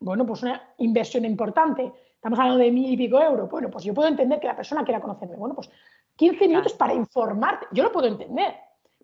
bueno, 0.03 0.25
pues 0.25 0.43
una 0.43 0.61
inversión 0.79 1.25
importante, 1.25 1.91
estamos 2.15 2.37
hablando 2.37 2.59
de 2.59 2.71
mil 2.71 2.91
y 2.91 2.97
pico 2.97 3.21
euros, 3.21 3.49
bueno, 3.49 3.69
pues 3.69 3.85
yo 3.85 3.93
puedo 3.93 4.09
entender 4.09 4.39
que 4.39 4.47
la 4.47 4.55
persona 4.55 4.83
quiera 4.83 4.99
conocerme, 4.99 5.37
bueno, 5.37 5.55
pues 5.55 5.69
15 6.17 6.47
minutos 6.47 6.73
para 6.73 6.93
informarte, 6.93 7.67
yo 7.71 7.83
lo 7.83 7.91
puedo 7.91 8.07
entender, 8.07 8.53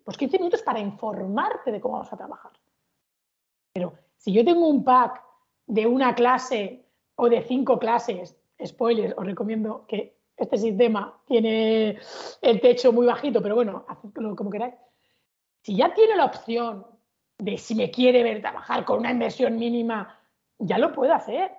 pues 0.04 0.16
15 0.18 0.38
minutos 0.38 0.62
para 0.62 0.78
informarte 0.78 1.72
de 1.72 1.80
cómo 1.80 1.94
vamos 1.94 2.12
a 2.12 2.16
trabajar. 2.16 2.52
Pero 3.72 3.94
si 4.16 4.32
yo 4.32 4.44
tengo 4.44 4.68
un 4.68 4.84
pack 4.84 5.29
de 5.70 5.86
una 5.86 6.14
clase 6.14 6.84
o 7.14 7.28
de 7.28 7.42
cinco 7.42 7.78
clases, 7.78 8.36
spoiler, 8.64 9.14
os 9.16 9.24
recomiendo 9.24 9.86
que 9.86 10.18
este 10.36 10.58
sistema 10.58 11.20
tiene 11.26 11.98
el 12.42 12.60
techo 12.60 12.92
muy 12.92 13.06
bajito, 13.06 13.40
pero 13.40 13.54
bueno, 13.54 13.84
hacedlo 13.88 14.34
como 14.34 14.50
queráis. 14.50 14.74
Si 15.62 15.76
ya 15.76 15.94
tiene 15.94 16.16
la 16.16 16.24
opción 16.24 16.86
de 17.38 17.56
si 17.56 17.74
me 17.74 17.90
quiere 17.90 18.22
ver 18.22 18.40
trabajar 18.40 18.84
con 18.84 18.98
una 18.98 19.12
inversión 19.12 19.58
mínima 19.58 20.18
ya 20.58 20.78
lo 20.78 20.92
puedo 20.92 21.12
hacer. 21.14 21.52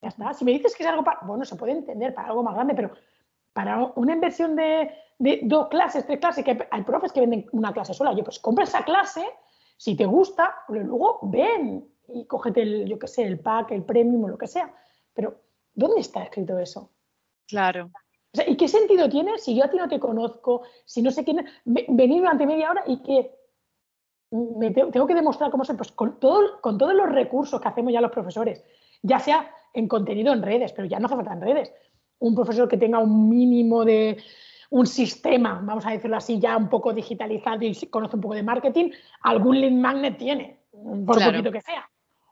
Ya 0.00 0.08
está. 0.08 0.32
Si 0.34 0.44
me 0.44 0.52
dices 0.52 0.74
que 0.74 0.82
es 0.82 0.88
algo 0.88 1.04
para, 1.04 1.20
bueno, 1.22 1.44
se 1.44 1.56
puede 1.56 1.72
entender 1.72 2.14
para 2.14 2.28
algo 2.28 2.42
más 2.42 2.54
grande, 2.54 2.74
pero 2.74 2.92
para 3.52 3.92
una 3.96 4.14
inversión 4.14 4.56
de, 4.56 4.90
dos 5.42 5.68
clases, 5.68 6.06
tres 6.06 6.18
clases, 6.18 6.44
que 6.44 6.66
hay 6.70 6.82
profes 6.82 7.12
que 7.12 7.20
venden 7.20 7.46
una 7.52 7.72
clase 7.72 7.94
sola, 7.94 8.12
yo 8.14 8.24
pues 8.24 8.38
compra 8.38 8.64
esa 8.64 8.84
clase, 8.84 9.24
si 9.76 9.96
te 9.96 10.06
gusta, 10.06 10.54
luego 10.68 11.20
ven 11.22 11.91
y 12.08 12.26
cógete 12.26 12.62
el, 12.62 12.86
yo 12.86 12.98
qué 12.98 13.08
sé, 13.08 13.22
el 13.24 13.38
pack, 13.38 13.72
el 13.72 13.84
premium 13.84 14.24
o 14.24 14.28
lo 14.28 14.38
que 14.38 14.46
sea. 14.46 14.74
Pero, 15.14 15.40
¿dónde 15.74 16.00
está 16.00 16.22
escrito 16.22 16.58
eso? 16.58 16.90
Claro. 17.46 17.90
¿Y 18.46 18.56
qué 18.56 18.66
sentido 18.66 19.08
tiene 19.08 19.38
si 19.38 19.54
yo 19.54 19.64
a 19.64 19.68
ti 19.68 19.76
no 19.76 19.88
te 19.88 20.00
conozco, 20.00 20.62
si 20.86 21.02
no 21.02 21.10
sé 21.10 21.22
quién, 21.24 21.44
venir 21.64 22.20
durante 22.20 22.46
media 22.46 22.70
hora 22.70 22.82
y 22.86 23.02
que 23.02 23.30
me 24.30 24.70
tengo 24.70 25.06
que 25.06 25.14
demostrar 25.14 25.50
cómo 25.50 25.64
soy, 25.64 25.76
pues 25.76 25.92
con, 25.92 26.18
todo, 26.18 26.60
con 26.62 26.78
todos 26.78 26.94
los 26.94 27.10
recursos 27.10 27.60
que 27.60 27.68
hacemos 27.68 27.92
ya 27.92 28.00
los 28.00 28.10
profesores, 28.10 28.64
ya 29.02 29.18
sea 29.18 29.50
en 29.74 29.86
contenido 29.86 30.32
en 30.32 30.42
redes, 30.42 30.72
pero 30.72 30.88
ya 30.88 30.98
no 30.98 31.06
hace 31.06 31.16
falta 31.16 31.34
en 31.34 31.42
redes. 31.42 31.72
Un 32.18 32.34
profesor 32.34 32.68
que 32.68 32.78
tenga 32.78 32.98
un 32.98 33.28
mínimo 33.28 33.84
de 33.84 34.16
un 34.70 34.86
sistema, 34.86 35.60
vamos 35.62 35.84
a 35.84 35.90
decirlo 35.90 36.16
así, 36.16 36.40
ya 36.40 36.56
un 36.56 36.70
poco 36.70 36.94
digitalizado 36.94 37.58
y 37.60 37.74
conoce 37.90 38.16
un 38.16 38.22
poco 38.22 38.34
de 38.34 38.42
marketing, 38.42 38.90
algún 39.20 39.60
link 39.60 39.74
magnet 39.74 40.16
tiene, 40.16 40.61
por 41.06 41.22
poquito 41.24 41.52
que 41.52 41.60
sea. 41.60 41.88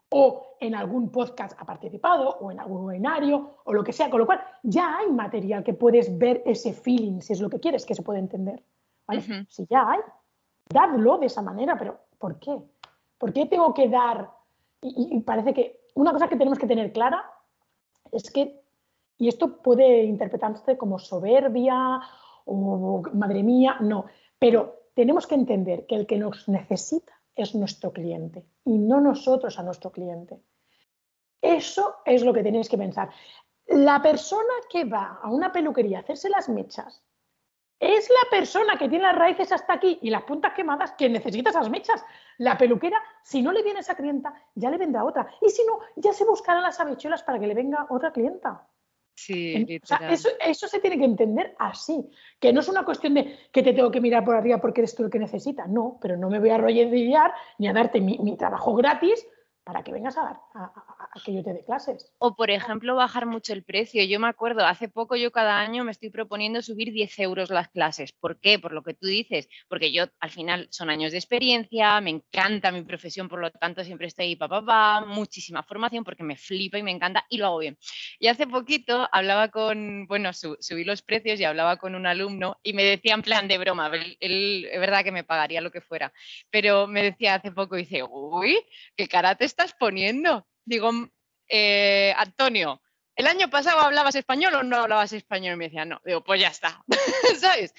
O 0.09 0.57
en 0.59 0.75
algún 0.75 1.09
podcast 1.09 1.59
ha 1.59 1.65
participado, 1.65 2.29
o 2.29 2.51
en 2.51 2.59
algún 2.59 2.85
webinario, 2.85 3.57
o 3.63 3.73
lo 3.73 3.83
que 3.83 3.93
sea, 3.93 4.09
con 4.09 4.19
lo 4.19 4.25
cual 4.25 4.41
ya 4.63 4.97
hay 4.97 5.09
material 5.09 5.63
que 5.63 5.73
puedes 5.73 6.17
ver 6.17 6.43
ese 6.45 6.73
feeling, 6.73 7.21
si 7.21 7.33
es 7.33 7.39
lo 7.39 7.49
que 7.49 7.59
quieres, 7.59 7.85
que 7.85 7.95
se 7.95 8.03
puede 8.03 8.19
entender. 8.19 8.61
Si 9.49 9.65
ya 9.67 9.89
hay, 9.89 9.99
dadlo 10.69 11.17
de 11.17 11.25
esa 11.25 11.41
manera, 11.41 11.77
pero 11.77 11.99
¿por 12.17 12.39
qué? 12.39 12.57
¿Por 13.17 13.33
qué 13.33 13.45
tengo 13.45 13.73
que 13.73 13.89
dar? 13.89 14.29
Y, 14.81 15.19
parece 15.21 15.53
que 15.53 15.81
una 15.95 16.11
cosa 16.11 16.27
que 16.27 16.35
tenemos 16.35 16.57
que 16.57 16.67
tener 16.67 16.91
clara 16.91 17.23
es 18.11 18.31
que, 18.31 18.61
y 19.17 19.27
esto 19.27 19.61
puede 19.61 20.03
interpretarse 20.03 20.77
como 20.77 20.97
soberbia 20.97 22.01
o 22.45 23.03
madre 23.13 23.43
mía, 23.43 23.77
no, 23.79 24.05
pero 24.39 24.81
tenemos 24.93 25.27
que 25.27 25.35
entender 25.35 25.85
que 25.85 25.95
el 25.95 26.07
que 26.07 26.17
nos 26.17 26.47
necesita 26.49 27.20
es 27.35 27.55
nuestro 27.55 27.91
cliente 27.91 28.45
y 28.65 28.77
no 28.77 28.99
nosotros 29.01 29.57
a 29.57 29.63
nuestro 29.63 29.91
cliente. 29.91 30.41
Eso 31.41 31.95
es 32.05 32.23
lo 32.23 32.33
que 32.33 32.43
tenéis 32.43 32.69
que 32.69 32.77
pensar. 32.77 33.09
La 33.67 34.01
persona 34.01 34.53
que 34.69 34.85
va 34.85 35.19
a 35.21 35.29
una 35.31 35.51
peluquería 35.51 35.99
a 35.99 36.01
hacerse 36.01 36.29
las 36.29 36.49
mechas 36.49 37.03
es 37.79 38.07
la 38.09 38.29
persona 38.29 38.77
que 38.77 38.87
tiene 38.87 39.05
las 39.05 39.17
raíces 39.17 39.51
hasta 39.51 39.73
aquí 39.73 39.97
y 40.03 40.11
las 40.11 40.21
puntas 40.23 40.53
quemadas 40.53 40.91
que 40.91 41.09
necesita 41.09 41.49
esas 41.49 41.69
mechas. 41.69 42.05
La 42.37 42.55
peluquera, 42.55 43.01
si 43.23 43.41
no 43.41 43.51
le 43.51 43.63
viene 43.63 43.79
esa 43.79 43.95
clienta, 43.95 44.33
ya 44.53 44.69
le 44.69 44.77
vendrá 44.77 45.03
otra. 45.03 45.27
Y 45.41 45.49
si 45.49 45.65
no, 45.65 45.79
ya 45.95 46.13
se 46.13 46.23
buscarán 46.23 46.61
las 46.61 46.79
habichuelas 46.79 47.23
para 47.23 47.39
que 47.39 47.47
le 47.47 47.55
venga 47.55 47.87
otra 47.89 48.11
clienta. 48.11 48.67
Sí, 49.13 49.79
eso, 50.09 50.67
se 50.67 50.79
tiene 50.79 50.97
que 50.97 51.05
entender 51.05 51.55
así, 51.59 52.09
que 52.39 52.51
no 52.51 52.61
es 52.61 52.69
una 52.69 52.83
cuestión 52.83 53.13
de 53.13 53.37
que 53.51 53.61
te 53.61 53.73
tengo 53.73 53.91
que 53.91 54.01
mirar 54.01 54.25
por 54.25 54.35
arriba 54.35 54.59
porque 54.59 54.81
eres 54.81 54.95
tú 54.95 55.03
el 55.03 55.11
que 55.11 55.19
necesita, 55.19 55.67
no, 55.67 55.99
pero 56.01 56.17
no 56.17 56.29
me 56.29 56.39
voy 56.39 56.49
a 56.49 56.55
arrodillar 56.55 57.33
ni 57.59 57.67
a 57.67 57.73
darte 57.73 58.01
mi, 58.01 58.17
mi 58.19 58.37
trabajo 58.37 58.73
gratis 58.73 59.27
para 59.63 59.83
que 59.83 59.91
vengas 59.91 60.17
a, 60.17 60.23
dar, 60.23 60.39
a, 60.55 61.00
que 61.23 61.33
yo 61.33 61.43
te 61.43 61.53
dé 61.53 61.63
clases. 61.63 62.11
O, 62.17 62.35
por 62.35 62.51
ejemplo, 62.51 62.95
bajar 62.95 63.25
mucho 63.25 63.53
el 63.53 63.63
precio. 63.63 64.03
Yo 64.03 64.19
me 64.19 64.27
acuerdo, 64.27 64.65
hace 64.65 64.87
poco 64.87 65.15
yo 65.15 65.31
cada 65.31 65.59
año 65.59 65.83
me 65.83 65.91
estoy 65.91 66.09
proponiendo 66.09 66.61
subir 66.61 66.91
10 66.91 67.19
euros 67.19 67.49
las 67.49 67.69
clases. 67.69 68.11
¿Por 68.13 68.39
qué? 68.39 68.59
Por 68.59 68.71
lo 68.71 68.83
que 68.83 68.93
tú 68.93 69.07
dices. 69.07 69.49
Porque 69.67 69.91
yo, 69.91 70.05
al 70.19 70.29
final, 70.29 70.67
son 70.71 70.89
años 70.89 71.11
de 71.11 71.17
experiencia, 71.17 71.99
me 72.01 72.11
encanta 72.11 72.71
mi 72.71 72.83
profesión, 72.83 73.27
por 73.27 73.39
lo 73.39 73.51
tanto, 73.51 73.83
siempre 73.83 74.07
estoy 74.07 74.35
papá, 74.35 74.61
papá, 74.61 75.05
muchísima 75.05 75.63
formación 75.63 76.03
porque 76.03 76.23
me 76.23 76.35
flipa 76.35 76.77
y 76.77 76.83
me 76.83 76.91
encanta 76.91 77.25
y 77.29 77.37
lo 77.37 77.47
hago 77.47 77.59
bien. 77.59 77.77
Y 78.19 78.27
hace 78.27 78.47
poquito 78.47 79.07
hablaba 79.11 79.49
con, 79.49 80.05
bueno, 80.07 80.31
subí 80.33 80.83
los 80.83 81.01
precios 81.01 81.39
y 81.39 81.43
hablaba 81.43 81.77
con 81.77 81.95
un 81.95 82.05
alumno 82.05 82.57
y 82.63 82.73
me 82.73 82.83
decía 82.83 83.13
en 83.13 83.21
plan 83.21 83.47
de 83.47 83.57
broma, 83.57 83.91
él, 84.19 84.65
es 84.71 84.79
verdad 84.79 85.03
que 85.03 85.11
me 85.11 85.23
pagaría 85.23 85.61
lo 85.61 85.71
que 85.71 85.81
fuera, 85.81 86.13
pero 86.49 86.87
me 86.87 87.03
decía 87.03 87.35
hace 87.35 87.51
poco, 87.51 87.75
dice, 87.75 88.03
uy, 88.03 88.57
qué 88.95 89.07
karate 89.07 89.45
estás 89.45 89.73
poniendo? 89.73 90.45
Digo, 90.65 90.91
eh, 91.47 92.13
Antonio, 92.17 92.81
¿el 93.15 93.27
año 93.27 93.49
pasado 93.49 93.79
hablabas 93.79 94.15
español 94.15 94.55
o 94.55 94.63
no 94.63 94.77
hablabas 94.77 95.13
español? 95.13 95.53
Y 95.53 95.57
me 95.57 95.65
decía, 95.65 95.85
no. 95.85 96.01
Digo, 96.05 96.23
pues 96.23 96.39
ya 96.41 96.49
está, 96.49 96.83
¿sabes? 97.39 97.73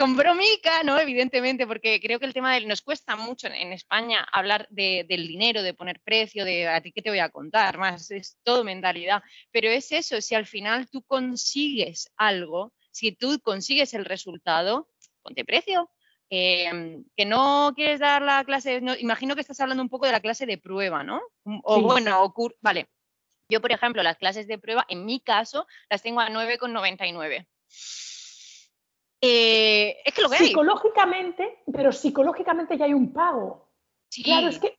con 0.00 0.16
bromica, 0.16 0.82
¿no? 0.82 0.98
Evidentemente, 0.98 1.66
porque 1.66 2.00
creo 2.00 2.18
que 2.18 2.24
el 2.24 2.32
tema 2.32 2.54
del, 2.54 2.66
nos 2.66 2.80
cuesta 2.80 3.16
mucho 3.16 3.48
en, 3.48 3.70
España 3.74 4.26
hablar 4.32 4.66
del 4.70 5.28
dinero, 5.28 5.62
de 5.62 5.74
poner 5.74 6.00
precio, 6.00 6.46
de 6.46 6.66
a 6.66 6.80
ti 6.80 6.90
qué 6.90 7.02
te 7.02 7.10
voy 7.10 7.18
a 7.18 7.28
contar, 7.28 7.76
más 7.76 8.10
es 8.10 8.38
todo 8.42 8.64
mentalidad. 8.64 9.22
Pero 9.50 9.68
es 9.68 9.92
eso, 9.92 10.22
si 10.22 10.34
al 10.34 10.46
final 10.46 10.88
tú 10.88 11.02
consigues 11.02 12.10
algo, 12.16 12.72
si 12.90 13.12
tú 13.12 13.38
consigues 13.40 13.92
el 13.92 14.06
resultado, 14.06 14.88
ponte 15.22 15.44
precio. 15.44 15.90
Em, 16.32 17.04
que 17.16 17.26
no 17.26 17.72
quieres 17.74 17.98
dar 17.98 18.22
la 18.22 18.44
clase, 18.44 18.80
imagino 19.00 19.34
que 19.34 19.40
estás 19.40 19.60
hablando 19.60 19.82
un 19.82 19.88
poco 19.88 20.06
de 20.06 20.12
la 20.12 20.20
clase 20.20 20.46
de 20.46 20.58
prueba, 20.58 21.02
¿no? 21.02 21.20
O 21.64 21.82
bueno, 21.82 22.22
o 22.22 22.50
vale. 22.60 22.88
Yo, 23.48 23.60
por 23.60 23.72
ejemplo, 23.72 24.00
las 24.04 24.16
clases 24.16 24.46
de 24.46 24.58
prueba, 24.58 24.86
en 24.88 25.04
mi 25.04 25.18
caso, 25.18 25.66
las 25.88 26.02
tengo 26.02 26.20
a 26.20 26.28
9,99. 26.28 27.48
Eh, 29.20 29.96
es 30.04 30.14
que 30.14 30.22
lo 30.22 30.30
que 30.30 30.36
Psicológicamente, 30.36 31.58
pero 31.72 31.90
psicológicamente 31.90 32.78
ya 32.78 32.84
hay 32.84 32.94
un 32.94 33.12
pago. 33.12 33.68
Claro, 34.22 34.48
es 34.48 34.60
que 34.60 34.78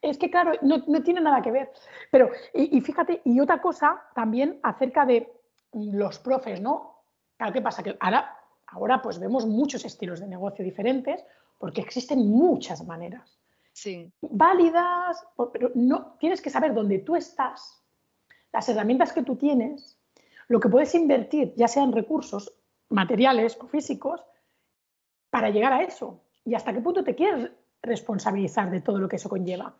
es 0.00 0.16
que 0.16 0.30
claro, 0.30 0.52
no, 0.62 1.02
tiene 1.02 1.20
nada 1.20 1.42
que 1.42 1.50
ver. 1.50 1.72
Pero, 2.12 2.30
y, 2.54 2.80
fíjate, 2.80 3.20
y 3.24 3.40
otra 3.40 3.60
cosa 3.60 4.00
también 4.14 4.60
acerca 4.62 5.04
de 5.04 5.28
los 5.72 6.20
profes, 6.20 6.60
¿no? 6.60 7.02
Claro, 7.36 7.52
¿qué 7.52 7.60
pasa? 7.60 7.82
Que 7.82 7.96
ahora, 7.98 8.37
ahora 8.70 9.02
pues 9.02 9.18
vemos 9.18 9.46
muchos 9.46 9.84
estilos 9.84 10.20
de 10.20 10.26
negocio 10.26 10.64
diferentes 10.64 11.24
porque 11.58 11.80
existen 11.80 12.30
muchas 12.30 12.86
maneras. 12.86 13.38
Sí. 13.72 14.10
Válidas, 14.20 15.24
pero 15.52 15.70
no, 15.74 16.16
tienes 16.18 16.40
que 16.40 16.50
saber 16.50 16.74
dónde 16.74 16.98
tú 16.98 17.16
estás, 17.16 17.82
las 18.52 18.68
herramientas 18.68 19.12
que 19.12 19.22
tú 19.22 19.36
tienes, 19.36 19.98
lo 20.48 20.60
que 20.60 20.68
puedes 20.68 20.94
invertir, 20.94 21.54
ya 21.56 21.68
sean 21.68 21.92
recursos 21.92 22.52
materiales 22.88 23.56
o 23.60 23.66
físicos 23.66 24.20
para 25.30 25.50
llegar 25.50 25.72
a 25.72 25.82
eso. 25.82 26.20
Y 26.44 26.54
hasta 26.54 26.72
qué 26.72 26.80
punto 26.80 27.04
te 27.04 27.14
quieres 27.14 27.50
responsabilizar 27.82 28.70
de 28.70 28.80
todo 28.80 28.98
lo 28.98 29.08
que 29.08 29.16
eso 29.16 29.28
conlleva. 29.28 29.74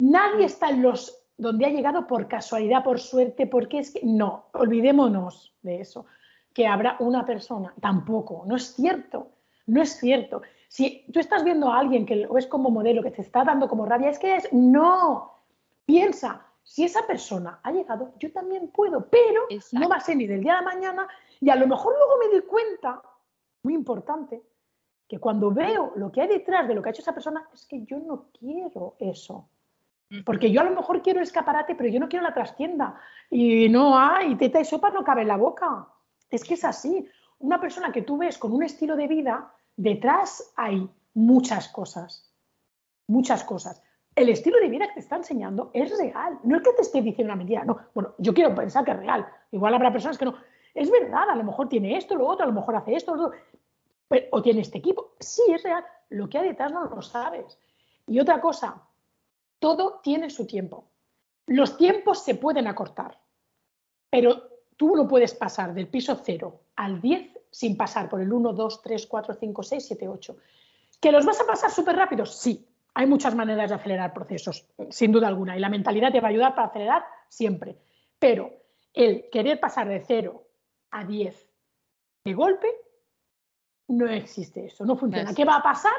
Nadie 0.00 0.46
está 0.46 0.68
en 0.68 0.82
los 0.82 1.18
donde 1.38 1.66
ha 1.66 1.70
llegado 1.70 2.06
por 2.06 2.28
casualidad, 2.28 2.84
por 2.84 3.00
suerte, 3.00 3.46
porque 3.46 3.78
es 3.78 3.92
que 3.92 4.00
no, 4.04 4.46
olvidémonos 4.52 5.54
de 5.62 5.80
eso, 5.80 6.06
que 6.54 6.66
habrá 6.66 6.96
una 7.00 7.24
persona, 7.24 7.74
tampoco, 7.80 8.44
no 8.46 8.56
es 8.56 8.74
cierto, 8.74 9.28
no 9.66 9.82
es 9.82 9.96
cierto. 9.98 10.42
Si 10.68 11.04
tú 11.12 11.20
estás 11.20 11.44
viendo 11.44 11.70
a 11.70 11.78
alguien 11.78 12.06
que 12.06 12.16
lo 12.16 12.32
ves 12.32 12.46
como 12.46 12.70
modelo, 12.70 13.02
que 13.02 13.10
te 13.10 13.22
está 13.22 13.44
dando 13.44 13.68
como 13.68 13.86
rabia, 13.86 14.10
es 14.10 14.18
que 14.18 14.36
es, 14.36 14.52
no, 14.52 15.32
piensa, 15.84 16.46
si 16.62 16.84
esa 16.84 17.06
persona 17.06 17.60
ha 17.62 17.72
llegado, 17.72 18.14
yo 18.18 18.32
también 18.32 18.68
puedo, 18.68 19.08
pero 19.08 19.46
no 19.72 19.88
va 19.88 19.96
a 19.96 20.00
ser 20.00 20.16
ni 20.16 20.26
del 20.26 20.42
día 20.42 20.56
de 20.56 20.62
mañana 20.62 21.08
y 21.40 21.50
a 21.50 21.56
lo 21.56 21.66
mejor 21.66 21.94
luego 21.96 22.18
me 22.18 22.28
doy 22.28 22.46
cuenta, 22.46 23.02
muy 23.62 23.74
importante, 23.74 24.42
que 25.08 25.18
cuando 25.18 25.50
veo 25.50 25.92
lo 25.96 26.10
que 26.10 26.22
hay 26.22 26.28
detrás 26.28 26.66
de 26.66 26.74
lo 26.74 26.82
que 26.82 26.88
ha 26.88 26.92
hecho 26.92 27.02
esa 27.02 27.12
persona, 27.12 27.46
es 27.52 27.66
que 27.66 27.84
yo 27.84 27.98
no 27.98 28.28
quiero 28.38 28.94
eso. 28.98 29.48
Porque 30.24 30.50
yo 30.50 30.60
a 30.60 30.64
lo 30.64 30.70
mejor 30.70 31.02
quiero 31.02 31.20
escaparate, 31.20 31.74
pero 31.74 31.88
yo 31.88 31.98
no 31.98 32.08
quiero 32.08 32.24
la 32.24 32.34
trastienda. 32.34 32.98
Y 33.30 33.68
no 33.68 33.98
hay, 33.98 34.36
teta 34.36 34.60
y 34.60 34.64
sopa 34.64 34.90
no 34.90 35.04
cabe 35.04 35.22
en 35.22 35.28
la 35.28 35.36
boca. 35.36 35.88
Es 36.32 36.42
que 36.42 36.54
es 36.54 36.64
así. 36.64 37.06
Una 37.38 37.60
persona 37.60 37.92
que 37.92 38.02
tú 38.02 38.18
ves 38.18 38.38
con 38.38 38.52
un 38.52 38.64
estilo 38.64 38.96
de 38.96 39.06
vida, 39.06 39.54
detrás 39.76 40.52
hay 40.56 40.90
muchas 41.14 41.68
cosas. 41.68 42.28
Muchas 43.06 43.44
cosas. 43.44 43.80
El 44.16 44.28
estilo 44.28 44.58
de 44.58 44.68
vida 44.68 44.88
que 44.88 44.94
te 44.94 45.00
está 45.00 45.16
enseñando 45.16 45.70
es 45.72 45.96
real. 45.96 46.40
No 46.42 46.56
es 46.56 46.62
que 46.62 46.72
te 46.72 46.82
esté 46.82 47.02
diciendo 47.02 47.32
una 47.32 47.36
mentira. 47.36 47.64
No, 47.64 47.78
bueno, 47.94 48.14
yo 48.18 48.34
quiero 48.34 48.54
pensar 48.54 48.84
que 48.84 48.90
es 48.90 48.96
real. 48.96 49.26
Igual 49.52 49.74
habrá 49.74 49.92
personas 49.92 50.18
que 50.18 50.24
no 50.24 50.34
es 50.74 50.90
verdad, 50.90 51.28
a 51.28 51.36
lo 51.36 51.44
mejor 51.44 51.68
tiene 51.68 51.96
esto, 51.96 52.14
lo 52.14 52.26
otro, 52.26 52.44
a 52.44 52.48
lo 52.48 52.54
mejor 52.54 52.76
hace 52.76 52.94
esto, 52.94 53.32
o 54.30 54.42
tiene 54.42 54.60
este 54.60 54.78
equipo. 54.78 55.14
Sí, 55.20 55.42
es 55.48 55.62
real. 55.62 55.84
Lo 56.10 56.28
que 56.28 56.38
hay 56.38 56.48
detrás 56.48 56.72
no 56.72 56.84
lo 56.84 57.02
sabes. 57.02 57.58
Y 58.06 58.18
otra 58.20 58.40
cosa, 58.40 58.82
todo 59.58 60.00
tiene 60.02 60.30
su 60.30 60.46
tiempo. 60.46 60.88
Los 61.46 61.76
tiempos 61.76 62.22
se 62.22 62.34
pueden 62.36 62.66
acortar, 62.66 63.18
pero 64.10 64.51
tú 64.82 64.96
no 64.96 65.06
puedes 65.06 65.32
pasar 65.32 65.72
del 65.74 65.86
piso 65.86 66.20
0 66.20 66.60
al 66.74 67.00
10 67.00 67.38
sin 67.52 67.76
pasar 67.76 68.08
por 68.08 68.20
el 68.20 68.32
1, 68.32 68.52
2, 68.52 68.82
3, 68.82 69.06
4, 69.06 69.34
5, 69.34 69.62
6, 69.62 69.86
7, 69.86 70.08
8. 70.08 70.36
¿Que 71.00 71.12
los 71.12 71.24
vas 71.24 71.40
a 71.40 71.46
pasar 71.46 71.70
súper 71.70 71.94
rápido? 71.94 72.26
Sí. 72.26 72.66
Hay 72.94 73.06
muchas 73.06 73.36
maneras 73.36 73.70
de 73.70 73.76
acelerar 73.76 74.12
procesos, 74.12 74.66
sin 74.90 75.12
duda 75.12 75.28
alguna, 75.28 75.56
y 75.56 75.60
la 75.60 75.68
mentalidad 75.68 76.10
te 76.10 76.20
va 76.20 76.26
a 76.26 76.30
ayudar 76.30 76.56
para 76.56 76.66
acelerar 76.66 77.04
siempre. 77.28 77.78
Pero 78.18 78.50
el 78.92 79.30
querer 79.30 79.60
pasar 79.60 79.86
de 79.88 80.00
0 80.00 80.42
a 80.90 81.04
10 81.04 81.48
de 82.24 82.34
golpe, 82.34 82.66
no 83.86 84.08
existe 84.08 84.66
eso, 84.66 84.84
no 84.84 84.96
funciona. 84.96 85.32
¿Qué 85.32 85.44
va 85.44 85.58
a 85.58 85.62
pasar? 85.62 85.94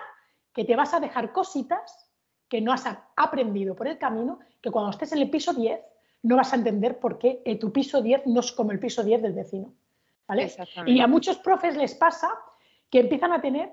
Que 0.51 0.65
te 0.65 0.75
vas 0.75 0.93
a 0.93 0.99
dejar 0.99 1.31
cositas 1.31 2.11
que 2.49 2.59
no 2.59 2.73
has 2.73 2.86
aprendido 3.15 3.77
por 3.77 3.88
el 3.88 3.97
camino, 3.97 4.39
que 4.61 4.71
cuando 4.71 4.91
estés 4.91 5.13
en 5.13 5.19
el 5.19 5.29
piso 5.29 5.53
10 5.53 5.79
no 6.24 6.38
vas 6.38 6.53
a 6.53 6.55
entender 6.55 6.99
por 6.99 7.19
qué 7.19 7.41
tu 7.59 7.71
piso 7.71 8.01
10 8.01 8.26
no 8.28 8.39
es 8.39 8.51
como 8.51 8.71
el 8.71 8.80
piso 8.80 9.03
10 9.03 9.21
del 9.21 9.34
vecino. 9.34 9.74
¿vale? 10.28 10.51
Y 10.86 10.99
a 11.01 11.07
muchos 11.07 11.38
profes 11.38 11.76
les 11.76 11.93
pasa 11.95 12.30
que 12.89 13.01
empiezan 13.01 13.34
a 13.34 13.41
tener, 13.41 13.71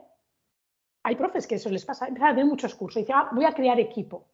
hay 1.02 1.16
profes 1.16 1.46
que 1.46 1.54
eso 1.54 1.70
les 1.70 1.84
pasa, 1.84 2.06
empiezan 2.06 2.30
a 2.30 2.34
tener 2.34 2.46
muchos 2.46 2.74
cursos 2.74 2.98
y 2.98 3.00
dicen, 3.00 3.16
ah, 3.18 3.30
voy 3.32 3.44
a 3.44 3.52
crear 3.52 3.78
equipo. 3.78 4.26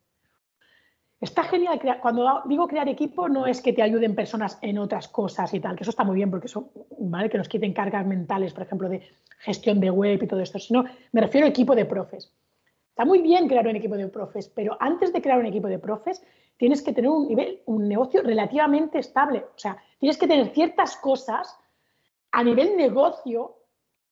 Está 1.21 1.45
genial, 1.45 1.81
cuando 2.03 2.43
digo 2.45 2.69
crear 2.69 2.89
equipo 2.89 3.29
no 3.29 3.47
es 3.47 3.63
que 3.63 3.73
te 3.73 3.83
ayuden 3.83 4.15
personas 4.15 4.59
en 4.61 4.77
otras 4.79 5.09
cosas 5.09 5.53
y 5.55 5.61
tal, 5.61 5.75
que 5.75 5.83
eso 5.83 5.91
está 5.91 6.05
muy 6.05 6.17
bien 6.17 6.31
porque 6.31 6.47
eso, 6.47 6.71
¿vale? 6.99 7.31
Que 7.31 7.39
nos 7.39 7.49
quiten 7.49 7.73
cargas 7.73 8.07
mentales, 8.07 8.53
por 8.53 8.65
ejemplo, 8.65 8.89
de 8.89 9.03
gestión 9.39 9.81
de 9.81 9.91
web 9.91 10.23
y 10.23 10.27
todo 10.27 10.41
esto, 10.41 10.59
sino 10.59 10.85
me 11.13 11.23
refiero 11.23 11.47
a 11.47 11.51
equipo 11.51 11.75
de 11.75 11.87
profes. 11.87 12.33
Está 12.97 13.05
muy 13.05 13.21
bien 13.21 13.47
crear 13.47 13.69
un 13.69 13.77
equipo 13.77 13.95
de 13.95 14.09
profes, 14.09 14.49
pero 14.49 14.75
antes 14.81 15.13
de 15.13 15.21
crear 15.21 15.39
un 15.39 15.45
equipo 15.45 15.69
de 15.69 15.79
profes 15.79 16.23
tienes 16.57 16.81
que 16.81 16.95
tener 16.95 17.11
un 17.11 17.29
nivel, 17.29 17.61
un 17.67 17.87
negocio 17.87 18.23
relativamente 18.23 18.99
estable. 18.99 19.45
O 19.55 19.59
sea, 19.59 19.77
tienes 19.99 20.17
que 20.17 20.27
tener 20.27 20.49
ciertas 20.55 20.97
cosas 20.97 21.59
a 22.33 22.43
nivel 22.43 22.75
negocio 22.75 23.59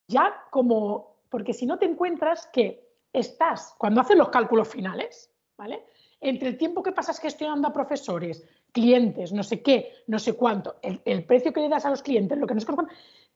ya 0.07 0.35
como, 0.51 1.16
porque 1.30 1.55
si 1.55 1.64
no 1.64 1.78
te 1.78 1.87
encuentras 1.87 2.47
que 2.49 2.87
estás, 3.11 3.74
cuando 3.78 4.03
haces 4.03 4.18
los 4.18 4.28
cálculos 4.28 4.68
finales, 4.68 5.35
¿vale? 5.57 5.87
entre 6.20 6.51
el 6.51 6.59
tiempo 6.59 6.82
que 6.82 6.93
pasas 6.93 7.18
gestionando 7.18 7.68
a 7.68 7.72
profesores, 7.72 8.47
clientes, 8.70 9.32
no 9.32 9.43
sé 9.43 9.62
qué, 9.62 9.93
no 10.09 10.18
sé 10.18 10.35
cuánto, 10.35 10.76
el, 10.82 11.24
precio 11.24 11.55
que 11.55 11.61
le 11.61 11.70
das 11.70 11.87
a 11.87 11.91
los 11.91 12.03
clientes, 12.03 12.37
lo 12.37 12.47
que 12.47 12.55
nos 12.55 12.66
colocan, 12.66 12.89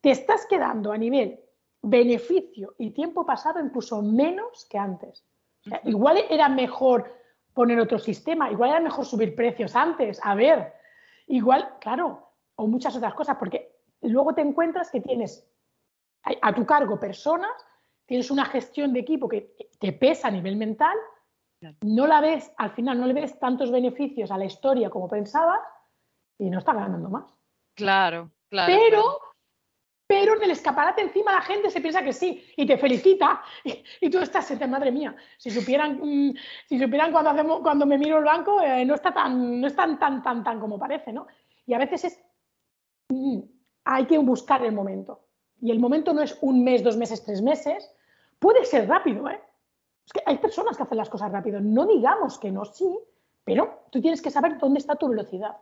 te 0.02 0.10
estás 0.10 0.44
quedando 0.44 0.92
a 0.92 0.98
nivel 0.98 1.40
beneficio 1.80 2.74
y 2.76 2.90
tiempo 2.90 3.24
pasado 3.24 3.60
incluso 3.64 4.02
menos 4.02 4.66
que 4.66 4.76
antes. 4.76 5.24
Igual 5.84 6.18
era 6.30 6.48
mejor 6.48 7.14
poner 7.52 7.80
otro 7.80 7.98
sistema, 7.98 8.50
igual 8.50 8.70
era 8.70 8.80
mejor 8.80 9.04
subir 9.04 9.34
precios 9.34 9.74
antes, 9.74 10.20
a 10.22 10.34
ver, 10.34 10.74
igual, 11.26 11.76
claro, 11.80 12.32
o 12.56 12.66
muchas 12.66 12.96
otras 12.96 13.14
cosas, 13.14 13.36
porque 13.36 13.76
luego 14.02 14.34
te 14.34 14.42
encuentras 14.42 14.90
que 14.90 15.00
tienes 15.00 15.44
a 16.22 16.54
tu 16.54 16.66
cargo 16.66 17.00
personas, 17.00 17.50
tienes 18.06 18.30
una 18.30 18.44
gestión 18.44 18.92
de 18.92 19.00
equipo 19.00 19.28
que 19.28 19.54
te 19.78 19.92
pesa 19.92 20.28
a 20.28 20.30
nivel 20.30 20.56
mental, 20.56 20.96
no 21.80 22.06
la 22.06 22.20
ves, 22.20 22.52
al 22.56 22.70
final 22.70 23.00
no 23.00 23.06
le 23.06 23.14
ves 23.14 23.38
tantos 23.38 23.70
beneficios 23.70 24.30
a 24.30 24.38
la 24.38 24.44
historia 24.44 24.90
como 24.90 25.08
pensabas 25.08 25.60
y 26.38 26.50
no 26.50 26.58
está 26.58 26.72
ganando 26.72 27.10
más. 27.10 27.34
Claro, 27.74 28.30
claro. 28.48 28.72
Pero, 28.72 29.02
pero 30.08 30.36
en 30.36 30.42
el 30.42 30.52
escaparate 30.52 31.02
encima 31.02 31.32
la 31.32 31.42
gente 31.42 31.70
se 31.70 31.82
piensa 31.82 32.02
que 32.02 32.14
sí 32.14 32.42
y 32.56 32.66
te 32.66 32.78
felicita 32.78 33.42
y, 34.00 34.08
tú 34.08 34.18
estás, 34.18 34.50
madre 34.66 34.90
mía, 34.90 35.14
si 35.36 35.50
supieran, 35.50 36.00
mm, 36.02 36.34
si 36.66 36.78
supieran 36.78 37.12
cuando, 37.12 37.30
hacemos, 37.30 37.60
cuando 37.60 37.84
me 37.84 37.98
miro 37.98 38.18
el 38.18 38.24
banco, 38.24 38.62
eh, 38.62 38.86
no 38.86 38.94
está 38.94 39.12
tan, 39.12 39.60
no 39.60 39.66
es 39.66 39.76
tan, 39.76 39.98
tan, 39.98 40.22
tan, 40.22 40.42
tan 40.42 40.58
como 40.58 40.78
parece, 40.78 41.12
¿no? 41.12 41.26
Y 41.66 41.74
a 41.74 41.78
veces 41.78 42.04
es, 42.04 42.24
mm, 43.10 43.40
hay 43.84 44.06
que 44.06 44.16
buscar 44.16 44.64
el 44.64 44.72
momento. 44.72 45.26
Y 45.60 45.70
el 45.70 45.78
momento 45.78 46.14
no 46.14 46.22
es 46.22 46.38
un 46.40 46.64
mes, 46.64 46.82
dos 46.82 46.96
meses, 46.96 47.22
tres 47.22 47.42
meses. 47.42 47.94
Puede 48.38 48.64
ser 48.64 48.88
rápido, 48.88 49.28
¿eh? 49.28 49.40
Es 50.06 50.12
que 50.14 50.22
hay 50.24 50.38
personas 50.38 50.74
que 50.78 50.84
hacen 50.84 50.96
las 50.96 51.10
cosas 51.10 51.30
rápido. 51.30 51.60
No 51.60 51.84
digamos 51.84 52.38
que 52.38 52.50
no, 52.50 52.64
sí, 52.64 52.98
pero 53.44 53.84
tú 53.90 54.00
tienes 54.00 54.22
que 54.22 54.30
saber 54.30 54.56
dónde 54.56 54.78
está 54.78 54.96
tu 54.96 55.08
velocidad. 55.08 55.58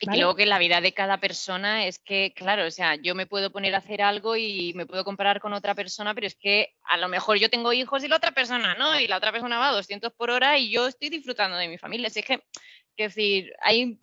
Y 0.00 0.06
que 0.08 0.16
luego 0.16 0.34
que 0.34 0.46
la 0.46 0.58
vida 0.58 0.80
de 0.80 0.92
cada 0.92 1.18
persona 1.18 1.86
es 1.86 2.00
que, 2.00 2.32
claro, 2.34 2.66
o 2.66 2.70
sea, 2.72 2.96
yo 2.96 3.14
me 3.14 3.26
puedo 3.26 3.52
poner 3.52 3.74
a 3.74 3.78
hacer 3.78 4.02
algo 4.02 4.34
y 4.36 4.72
me 4.74 4.84
puedo 4.84 5.04
comparar 5.04 5.40
con 5.40 5.52
otra 5.52 5.76
persona, 5.76 6.12
pero 6.12 6.26
es 6.26 6.34
que 6.34 6.74
a 6.84 6.96
lo 6.96 7.08
mejor 7.08 7.38
yo 7.38 7.48
tengo 7.48 7.72
hijos 7.72 8.02
y 8.02 8.08
la 8.08 8.16
otra 8.16 8.32
persona 8.32 8.74
no, 8.74 8.98
y 8.98 9.06
la 9.06 9.18
otra 9.18 9.30
persona 9.30 9.58
va 9.58 9.68
a 9.68 9.72
200 9.72 10.12
por 10.12 10.30
hora 10.30 10.58
y 10.58 10.70
yo 10.70 10.88
estoy 10.88 11.08
disfrutando 11.08 11.56
de 11.56 11.68
mi 11.68 11.78
familia. 11.78 12.08
Así 12.08 12.22
que, 12.22 12.42
que 12.96 13.04
decir, 13.04 13.52
hay 13.60 13.96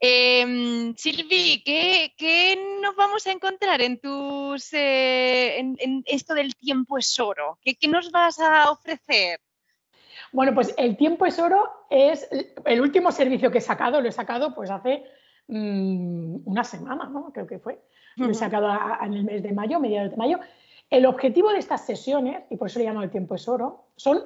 eh, 0.00 0.92
Silvi, 0.96 1.62
¿qué, 1.64 2.78
nos 2.82 2.94
vamos 2.96 3.26
a 3.26 3.32
encontrar 3.32 3.80
en 3.80 3.98
tus 3.98 4.72
eh, 4.72 5.58
en, 5.58 6.02
esto 6.06 6.34
del 6.34 6.54
tiempo 6.54 6.98
es 6.98 7.18
oro? 7.18 7.58
¿Qué, 7.62 7.76
nos 7.88 8.10
vas 8.10 8.38
a 8.38 8.70
ofrecer? 8.70 9.40
Bueno, 10.36 10.54
pues 10.54 10.74
el 10.76 10.98
tiempo 10.98 11.24
es 11.24 11.38
oro 11.38 11.66
es 11.88 12.28
el 12.66 12.80
último 12.82 13.10
servicio 13.10 13.50
que 13.50 13.56
he 13.56 13.62
sacado, 13.62 14.02
lo 14.02 14.08
he 14.10 14.12
sacado 14.12 14.54
pues 14.54 14.68
hace 14.70 15.02
mm, 15.48 16.40
una 16.44 16.62
semana, 16.62 17.08
¿no? 17.08 17.32
Creo 17.32 17.46
que 17.46 17.58
fue. 17.58 17.80
Lo 18.16 18.30
he 18.30 18.34
sacado 18.34 18.68
en 19.02 19.14
el 19.14 19.24
mes 19.24 19.42
de 19.42 19.52
mayo, 19.52 19.80
mediados 19.80 20.10
de 20.10 20.18
mayo. 20.18 20.38
El 20.90 21.06
objetivo 21.06 21.52
de 21.52 21.58
estas 21.58 21.86
sesiones, 21.86 22.44
y 22.50 22.58
por 22.58 22.68
eso 22.68 22.78
le 22.78 22.84
he 22.84 22.88
llamado 22.88 23.04
el 23.04 23.10
tiempo 23.10 23.34
es 23.34 23.48
oro, 23.48 23.86
son 23.96 24.24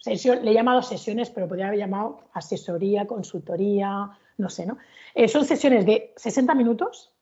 sesiones, 0.00 0.42
le 0.42 0.50
he 0.50 0.54
llamado 0.54 0.82
sesiones, 0.82 1.30
pero 1.30 1.46
podría 1.46 1.68
haber 1.68 1.78
llamado 1.78 2.24
asesoría, 2.32 3.06
consultoría, 3.06 4.10
no 4.38 4.48
sé, 4.48 4.66
¿no? 4.66 4.78
Eh, 5.14 5.28
son 5.28 5.44
sesiones 5.44 5.86
de 5.86 6.12
60 6.16 6.56
minutos 6.56 7.12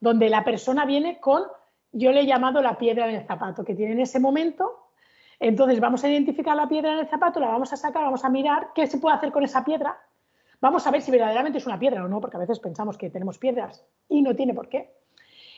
donde 0.00 0.28
la 0.28 0.42
persona 0.42 0.86
viene 0.86 1.20
con, 1.20 1.44
yo 1.92 2.10
le 2.10 2.22
he 2.22 2.26
llamado 2.26 2.60
la 2.62 2.78
piedra 2.78 3.08
en 3.08 3.14
el 3.14 3.26
zapato 3.28 3.64
que 3.64 3.76
tiene 3.76 3.92
en 3.92 4.00
ese 4.00 4.18
momento. 4.18 4.85
Entonces 5.38 5.80
vamos 5.80 6.02
a 6.04 6.08
identificar 6.08 6.56
la 6.56 6.68
piedra 6.68 6.92
en 6.92 6.98
el 7.00 7.08
zapato, 7.08 7.40
la 7.40 7.48
vamos 7.48 7.72
a 7.72 7.76
sacar, 7.76 8.04
vamos 8.04 8.24
a 8.24 8.28
mirar 8.28 8.68
qué 8.74 8.86
se 8.86 8.98
puede 8.98 9.16
hacer 9.16 9.32
con 9.32 9.44
esa 9.44 9.64
piedra. 9.64 9.98
Vamos 10.60 10.86
a 10.86 10.90
ver 10.90 11.02
si 11.02 11.10
verdaderamente 11.10 11.58
es 11.58 11.66
una 11.66 11.78
piedra 11.78 12.02
o 12.04 12.08
no, 12.08 12.20
porque 12.20 12.36
a 12.36 12.40
veces 12.40 12.58
pensamos 12.60 12.96
que 12.96 13.10
tenemos 13.10 13.38
piedras 13.38 13.84
y 14.08 14.22
no 14.22 14.34
tiene 14.34 14.54
por 14.54 14.68
qué. 14.68 14.94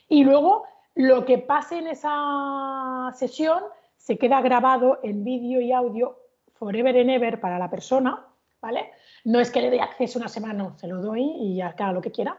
Y 0.09 0.25
luego 0.25 0.65
lo 0.95 1.25
que 1.25 1.39
pase 1.39 1.79
en 1.79 1.87
esa 1.87 3.13
sesión 3.15 3.63
se 3.97 4.19
queda 4.19 4.41
grabado 4.41 4.99
en 5.03 5.23
vídeo 5.23 5.61
y 5.61 5.73
audio 5.73 6.19
forever 6.55 6.97
and 6.99 7.11
ever 7.11 7.41
para 7.41 7.59
la 7.59 7.71
persona, 7.71 8.27
¿vale? 8.61 8.91
No 9.25 9.39
es 9.39 9.51
que 9.51 9.61
le 9.61 9.71
dé 9.71 9.81
acceso 9.81 10.19
una 10.19 10.29
semana, 10.29 10.73
se 10.77 10.89
lo 10.89 11.01
doy 11.01 11.23
y 11.23 11.57
ya 11.57 11.75
lo 11.93 12.01
que 12.01 12.11
quiera. 12.11 12.37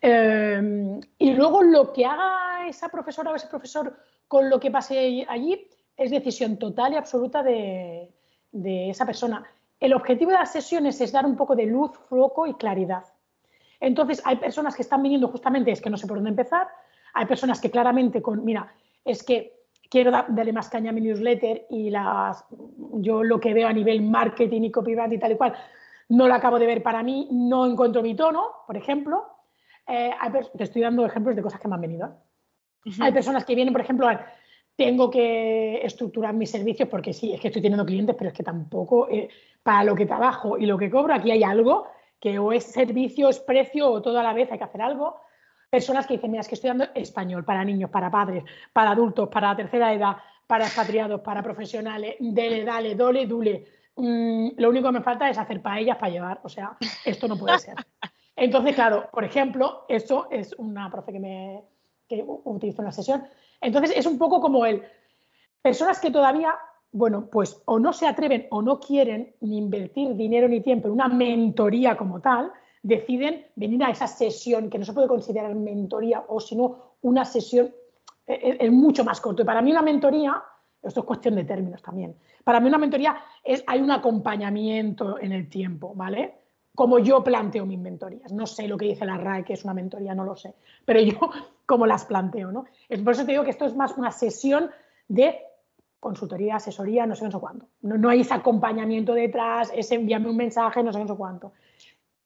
Eh, 0.00 1.00
y 1.18 1.32
luego 1.32 1.62
lo 1.62 1.92
que 1.92 2.06
haga 2.06 2.68
esa 2.68 2.88
profesora 2.88 3.32
o 3.32 3.34
ese 3.34 3.48
profesor 3.48 3.96
con 4.28 4.48
lo 4.48 4.60
que 4.60 4.70
pase 4.70 5.26
allí 5.28 5.68
es 5.96 6.10
decisión 6.10 6.58
total 6.58 6.92
y 6.92 6.96
absoluta 6.96 7.42
de, 7.42 8.10
esa 8.52 9.06
persona. 9.06 9.44
El 9.80 9.94
objetivo 9.94 10.30
de 10.30 10.38
las 10.38 10.52
sesiones 10.52 11.00
es 11.00 11.12
dar 11.12 11.26
un 11.26 11.36
poco 11.36 11.54
de 11.54 11.66
luz, 11.66 11.92
foco 12.08 12.46
y 12.46 12.54
claridad. 12.54 13.04
Entonces, 13.80 14.22
hay 14.24 14.36
personas 14.36 14.74
que 14.74 14.82
están 14.82 15.02
viniendo 15.02 15.28
justamente, 15.28 15.70
es 15.70 15.80
que 15.80 15.90
no 15.90 15.96
sé 15.96 16.06
por 16.06 16.16
dónde 16.16 16.30
empezar, 16.30 16.68
hay 17.12 17.26
personas 17.26 17.60
que 17.60 17.70
claramente 17.70 18.22
con, 18.22 18.44
mira, 18.44 18.72
es 19.04 19.22
que 19.22 19.56
quiero 19.90 20.10
darle 20.10 20.52
más 20.52 20.68
caña 20.68 20.90
a 20.90 20.92
mi 20.92 21.00
newsletter 21.00 21.66
y 21.70 21.90
las, 21.90 22.44
yo 22.94 23.22
lo 23.22 23.38
que 23.38 23.54
veo 23.54 23.68
a 23.68 23.72
nivel 23.72 24.02
marketing 24.02 24.62
y 24.62 24.70
copywriting 24.70 25.14
y 25.14 25.18
tal 25.18 25.32
y 25.32 25.36
cual, 25.36 25.54
no 26.08 26.28
lo 26.28 26.34
acabo 26.34 26.58
de 26.58 26.66
ver 26.66 26.82
para 26.82 27.02
mí, 27.02 27.28
no 27.30 27.66
encuentro 27.66 28.02
mi 28.02 28.14
tono, 28.14 28.46
por 28.66 28.76
ejemplo. 28.76 29.26
Eh, 29.86 30.10
te 30.56 30.64
estoy 30.64 30.82
dando 30.82 31.04
ejemplos 31.04 31.36
de 31.36 31.42
cosas 31.42 31.60
que 31.60 31.68
me 31.68 31.74
han 31.74 31.80
venido. 31.80 32.16
Hay 33.00 33.12
personas 33.12 33.44
que 33.44 33.54
vienen, 33.54 33.72
por 33.72 33.80
ejemplo, 33.80 34.08
tengo 34.76 35.10
que 35.10 35.80
estructurar 35.84 36.34
mis 36.34 36.50
servicios 36.50 36.88
porque 36.88 37.12
sí, 37.12 37.32
es 37.32 37.40
que 37.40 37.48
estoy 37.48 37.62
teniendo 37.62 37.86
clientes, 37.86 38.14
pero 38.16 38.28
es 38.28 38.36
que 38.36 38.42
tampoco 38.42 39.08
eh, 39.10 39.28
para 39.62 39.84
lo 39.84 39.94
que 39.94 40.06
trabajo 40.06 40.58
y 40.58 40.66
lo 40.66 40.76
que 40.76 40.90
cobro, 40.90 41.14
aquí 41.14 41.30
hay 41.30 41.42
algo 41.42 41.86
que 42.20 42.38
o 42.38 42.52
es 42.52 42.64
servicio, 42.64 43.28
es 43.28 43.40
precio 43.40 43.90
o 43.90 44.02
todo 44.02 44.18
a 44.18 44.22
la 44.22 44.32
vez 44.32 44.50
hay 44.52 44.58
que 44.58 44.64
hacer 44.64 44.82
algo. 44.82 45.20
Personas 45.70 46.06
que 46.06 46.14
dicen, 46.14 46.30
mira, 46.30 46.42
es 46.42 46.48
que 46.48 46.54
estoy 46.54 46.68
dando 46.68 46.86
español 46.94 47.44
para 47.44 47.64
niños, 47.64 47.90
para 47.90 48.10
padres, 48.10 48.44
para 48.72 48.90
adultos, 48.90 49.28
para 49.28 49.56
tercera 49.56 49.92
edad, 49.92 50.16
para 50.46 50.66
expatriados, 50.66 51.20
para 51.22 51.42
profesionales, 51.42 52.16
dele, 52.20 52.64
dale, 52.64 52.94
dole, 52.94 53.26
dule. 53.26 53.64
Mm, 53.96 54.50
lo 54.58 54.68
único 54.68 54.88
que 54.88 54.98
me 54.98 55.02
falta 55.02 55.28
es 55.28 55.38
hacer 55.38 55.62
paellas 55.62 55.96
para 55.96 56.12
llevar, 56.12 56.40
o 56.44 56.48
sea, 56.48 56.76
esto 57.04 57.26
no 57.26 57.36
puede 57.36 57.58
ser. 57.58 57.74
Entonces, 58.36 58.74
claro, 58.74 59.08
por 59.10 59.24
ejemplo, 59.24 59.84
esto 59.88 60.28
es 60.30 60.54
una 60.58 60.90
profe 60.90 61.12
que 61.12 61.20
me 61.20 61.64
que 62.08 62.24
utilizo 62.44 62.82
en 62.82 62.86
la 62.86 62.92
sesión. 62.92 63.24
Entonces, 63.60 63.96
es 63.96 64.06
un 64.06 64.18
poco 64.18 64.40
como 64.40 64.66
el 64.66 64.82
personas 65.62 65.98
que 65.98 66.10
todavía, 66.10 66.54
bueno, 66.92 67.28
pues 67.30 67.60
o 67.64 67.78
no 67.78 67.92
se 67.92 68.06
atreven 68.06 68.46
o 68.50 68.62
no 68.62 68.78
quieren 68.78 69.34
ni 69.40 69.58
invertir 69.58 70.14
dinero 70.14 70.48
ni 70.48 70.60
tiempo 70.60 70.86
en 70.86 70.94
una 70.94 71.08
mentoría 71.08 71.96
como 71.96 72.20
tal, 72.20 72.52
deciden 72.82 73.46
venir 73.56 73.82
a 73.82 73.90
esa 73.90 74.06
sesión 74.06 74.70
que 74.70 74.78
no 74.78 74.84
se 74.84 74.92
puede 74.92 75.08
considerar 75.08 75.54
mentoría 75.54 76.24
o 76.28 76.38
sino 76.38 76.94
una 77.02 77.24
sesión 77.24 77.74
es, 78.26 78.38
e, 78.42 78.56
es 78.60 78.72
mucho 78.72 79.04
más 79.04 79.20
corto. 79.20 79.42
Y 79.42 79.44
para 79.44 79.62
mí 79.62 79.70
una 79.72 79.82
mentoría, 79.82 80.42
esto 80.82 81.00
es 81.00 81.06
cuestión 81.06 81.34
de 81.34 81.44
términos 81.44 81.82
también, 81.82 82.16
para 82.44 82.60
mí 82.60 82.68
una 82.68 82.78
mentoría 82.78 83.16
es, 83.42 83.64
hay 83.66 83.80
un 83.80 83.90
acompañamiento 83.90 85.18
en 85.18 85.32
el 85.32 85.48
tiempo, 85.48 85.92
¿vale? 85.94 86.45
Como 86.76 87.00
yo 87.00 87.24
planteo 87.24 87.66
mis 87.66 87.78
mentorías. 87.78 88.30
No 88.32 88.46
sé 88.46 88.68
lo 88.68 88.76
que 88.76 88.84
dice 88.84 89.04
la 89.04 89.16
RAE, 89.16 89.44
que 89.44 89.54
es 89.54 89.64
una 89.64 89.74
mentoría, 89.74 90.14
no 90.14 90.24
lo 90.24 90.36
sé, 90.36 90.54
pero 90.84 91.00
yo 91.00 91.18
como 91.66 91.86
las 91.86 92.04
planteo, 92.04 92.52
¿no? 92.52 92.66
Por 93.02 93.14
eso 93.14 93.24
te 93.24 93.32
digo 93.32 93.42
que 93.42 93.50
esto 93.50 93.64
es 93.64 93.74
más 93.74 93.96
una 93.96 94.12
sesión 94.12 94.70
de 95.08 95.40
consultoría, 95.98 96.56
asesoría, 96.56 97.06
no 97.06 97.16
sé, 97.16 97.24
no 97.24 97.32
sé 97.32 97.38
cuánto. 97.38 97.66
No, 97.80 98.08
hay 98.08 98.20
ese 98.20 98.34
acompañamiento 98.34 99.14
detrás, 99.14 99.72
ese 99.74 99.96
envíame 99.96 100.28
un 100.28 100.36
mensaje, 100.36 100.82
no 100.82 100.92
sé, 100.92 101.00
no 101.00 101.08
sé 101.08 101.14
cuánto. 101.14 101.52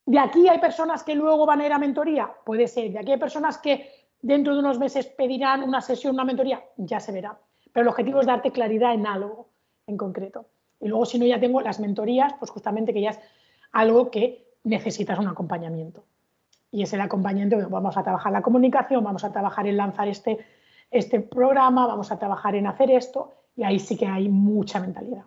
De 0.05 0.18
aquí 0.18 0.48
hay 0.48 0.59
personas 0.59 1.05
que 1.05 1.14
luego 1.14 1.46
van 1.46 1.61
a 1.61 1.66
ir 1.66 1.72
a 1.72 1.78
mentoría, 1.78 2.30
puede 2.44 2.66
ser. 2.66 2.92
De 2.92 2.98
aquí 2.98 3.12
hay 3.12 3.18
personas 3.18 3.57
que 3.59 3.88
dentro 4.20 4.53
de 4.53 4.61
unos 4.61 4.78
meses 4.78 5.07
pedirán 5.07 5.62
una 5.62 5.80
sesión, 5.80 6.14
una 6.14 6.24
mentoría, 6.24 6.62
ya 6.76 7.01
se 7.01 7.12
verá. 7.12 7.38
Pero 7.72 7.82
el 7.82 7.88
objetivo 7.88 8.20
es 8.20 8.26
darte 8.26 8.51
claridad 8.51 8.92
en 8.92 9.07
algo 9.07 9.48
en 9.86 9.96
concreto. 9.96 10.46
Y 10.80 10.88
luego, 10.88 11.07
si 11.07 11.18
no, 11.18 11.26
ya 11.26 11.38
tengo 11.38 11.61
las 11.61 11.78
mentorías, 11.78 12.34
pues 12.38 12.51
justamente 12.51 12.92
que 12.92 13.03
ya 13.03 13.11
es 13.11 13.20
algo 13.72 14.10
que 14.10 14.46
necesitas 14.64 15.18
un 15.18 15.28
acompañamiento. 15.28 16.04
Y 16.72 16.82
es 16.82 16.92
el 16.92 17.00
acompañamiento, 17.00 17.56
vamos 17.68 17.96
a 17.96 18.02
trabajar 18.02 18.32
la 18.32 18.42
comunicación, 18.42 19.02
vamos 19.02 19.24
a 19.24 19.32
trabajar 19.32 19.66
en 19.66 19.76
lanzar 19.76 20.08
este, 20.08 20.38
este 20.90 21.20
programa, 21.20 21.86
vamos 21.86 22.12
a 22.12 22.18
trabajar 22.18 22.54
en 22.54 22.66
hacer 22.66 22.90
esto, 22.90 23.34
y 23.56 23.64
ahí 23.64 23.78
sí 23.78 23.96
que 23.96 24.06
hay 24.06 24.28
mucha 24.28 24.80
mentalidad. 24.80 25.24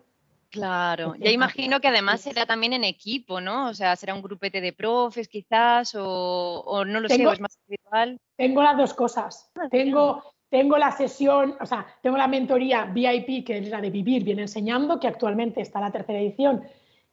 Claro, 0.54 1.16
ya 1.16 1.32
imagino 1.32 1.80
que 1.80 1.88
además 1.88 2.20
será 2.20 2.46
también 2.46 2.72
en 2.72 2.84
equipo, 2.84 3.40
¿no? 3.40 3.68
O 3.68 3.74
sea, 3.74 3.96
será 3.96 4.14
un 4.14 4.22
grupete 4.22 4.60
de 4.60 4.72
profes 4.72 5.26
quizás, 5.26 5.96
o, 5.98 6.84
no 6.86 7.00
lo 7.00 7.08
sé, 7.08 7.26
o 7.26 7.32
es 7.32 7.40
más 7.40 7.58
individual. 7.66 8.20
Tengo 8.36 8.62
las 8.62 8.76
dos 8.76 8.94
cosas. 8.94 9.50
Ah, 9.56 9.66
tengo, 9.68 10.22
tengo 10.48 10.78
la 10.78 10.92
sesión, 10.92 11.56
o 11.60 11.66
sea, 11.66 11.84
tengo 12.02 12.16
la 12.16 12.28
mentoría 12.28 12.84
VIP, 12.84 13.44
que 13.44 13.58
es 13.58 13.68
la 13.68 13.80
de 13.80 13.90
Vivir 13.90 14.22
Bien 14.22 14.38
Enseñando, 14.38 15.00
que 15.00 15.08
actualmente 15.08 15.60
está 15.60 15.80
en 15.80 15.86
la 15.86 15.90
tercera 15.90 16.20
edición, 16.20 16.62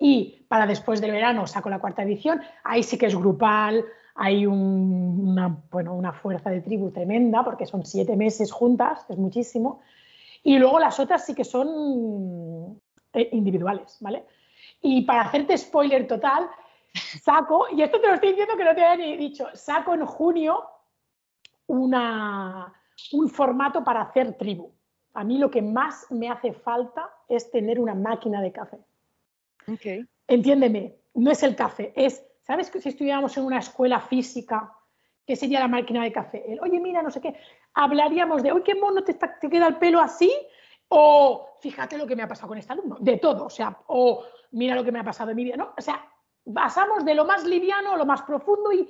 y 0.04 0.44
para 0.48 0.66
después 0.66 1.00
del 1.00 1.12
verano 1.12 1.46
saco 1.46 1.70
la 1.70 1.78
cuarta 1.78 2.02
edición. 2.02 2.42
Ahí 2.64 2.82
sí 2.82 2.98
que 2.98 3.06
es 3.06 3.16
grupal, 3.16 3.86
hay 4.16 4.48
una, 4.48 5.62
fuerza 6.20 6.50
de 6.50 6.62
tribu 6.62 6.90
tremenda, 6.90 7.44
porque 7.44 7.68
son 7.68 7.86
siete 7.86 8.18
meses 8.18 8.52
juntas, 8.52 9.06
es 9.10 9.18
muchísimo. 9.18 9.82
Y 10.42 10.58
luego 10.58 10.80
las 10.80 11.00
otras 11.00 11.24
sí 11.24 11.36
que 11.36 11.44
son 11.44 12.82
eh, 13.14 13.30
individuales, 13.32 13.98
¿vale? 14.02 14.26
Y 14.82 15.04
para 15.04 15.22
hacerte 15.22 15.56
spoiler 15.56 16.08
total, 16.08 16.50
saco, 17.24 17.68
y 17.72 17.84
esto 17.84 18.02
te 18.02 18.08
lo 18.08 18.16
estoy 18.16 18.30
diciendo 18.30 18.58
que 18.58 18.66
no 18.66 18.74
te 18.74 18.84
había 18.84 19.06
ni 19.06 19.18
dicho, 19.18 19.50
saco 19.54 19.94
en 19.94 20.08
junio 20.08 20.64
una, 21.68 22.74
un 23.12 23.30
formato 23.30 23.84
para 23.84 24.02
hacer 24.02 24.34
tribu. 24.34 24.72
A 25.14 25.24
mí 25.24 25.38
lo 25.38 25.52
que 25.52 25.62
más 25.62 26.08
me 26.10 26.28
hace 26.28 26.54
falta 26.54 27.08
es 27.30 27.52
tener 27.52 27.80
una 27.80 27.94
máquina 27.94 28.42
de 28.42 28.52
café. 28.52 28.80
Entiéndeme, 30.28 30.96
no 31.16 31.32
es 31.32 31.44
el 31.44 31.56
café, 31.56 31.94
es, 31.96 32.24
¿sabes 32.42 32.70
que 32.70 32.80
si 32.80 32.90
estuviéramos 32.90 33.36
en 33.38 33.44
una 33.44 33.60
escuela 33.60 34.00
física, 34.00 34.74
¿qué 35.26 35.36
sería 35.36 35.60
la 35.60 35.68
máquina 35.68 36.04
de 36.04 36.12
café? 36.12 36.58
oye, 36.62 36.80
mira, 36.80 37.02
no 37.02 37.12
sé 37.12 37.22
qué, 37.22 37.36
hablaríamos 37.74 38.44
de, 38.44 38.52
oye, 38.52 38.64
qué 38.64 38.76
mono 38.76 39.04
te, 39.04 39.14
te 39.14 39.50
queda 39.50 39.68
el 39.68 39.78
pelo 39.78 40.00
así, 40.00 40.32
o 40.88 41.48
fíjate 41.62 41.98
lo 41.98 42.08
que 42.08 42.16
me 42.16 42.24
ha 42.24 42.28
pasado 42.28 42.50
con 42.50 42.58
este 42.58 42.74
alumno, 42.74 42.98
de 43.00 43.18
todo, 43.18 43.46
o 43.46 43.50
sea, 43.50 43.78
o 43.88 44.24
mira 44.52 44.76
lo 44.76 44.84
que 44.84 44.92
me 44.92 45.00
ha 45.00 45.04
pasado 45.04 45.32
en 45.32 45.38
mi 45.38 45.44
vida, 45.44 45.58
¿no? 45.58 45.74
O 45.78 45.82
sea, 45.82 46.06
pasamos 46.54 47.06
de 47.06 47.14
lo 47.14 47.26
más 47.26 47.46
liviano 47.46 47.98
lo 47.98 48.06
más 48.06 48.22
profundo 48.24 48.72
y 48.72 48.88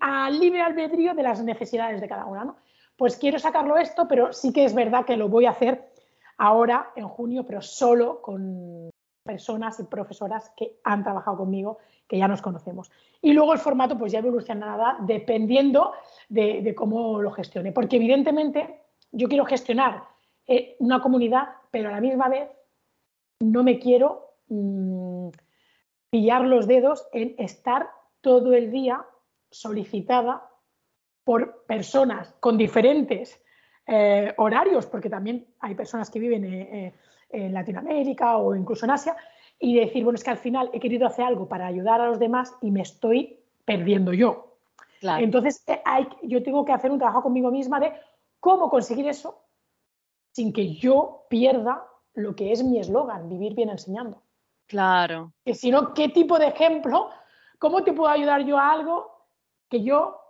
al 0.00 0.38
libre 0.38 0.60
albedrío 0.60 1.14
de 1.14 1.22
las 1.22 1.42
necesidades 1.42 2.00
de 2.00 2.08
cada 2.08 2.26
una, 2.26 2.44
¿no? 2.44 2.56
pues 2.98 3.16
quiero 3.16 3.38
sacarlo 3.38 3.78
esto, 3.78 4.08
pero 4.08 4.32
sí 4.32 4.52
que 4.52 4.64
es 4.64 4.74
verdad 4.74 5.06
que 5.06 5.16
lo 5.16 5.28
voy 5.28 5.46
a 5.46 5.50
hacer 5.50 5.88
ahora 6.36 6.90
en 6.96 7.06
junio, 7.08 7.46
pero 7.46 7.62
solo 7.62 8.20
con 8.20 8.90
personas 9.28 9.78
y 9.78 9.84
profesoras 9.84 10.50
que 10.56 10.78
han 10.84 11.04
trabajado 11.04 11.36
conmigo, 11.36 11.76
que 12.08 12.16
ya 12.16 12.26
nos 12.26 12.40
conocemos. 12.40 12.90
Y 13.20 13.34
luego 13.34 13.52
el 13.52 13.58
formato 13.58 13.98
pues 13.98 14.10
ya 14.10 14.20
evolucionará 14.20 14.96
dependiendo 15.00 15.92
de, 16.30 16.74
cómo 16.74 17.20
lo 17.20 17.30
gestione, 17.30 17.70
porque 17.72 17.96
evidentemente 17.96 18.80
yo 19.12 19.28
quiero 19.28 19.44
gestionar 19.44 20.02
eh, 20.46 20.76
una 20.78 21.02
comunidad, 21.02 21.44
pero 21.70 21.90
a 21.90 21.92
la 21.92 22.00
misma 22.00 22.30
vez 22.30 22.48
no 23.40 23.62
me 23.62 23.78
quiero 23.78 24.32
mm, 24.48 25.28
pillar 26.08 26.46
los 26.46 26.66
dedos 26.66 27.06
en 27.12 27.34
estar 27.36 27.90
todo 28.22 28.54
el 28.54 28.70
día 28.70 29.04
solicitada 29.50 30.48
por 31.22 31.66
personas 31.66 32.34
con 32.40 32.56
diferentes 32.56 33.38
eh, 33.86 34.32
horarios, 34.38 34.86
porque 34.86 35.10
también 35.10 35.46
hay 35.60 35.74
personas 35.74 36.08
que 36.08 36.18
viven 36.18 36.44
eh, 36.46 36.94
en 37.30 37.52
Latinoamérica 37.52 38.36
o 38.38 38.54
incluso 38.54 38.86
en 38.86 38.92
Asia, 38.92 39.16
y 39.58 39.78
decir, 39.78 40.04
bueno, 40.04 40.16
es 40.16 40.24
que 40.24 40.30
al 40.30 40.38
final 40.38 40.70
he 40.72 40.80
querido 40.80 41.06
hacer 41.06 41.24
algo 41.24 41.48
para 41.48 41.66
ayudar 41.66 42.00
a 42.00 42.06
los 42.06 42.18
demás 42.18 42.54
y 42.62 42.70
me 42.70 42.82
estoy 42.82 43.40
perdiendo 43.64 44.12
yo. 44.12 44.56
Entonces, 45.02 45.64
hay, 45.84 46.08
yo 46.22 46.42
tengo 46.42 46.64
que 46.64 46.72
hacer 46.72 46.90
un 46.90 46.98
trabajo 46.98 47.22
conmigo 47.22 47.50
misma 47.50 47.80
de 47.80 47.92
cómo 48.40 48.68
conseguir 48.68 49.06
eso 49.08 49.44
sin 50.32 50.52
que 50.52 50.74
yo 50.74 51.26
pierda 51.28 51.84
lo 52.14 52.34
que 52.34 52.52
es 52.52 52.62
mi 52.62 52.78
eslogan, 52.78 53.28
vivir 53.28 53.54
bien 53.54 53.70
enseñando. 53.70 54.22
Claro. 54.66 55.32
Que 55.44 55.54
si 55.54 55.70
no, 55.70 55.94
¿qué 55.94 56.08
tipo 56.08 56.38
de 56.38 56.48
ejemplo? 56.48 57.10
¿Cómo 57.58 57.82
te 57.82 57.92
puedo 57.92 58.10
ayudar 58.10 58.44
yo 58.44 58.58
a 58.58 58.70
algo 58.70 59.26
que 59.68 59.82
yo 59.82 60.20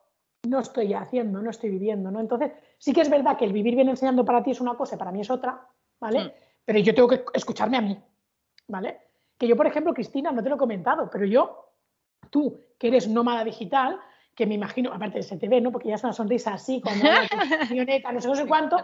no 0.46 0.60
estoy 0.60 0.94
haciendo, 0.94 1.42
no 1.42 1.50
estoy 1.50 1.70
viviendo, 1.70 2.10
¿no? 2.10 2.20
Entonces, 2.20 2.52
sí 2.78 2.92
que 2.92 3.00
es 3.00 3.10
verdad 3.10 3.36
que 3.36 3.44
el 3.44 3.52
vivir 3.52 3.74
bien 3.74 3.88
enseñando 3.88 4.24
para 4.24 4.42
ti 4.42 4.52
es 4.52 4.60
una 4.60 4.76
cosa 4.76 4.94
y 4.94 4.98
para 4.98 5.12
mí 5.12 5.20
es 5.20 5.30
otra, 5.30 5.66
¿vale? 6.00 6.24
Mm. 6.24 6.30
Pero 6.68 6.80
yo 6.80 6.94
tengo 6.94 7.08
que 7.08 7.24
escucharme 7.32 7.78
a 7.78 7.80
mí, 7.80 7.98
¿vale? 8.66 8.98
Que 9.38 9.48
yo, 9.48 9.56
por 9.56 9.66
ejemplo, 9.66 9.94
Cristina, 9.94 10.30
no 10.32 10.42
te 10.42 10.50
lo 10.50 10.56
he 10.56 10.58
comentado, 10.58 11.08
pero 11.10 11.24
yo, 11.24 11.70
tú, 12.28 12.60
que 12.78 12.88
eres 12.88 13.08
nómada 13.08 13.42
digital, 13.42 13.98
que 14.34 14.44
me 14.44 14.56
imagino, 14.56 14.92
aparte 14.92 15.16
de 15.16 15.22
se 15.22 15.38
te 15.38 15.48
ve, 15.48 15.62
¿no? 15.62 15.72
Porque 15.72 15.88
ya 15.88 15.94
es 15.94 16.04
una 16.04 16.12
sonrisa 16.12 16.52
así, 16.52 16.82
cuando 16.82 17.04
no 18.14 18.20
sé, 18.20 18.28
no 18.28 18.34
sé 18.34 18.46
cuánto, 18.46 18.76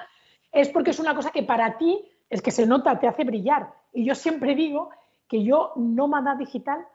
es 0.51 0.70
porque 0.70 0.93
es 0.93 0.99
una 0.99 1.14
cosa 1.14 1.30
que 1.30 1.43
para 1.43 1.76
ti 1.76 2.03
es 2.30 2.41
que 2.41 2.51
se 2.51 2.64
nota, 2.64 2.99
te 2.99 3.07
hace 3.07 3.22
brillar. 3.22 3.74
Y 3.93 4.07
yo 4.07 4.14
siempre 4.14 4.55
digo 4.55 4.89
que 5.28 5.45
yo 5.45 5.74
nómada 5.76 6.37
digital, 6.37 6.87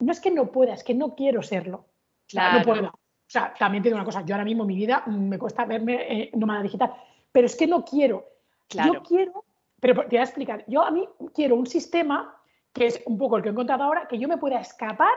no 0.00 0.10
es 0.10 0.18
que 0.18 0.32
no 0.32 0.50
pueda, 0.50 0.74
es 0.74 0.82
que 0.82 0.94
no 0.94 1.14
quiero 1.14 1.44
serlo. 1.44 1.84
Claro. 2.26 2.58
No 2.58 2.64
puedo. 2.64 2.88
O 2.88 3.28
sea, 3.28 3.54
también 3.56 3.84
te 3.84 3.90
digo 3.90 3.96
una 3.96 4.04
cosa, 4.04 4.24
yo 4.24 4.34
ahora 4.34 4.44
mismo 4.44 4.64
en 4.64 4.66
mi 4.66 4.74
vida 4.74 5.04
me 5.06 5.38
cuesta 5.38 5.66
verme 5.66 6.22
eh, 6.22 6.30
nómada 6.34 6.64
digital, 6.64 6.92
pero 7.30 7.46
es 7.46 7.54
que 7.54 7.68
no 7.68 7.84
quiero. 7.84 8.26
Claro. 8.66 8.94
Yo 8.94 9.02
quiero, 9.04 9.44
pero 9.82 10.02
te 10.02 10.10
voy 10.10 10.18
a 10.18 10.22
explicar, 10.22 10.64
yo 10.68 10.84
a 10.84 10.92
mí 10.92 11.08
quiero 11.34 11.56
un 11.56 11.66
sistema 11.66 12.36
que 12.72 12.86
es 12.86 13.02
un 13.04 13.18
poco 13.18 13.36
el 13.36 13.42
que 13.42 13.48
he 13.48 13.52
encontrado 13.52 13.82
ahora, 13.82 14.06
que 14.06 14.16
yo 14.16 14.28
me 14.28 14.38
pueda 14.38 14.60
escapar 14.60 15.12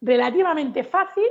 relativamente 0.00 0.82
fácil 0.82 1.22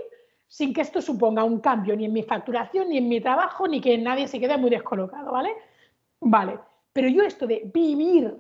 sin 0.48 0.74
que 0.74 0.80
esto 0.80 1.02
suponga 1.02 1.44
un 1.44 1.60
cambio 1.60 1.98
ni 1.98 2.06
en 2.06 2.14
mi 2.14 2.24
facturación, 2.24 2.88
ni 2.88 2.98
en 2.98 3.10
mi 3.10 3.20
trabajo, 3.20 3.68
ni 3.68 3.82
que 3.82 3.98
nadie 3.98 4.30
se 4.30 4.40
quede 4.40 4.58
muy 4.58 4.70
descolocado, 4.70 5.34
¿vale? 5.34 5.54
Vale, 6.22 6.60
pero 6.94 7.10
yo 7.10 7.24
esto 7.24 7.46
de 7.46 7.70
vivir, 7.74 8.34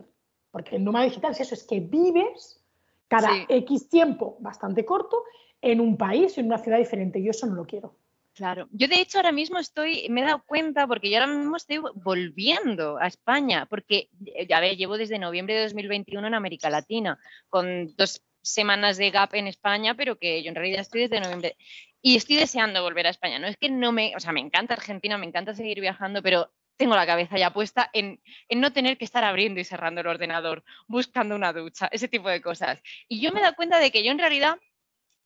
porque 0.49 0.77
el 0.77 0.85
nómada 0.85 1.03
digital 1.03 1.31
es 1.31 1.41
eso, 1.41 1.53
es 1.53 1.65
que 1.65 1.81
vives 1.81 2.63
cada 3.09 3.31
X 3.49 3.89
tiempo 3.89 4.37
bastante 4.39 4.85
corto 4.85 5.25
en 5.61 5.81
un 5.81 5.97
país, 5.97 6.37
en 6.37 6.45
una 6.45 6.57
ciudad 6.57 6.77
diferente. 6.77 7.21
Yo 7.21 7.31
eso 7.31 7.47
no 7.47 7.55
lo 7.55 7.65
quiero. 7.65 7.95
Claro, 8.35 8.67
yo 8.71 8.87
de 8.87 8.99
hecho 8.99 9.19
ahora 9.19 9.31
mismo 9.31 9.59
estoy, 9.59 10.07
me 10.09 10.21
he 10.21 10.23
dado 10.23 10.43
cuenta 10.45 10.87
porque 10.87 11.11
yo 11.11 11.19
ahora 11.19 11.31
mismo 11.31 11.55
estoy 11.55 11.79
volviendo 11.93 12.97
a 12.97 13.05
España, 13.05 13.67
porque 13.67 14.09
ya 14.49 14.59
ve, 14.59 14.75
llevo 14.75 14.97
desde 14.97 15.19
noviembre 15.19 15.53
de 15.53 15.63
2021 15.63 16.27
en 16.27 16.33
América 16.33 16.71
Latina, 16.71 17.19
con 17.49 17.95
dos 17.95 18.23
semanas 18.41 18.97
de 18.97 19.11
gap 19.11 19.35
en 19.35 19.47
España, 19.47 19.95
pero 19.95 20.17
que 20.17 20.41
yo 20.41 20.49
en 20.49 20.55
realidad 20.55 20.81
estoy 20.81 21.01
desde 21.01 21.19
noviembre 21.19 21.57
y 22.01 22.15
estoy 22.15 22.35
deseando 22.37 22.81
volver 22.81 23.05
a 23.05 23.11
España. 23.11 23.37
No 23.37 23.47
es 23.47 23.55
que 23.55 23.69
no 23.69 23.91
me, 23.91 24.15
o 24.15 24.19
sea, 24.19 24.31
me 24.31 24.41
encanta 24.41 24.73
Argentina, 24.73 25.17
me 25.17 25.27
encanta 25.27 25.53
seguir 25.53 25.79
viajando, 25.79 26.23
pero 26.23 26.51
tengo 26.75 26.95
la 26.95 27.05
cabeza 27.05 27.37
ya 27.37 27.53
puesta 27.53 27.89
en, 27.93 28.19
en, 28.49 28.59
no 28.59 28.73
tener 28.73 28.97
que 28.97 29.05
estar 29.05 29.23
abriendo 29.23 29.59
y 29.59 29.63
cerrando 29.63 30.01
el 30.01 30.07
ordenador, 30.07 30.63
buscando 30.87 31.35
una 31.35 31.53
ducha, 31.53 31.87
ese 31.91 32.07
tipo 32.07 32.29
de 32.29 32.41
cosas. 32.41 32.79
Y 33.07 33.21
yo 33.21 33.31
me 33.31 33.39
he 33.39 33.43
dado 33.43 33.55
cuenta 33.55 33.79
de 33.79 33.91
que 33.91 34.03
yo 34.03 34.11
en 34.11 34.19
realidad 34.19 34.57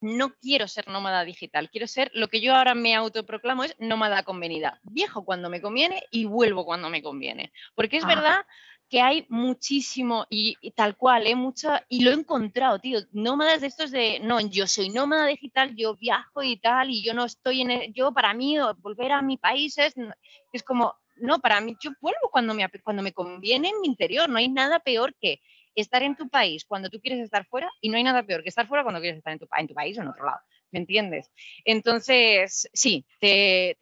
no 0.02 0.34
quiero 0.36 0.68
ser 0.68 0.88
nómada 0.88 1.24
digital, 1.24 1.70
quiero 1.70 1.88
ser 1.88 2.12
lo 2.14 2.28
que 2.28 2.42
yo 2.42 2.56
ahora 2.56 2.76
me 2.76 2.96
autoproclamo 2.96 3.64
es 3.64 3.76
nómada 3.80 4.24
convenida. 4.24 4.80
Viajo 4.84 5.26
cuando 5.26 5.50
me 5.50 5.62
conviene 5.62 6.04
y 6.12 6.26
vuelvo 6.26 6.66
cuando 6.66 6.90
me 6.90 7.02
conviene. 7.02 7.52
Porque 7.76 7.98
es 7.98 8.04
ah. 8.04 8.08
verdad 8.08 8.46
que 8.90 9.02
hay 9.02 9.26
muchísimo 9.30 10.26
y, 10.30 10.56
tal 10.72 10.96
cual, 10.96 11.28
¿eh? 11.28 11.36
Mucha, 11.36 11.86
y 11.90 12.04
lo 12.04 12.12
he 12.12 12.14
encontrado, 12.14 12.80
tío, 12.80 13.00
nómadas 13.12 13.62
de 13.62 13.68
estos 13.68 13.92
de, 13.92 14.20
no, 14.22 14.40
yo 14.40 14.66
soy 14.66 14.90
nómada 14.90 15.28
digital, 15.28 15.76
yo 15.76 15.96
viajo 15.96 16.42
y 16.42 16.58
tal, 16.58 16.90
y 16.90 17.04
yo 17.04 17.14
no 17.14 17.26
estoy 17.26 17.62
en, 17.62 17.72
el, 17.72 17.94
yo 17.94 18.14
para 18.14 18.34
mí 18.34 18.58
volver 18.78 19.12
a 19.12 19.22
mi 19.22 19.38
país 19.38 19.78
es, 19.78 19.94
es 20.54 20.64
como, 20.64 20.96
no, 21.18 21.40
para 21.40 21.60
mí 21.60 21.76
yo 21.82 21.92
vuelvo 22.00 22.30
cuando 22.32 22.54
me, 22.54 22.70
cuando 22.82 23.04
me 23.04 23.12
conviene 23.12 23.70
en 23.70 23.82
mi 23.82 23.88
interior, 23.88 24.30
no 24.30 24.38
hay 24.38 24.48
nada 24.48 24.80
peor 24.80 25.14
que 25.20 25.42
estar 25.82 26.04
en 26.04 26.16
tu 26.16 26.28
país 26.30 26.66
cuando 26.66 26.90
tú 26.90 27.00
quieres 27.00 27.24
estar 27.24 27.46
fuera 27.46 27.72
y 27.82 27.90
no 27.90 27.98
hay 27.98 28.04
nada 28.04 28.24
peor 28.24 28.44
que 28.44 28.50
estar 28.50 28.68
fuera 28.68 28.84
cuando 28.84 29.00
quieres 29.00 29.18
estar 29.18 29.34
en 29.34 29.40
tu, 29.40 29.48
en 29.58 29.68
tu 29.68 29.74
país 29.74 29.98
o 29.98 30.02
en 30.02 30.08
otro 30.08 30.26
lado. 30.26 30.40
¿Me 30.72 30.80
entiendes? 30.80 31.32
Entonces, 31.64 32.68
sí, 32.74 33.06
eh, 33.22 33.76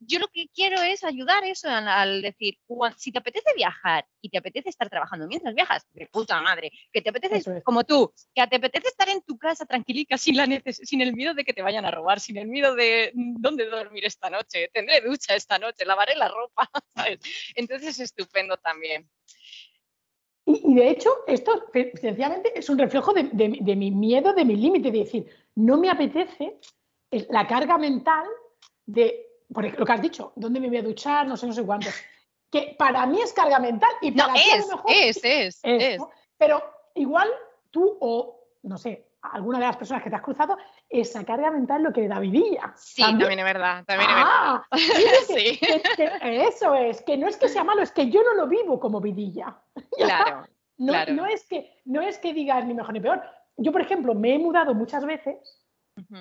yo 0.00 0.18
lo 0.18 0.28
que 0.28 0.48
quiero 0.54 0.82
es 0.82 1.02
ayudar 1.02 1.44
eso 1.44 1.66
al, 1.70 2.20
decir, 2.20 2.58
si 2.98 3.10
te 3.10 3.18
apetece 3.18 3.54
viajar 3.56 4.06
y 4.20 4.28
te 4.28 4.36
apetece 4.36 4.68
estar 4.68 4.90
trabajando 4.90 5.26
mientras 5.26 5.54
viajas, 5.54 5.86
de 5.94 6.06
puta 6.08 6.40
madre, 6.42 6.72
que 6.92 7.00
te 7.00 7.08
apetece, 7.08 7.62
como 7.62 7.84
tú, 7.84 8.12
que 8.34 8.46
te 8.46 8.56
apetece 8.56 8.88
estar 8.88 9.08
en 9.08 9.22
tu 9.22 9.38
casa 9.38 9.64
tranquilica 9.64 10.18
sin, 10.18 10.36
la 10.36 10.46
sin 10.72 11.00
el 11.00 11.14
miedo 11.14 11.32
de 11.32 11.44
que 11.44 11.54
te 11.54 11.62
vayan 11.62 11.86
a 11.86 11.90
robar, 11.90 12.20
sin 12.20 12.36
el 12.36 12.48
miedo 12.48 12.74
de 12.74 13.12
dónde 13.14 13.64
dormir 13.64 14.04
esta 14.04 14.28
noche, 14.28 14.68
tendré 14.74 15.00
ducha 15.00 15.34
esta 15.34 15.58
noche, 15.58 15.86
lavaré 15.86 16.16
la 16.16 16.28
ropa, 16.28 16.70
¿sabes? 16.94 17.18
Entonces 17.54 17.88
es 17.88 18.00
estupendo 18.00 18.58
también. 18.58 19.08
Y, 20.44 20.74
de 20.74 20.90
hecho, 20.90 21.10
esto 21.26 21.66
sencillamente 21.72 22.58
es 22.58 22.68
un 22.68 22.78
reflejo 22.78 23.12
de, 23.12 23.76
mi 23.76 23.90
miedo, 23.90 24.32
de 24.32 24.44
mi 24.44 24.56
límite, 24.56 24.90
de 24.90 24.98
decir, 24.98 25.26
no 25.54 25.76
me 25.76 25.88
apetece 25.88 26.58
la 27.30 27.46
carga 27.46 27.78
mental 27.78 28.26
de, 28.84 29.26
por 29.52 29.78
lo 29.78 29.86
que 29.86 29.92
has 29.92 30.02
dicho, 30.02 30.32
¿dónde 30.34 30.58
me 30.58 30.68
voy 30.68 30.78
a 30.78 30.82
duchar? 30.82 31.26
No 31.28 31.36
sé, 31.36 31.46
no 31.46 31.52
sé 31.52 31.64
cuánto. 31.64 31.88
Que 32.50 32.74
para 32.76 33.06
mí 33.06 33.20
es 33.20 33.32
carga 33.32 33.58
mental 33.60 33.90
y 34.00 34.12
para 34.12 34.32
no, 34.32 34.38
es, 34.38 34.68
mejor, 34.68 34.90
es, 34.90 35.20
es, 35.22 35.60
es. 35.62 36.02
Pero 36.36 36.62
igual 36.94 37.28
tú 37.70 37.96
o, 38.00 38.40
no 38.62 38.76
sé, 38.76 39.06
alguna 39.22 39.58
de 39.58 39.66
las 39.66 39.76
personas 39.76 40.02
que 40.02 40.10
te 40.10 40.16
has 40.16 40.22
cruzado, 40.22 40.56
esa 40.92 41.24
carga 41.24 41.50
mental 41.50 41.82
lo 41.82 41.92
que 41.92 42.02
le 42.02 42.08
da 42.08 42.20
vidilla. 42.20 42.72
Sí, 42.76 43.02
también, 43.02 43.38
es 43.38 43.44
verdad, 43.44 43.84
también 43.86 44.10
es 44.10 44.16
ah, 44.18 44.64
verdad. 44.70 44.86
sí. 45.26 45.58
eso 46.22 46.74
es, 46.74 47.02
que 47.02 47.16
no 47.16 47.28
es 47.28 47.36
que 47.36 47.48
sea 47.48 47.64
malo, 47.64 47.82
es 47.82 47.90
que 47.90 48.10
yo 48.10 48.22
no 48.22 48.34
lo 48.34 48.46
vivo 48.46 48.78
como 48.78 49.00
vidilla. 49.00 49.56
Claro, 49.96 50.46
no, 50.78 50.92
claro. 50.92 51.14
no, 51.14 51.26
es 51.26 51.46
que, 51.46 51.80
no 51.84 52.00
es 52.02 52.18
que 52.18 52.34
digas 52.34 52.64
ni 52.66 52.74
mejor 52.74 52.92
ni 52.92 53.00
peor. 53.00 53.22
Yo, 53.56 53.72
por 53.72 53.80
ejemplo, 53.80 54.14
me 54.14 54.34
he 54.34 54.38
mudado 54.38 54.74
muchas 54.74 55.04
veces, 55.04 55.62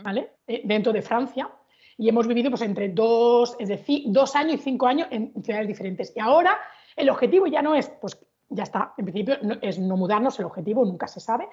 ¿vale? 0.03 0.33
Eh, 0.47 0.61
dentro 0.65 0.93
de 0.93 1.01
Francia, 1.01 1.49
y 1.97 2.09
hemos 2.09 2.27
vivido 2.27 2.49
pues 2.49 2.61
entre 2.61 2.89
dos, 2.89 3.55
es 3.59 3.69
decir, 3.69 4.03
dos 4.07 4.35
años 4.35 4.55
y 4.55 4.57
cinco 4.57 4.87
años 4.87 5.07
en 5.11 5.31
ciudades 5.43 5.67
diferentes. 5.67 6.13
Y 6.15 6.19
ahora 6.19 6.57
el 6.95 7.09
objetivo 7.09 7.47
ya 7.47 7.61
no 7.61 7.75
es, 7.75 7.89
pues 8.01 8.17
ya 8.49 8.63
está, 8.63 8.93
en 8.97 9.05
principio 9.05 9.37
es 9.61 9.79
no 9.79 9.97
mudarnos, 9.97 10.39
el 10.39 10.45
objetivo 10.45 10.85
nunca 10.85 11.07
se 11.07 11.19
sabe, 11.19 11.47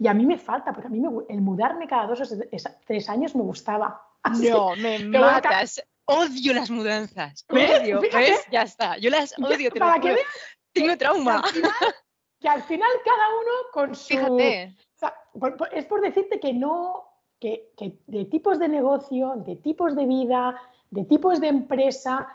y 0.00 0.08
a 0.08 0.14
mí 0.14 0.24
me 0.24 0.38
falta, 0.38 0.72
porque 0.72 0.86
a 0.86 0.90
mí 0.90 1.02
el 1.28 1.42
mudarme 1.42 1.86
cada 1.86 2.06
dos 2.06 2.22
o 2.22 2.36
tres 2.86 3.08
años 3.10 3.36
me 3.36 3.42
gustaba. 3.42 4.02
no, 4.40 4.74
me 4.76 4.98
matas. 4.98 5.84
Odio 6.06 6.54
las 6.54 6.70
mudanzas. 6.70 7.44
Odio. 7.50 8.00
¿Ves? 8.00 8.46
Ya 8.50 8.62
está. 8.62 8.96
Yo 8.96 9.10
las 9.10 9.38
odio. 9.38 9.70
para 9.70 9.98
veas, 9.98 10.18
Tengo 10.72 10.96
trauma. 10.96 11.44
Que 12.40 12.48
al, 12.48 12.62
final, 12.62 12.88
cada 13.04 13.28
uno 13.28 13.52
con 13.74 13.94
su. 13.94 14.08
Fíjate. 14.08 14.74
es 15.72 15.84
por 15.84 16.00
decirte 16.00 16.40
que 16.40 16.54
no. 16.54 17.04
Que, 17.38 17.70
que, 17.76 17.98
de 18.06 18.24
tipos 18.24 18.58
de 18.58 18.68
negocio, 18.68 19.34
de 19.36 19.56
tipos 19.56 19.94
de 19.94 20.06
vida, 20.06 20.58
de 20.90 21.04
tipos 21.04 21.40
de 21.40 21.48
empresa, 21.48 22.26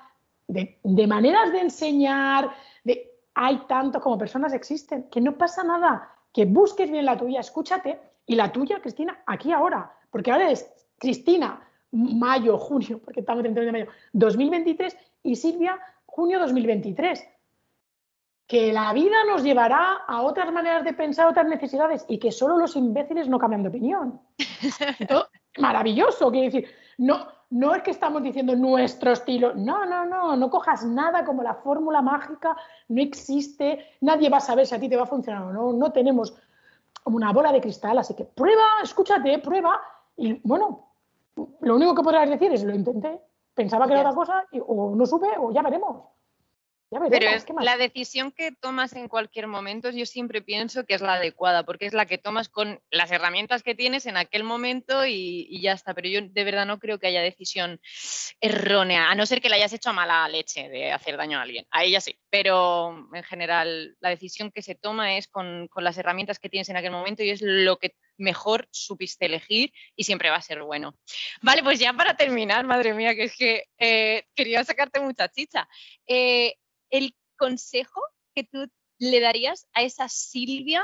de, 0.47 0.79
de 0.83 1.07
maneras 1.07 1.51
de 1.51 1.61
enseñar, 1.61 2.55
de, 2.83 3.11
hay 3.33 3.65
tanto 3.67 3.99
como 4.01 4.17
personas 4.17 4.53
existen, 4.53 5.09
que 5.09 5.21
no 5.21 5.37
pasa 5.37 5.63
nada 5.63 6.14
que 6.35 6.43
busques 6.43 6.91
bien 6.91 7.05
la 7.05 7.17
tuya, 7.17 7.39
escúchate, 7.39 7.97
y 8.25 8.35
la 8.35 8.51
tuya, 8.51 8.81
Cristina, 8.81 9.23
aquí 9.25 9.53
ahora, 9.53 9.89
porque 10.09 10.33
ahora 10.33 10.51
es 10.51 10.69
Cristina, 10.97 11.65
mayo, 11.91 12.57
junio, 12.67 12.99
porque 13.01 13.21
estamos 13.21 13.41
dentro 13.41 13.63
de 13.63 13.71
mayo, 13.71 13.87
2023, 14.11 14.97
y 15.23 15.37
Silvia, 15.37 15.79
junio 16.05 16.37
2023. 16.39 17.25
Que 18.47 18.73
la 18.73 18.91
vida 18.91 19.15
nos 19.25 19.43
llevará 19.43 19.93
a 20.05 20.23
otras 20.23 20.51
maneras 20.51 20.83
de 20.83 20.91
pensar, 20.91 21.27
otras 21.27 21.47
necesidades, 21.47 22.05
y 22.09 22.19
que 22.19 22.33
solo 22.33 22.57
los 22.57 22.75
imbéciles 22.75 23.29
no 23.29 23.39
cambian 23.39 23.63
de 23.63 23.69
opinión. 23.69 24.19
maravilloso, 25.57 26.31
quiero 26.31 26.51
decir, 26.51 26.69
no, 26.97 27.29
no 27.49 27.75
es 27.75 27.83
que 27.83 27.91
estamos 27.91 28.23
diciendo 28.23 28.55
nuestro 28.55 29.11
estilo, 29.11 29.53
no, 29.55 29.85
no, 29.85 30.05
no, 30.05 30.35
no 30.35 30.49
cojas 30.49 30.85
nada 30.85 31.23
como 31.23 31.43
la 31.43 31.55
fórmula 31.55 32.01
mágica, 32.01 32.55
no 32.89 33.01
existe, 33.01 33.85
nadie 34.01 34.29
va 34.29 34.37
a 34.37 34.41
saber 34.41 34.65
si 34.65 34.75
a 34.75 34.79
ti 34.79 34.89
te 34.89 34.97
va 34.97 35.03
a 35.03 35.07
funcionar 35.07 35.43
o 35.43 35.53
no, 35.53 35.73
no 35.73 35.91
tenemos 35.91 36.35
como 37.03 37.17
una 37.17 37.31
bola 37.31 37.51
de 37.51 37.61
cristal, 37.61 37.97
así 37.97 38.15
que 38.15 38.25
prueba, 38.25 38.63
escúchate, 38.83 39.37
prueba 39.39 39.79
y 40.17 40.39
bueno, 40.47 40.89
lo 41.61 41.75
único 41.75 41.93
que 41.93 42.03
podrás 42.03 42.29
decir 42.29 42.51
es 42.51 42.63
lo 42.63 42.73
intenté, 42.73 43.21
pensaba 43.53 43.85
que 43.85 43.93
era 43.93 44.01
otra 44.01 44.15
cosa 44.15 44.45
o 44.65 44.95
no 44.95 45.05
supe 45.05 45.27
o 45.37 45.51
ya 45.51 45.61
veremos. 45.61 46.03
Pero 46.89 47.29
es 47.29 47.45
la 47.61 47.77
decisión 47.77 48.31
que 48.31 48.51
tomas 48.51 48.93
en 48.93 49.07
cualquier 49.07 49.47
momento, 49.47 49.89
yo 49.89 50.05
siempre 50.05 50.41
pienso 50.41 50.85
que 50.85 50.93
es 50.93 51.01
la 51.01 51.15
adecuada, 51.15 51.63
porque 51.63 51.87
es 51.87 51.93
la 51.93 52.05
que 52.05 52.17
tomas 52.17 52.47
con 52.47 52.79
las 52.91 53.11
herramientas 53.11 53.63
que 53.63 53.73
tienes 53.73 54.05
en 54.05 54.17
aquel 54.17 54.43
momento 54.43 55.05
y, 55.05 55.59
ya 55.61 55.73
está. 55.73 55.93
Pero 55.93 56.07
yo 56.09 56.21
de 56.21 56.43
verdad 56.43 56.65
no 56.65 56.79
creo 56.79 56.99
que 56.99 57.07
haya 57.07 57.21
decisión 57.21 57.81
errónea, 58.39 59.09
a 59.09 59.15
no 59.15 59.25
ser 59.25 59.41
que 59.41 59.49
la 59.49 59.55
hayas 59.55 59.73
hecho 59.73 59.89
a 59.89 59.93
mala 59.93 60.27
leche 60.29 60.69
de 60.69 60.91
hacer 60.91 61.17
daño 61.17 61.39
a 61.39 61.41
alguien. 61.41 61.65
A 61.71 61.83
ella 61.83 61.99
sí, 61.99 62.17
pero 62.29 63.09
en 63.13 63.23
general 63.23 63.97
la 63.99 64.09
decisión 64.09 64.51
que 64.51 64.61
se 64.61 64.75
toma 64.75 65.17
es 65.17 65.27
con, 65.27 65.69
las 65.75 65.97
herramientas 65.97 66.39
que 66.39 66.49
tienes 66.49 66.69
en 66.69 66.77
aquel 66.77 66.91
momento 66.91 67.23
y 67.23 67.29
es 67.31 67.41
lo 67.41 67.77
que 67.77 67.95
mejor 68.17 68.67
supiste 68.71 69.25
elegir 69.25 69.73
y 69.95 70.03
siempre 70.03 70.29
va 70.29 70.37
a 70.37 70.41
ser 70.41 70.61
bueno. 70.61 70.95
Vale, 71.41 71.63
pues 71.63 71.79
ya 71.79 71.93
para 71.93 72.15
terminar, 72.15 72.65
madre 72.65 72.93
mía, 72.93 73.13
que 73.15 73.23
es 73.23 73.35
que 73.35 73.65
eh, 73.77 74.23
quería 74.35 74.63
sacarte 74.63 74.99
mucha 74.99 75.27
chicha. 75.27 75.67
Eh, 76.07 76.55
el 76.89 77.15
consejo 77.37 78.01
que 78.33 78.43
tú 78.43 78.69
le 78.99 79.19
darías 79.19 79.67
a 79.73 79.81
esa 79.81 80.07
Silvia 80.09 80.83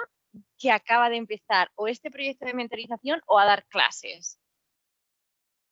que 0.57 0.71
acaba 0.71 1.09
de 1.09 1.17
empezar 1.17 1.71
o 1.75 1.87
este 1.87 2.09
proyecto 2.11 2.45
de 2.45 2.53
mentalización 2.53 3.21
o 3.25 3.39
a 3.39 3.45
dar 3.45 3.65
clases? 3.67 4.39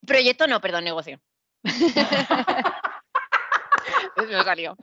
Proyecto 0.05 0.47
no, 0.47 0.61
perdón, 0.61 0.85
negocio. 0.85 1.19
me 4.15 4.43
salió. 4.43 4.77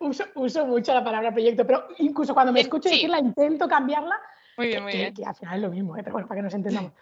Uso, 0.00 0.24
uso, 0.36 0.66
mucho 0.66 0.94
la 0.94 1.04
palabra 1.04 1.32
proyecto, 1.32 1.66
pero 1.66 1.88
incluso 1.98 2.32
cuando 2.32 2.52
me 2.52 2.60
escucho 2.60 2.88
decirla 2.88 3.18
intento 3.18 3.68
cambiarla. 3.68 4.18
Muy 4.56 4.68
bien, 4.68 4.82
muy 4.82 4.92
bien. 4.92 5.14
Que, 5.14 5.24
al 5.24 5.34
final 5.34 5.56
es 5.56 5.62
lo 5.62 5.70
mismo, 5.70 5.96
¿eh? 5.96 6.02
pero 6.02 6.12
bueno, 6.12 6.28
para 6.28 6.38
que 6.38 6.44
nos 6.44 6.54
entendamos. 6.54 6.92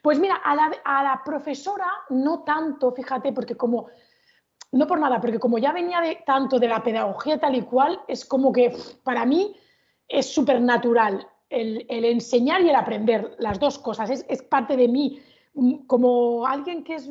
Pues 0.00 0.18
mira, 0.18 0.36
a 0.36 0.54
la, 0.54 0.72
a 0.84 1.02
la 1.02 1.22
profesora 1.24 1.86
no 2.10 2.42
tanto, 2.42 2.92
fíjate, 2.92 3.32
porque 3.32 3.56
como 3.56 3.88
no 4.72 4.86
por 4.86 4.98
nada, 4.98 5.20
porque 5.20 5.38
como 5.38 5.58
ya 5.58 5.72
venía 5.72 6.00
de 6.00 6.22
tanto 6.26 6.58
de 6.58 6.68
la 6.68 6.82
pedagogía 6.82 7.38
tal 7.38 7.54
y 7.54 7.62
cual, 7.62 8.00
es 8.08 8.24
como 8.24 8.52
que 8.52 8.74
para 9.04 9.24
mí 9.26 9.54
es 10.08 10.32
súper 10.32 10.60
natural 10.60 11.26
el, 11.52 11.86
enseñar 11.88 12.62
y 12.62 12.70
el 12.70 12.74
aprender, 12.74 13.36
las 13.38 13.60
dos 13.60 13.78
cosas, 13.78 14.10
es, 14.10 14.42
parte 14.42 14.76
de 14.76 14.88
mí. 14.88 15.20
Mm, 15.54 15.86
como 15.86 16.46
alguien 16.46 16.82
que 16.82 16.94
es 16.94 17.08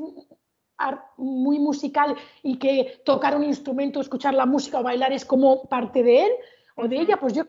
muy 1.18 1.60
musical 1.60 2.16
y 2.42 2.58
que 2.58 3.02
tocar 3.06 3.36
un 3.36 3.44
instrumento, 3.44 4.02
escuchar 4.02 4.34
la 4.34 4.48
música 4.48 4.80
o 4.80 4.84
bailar 4.84 5.14
es 5.14 5.26
como 5.26 5.64
parte 5.66 6.02
de 6.02 6.24
él 6.24 6.32
o 6.76 6.88
de 6.88 7.00
ella, 7.00 7.18
pues 7.18 7.34
yo... 7.34 7.44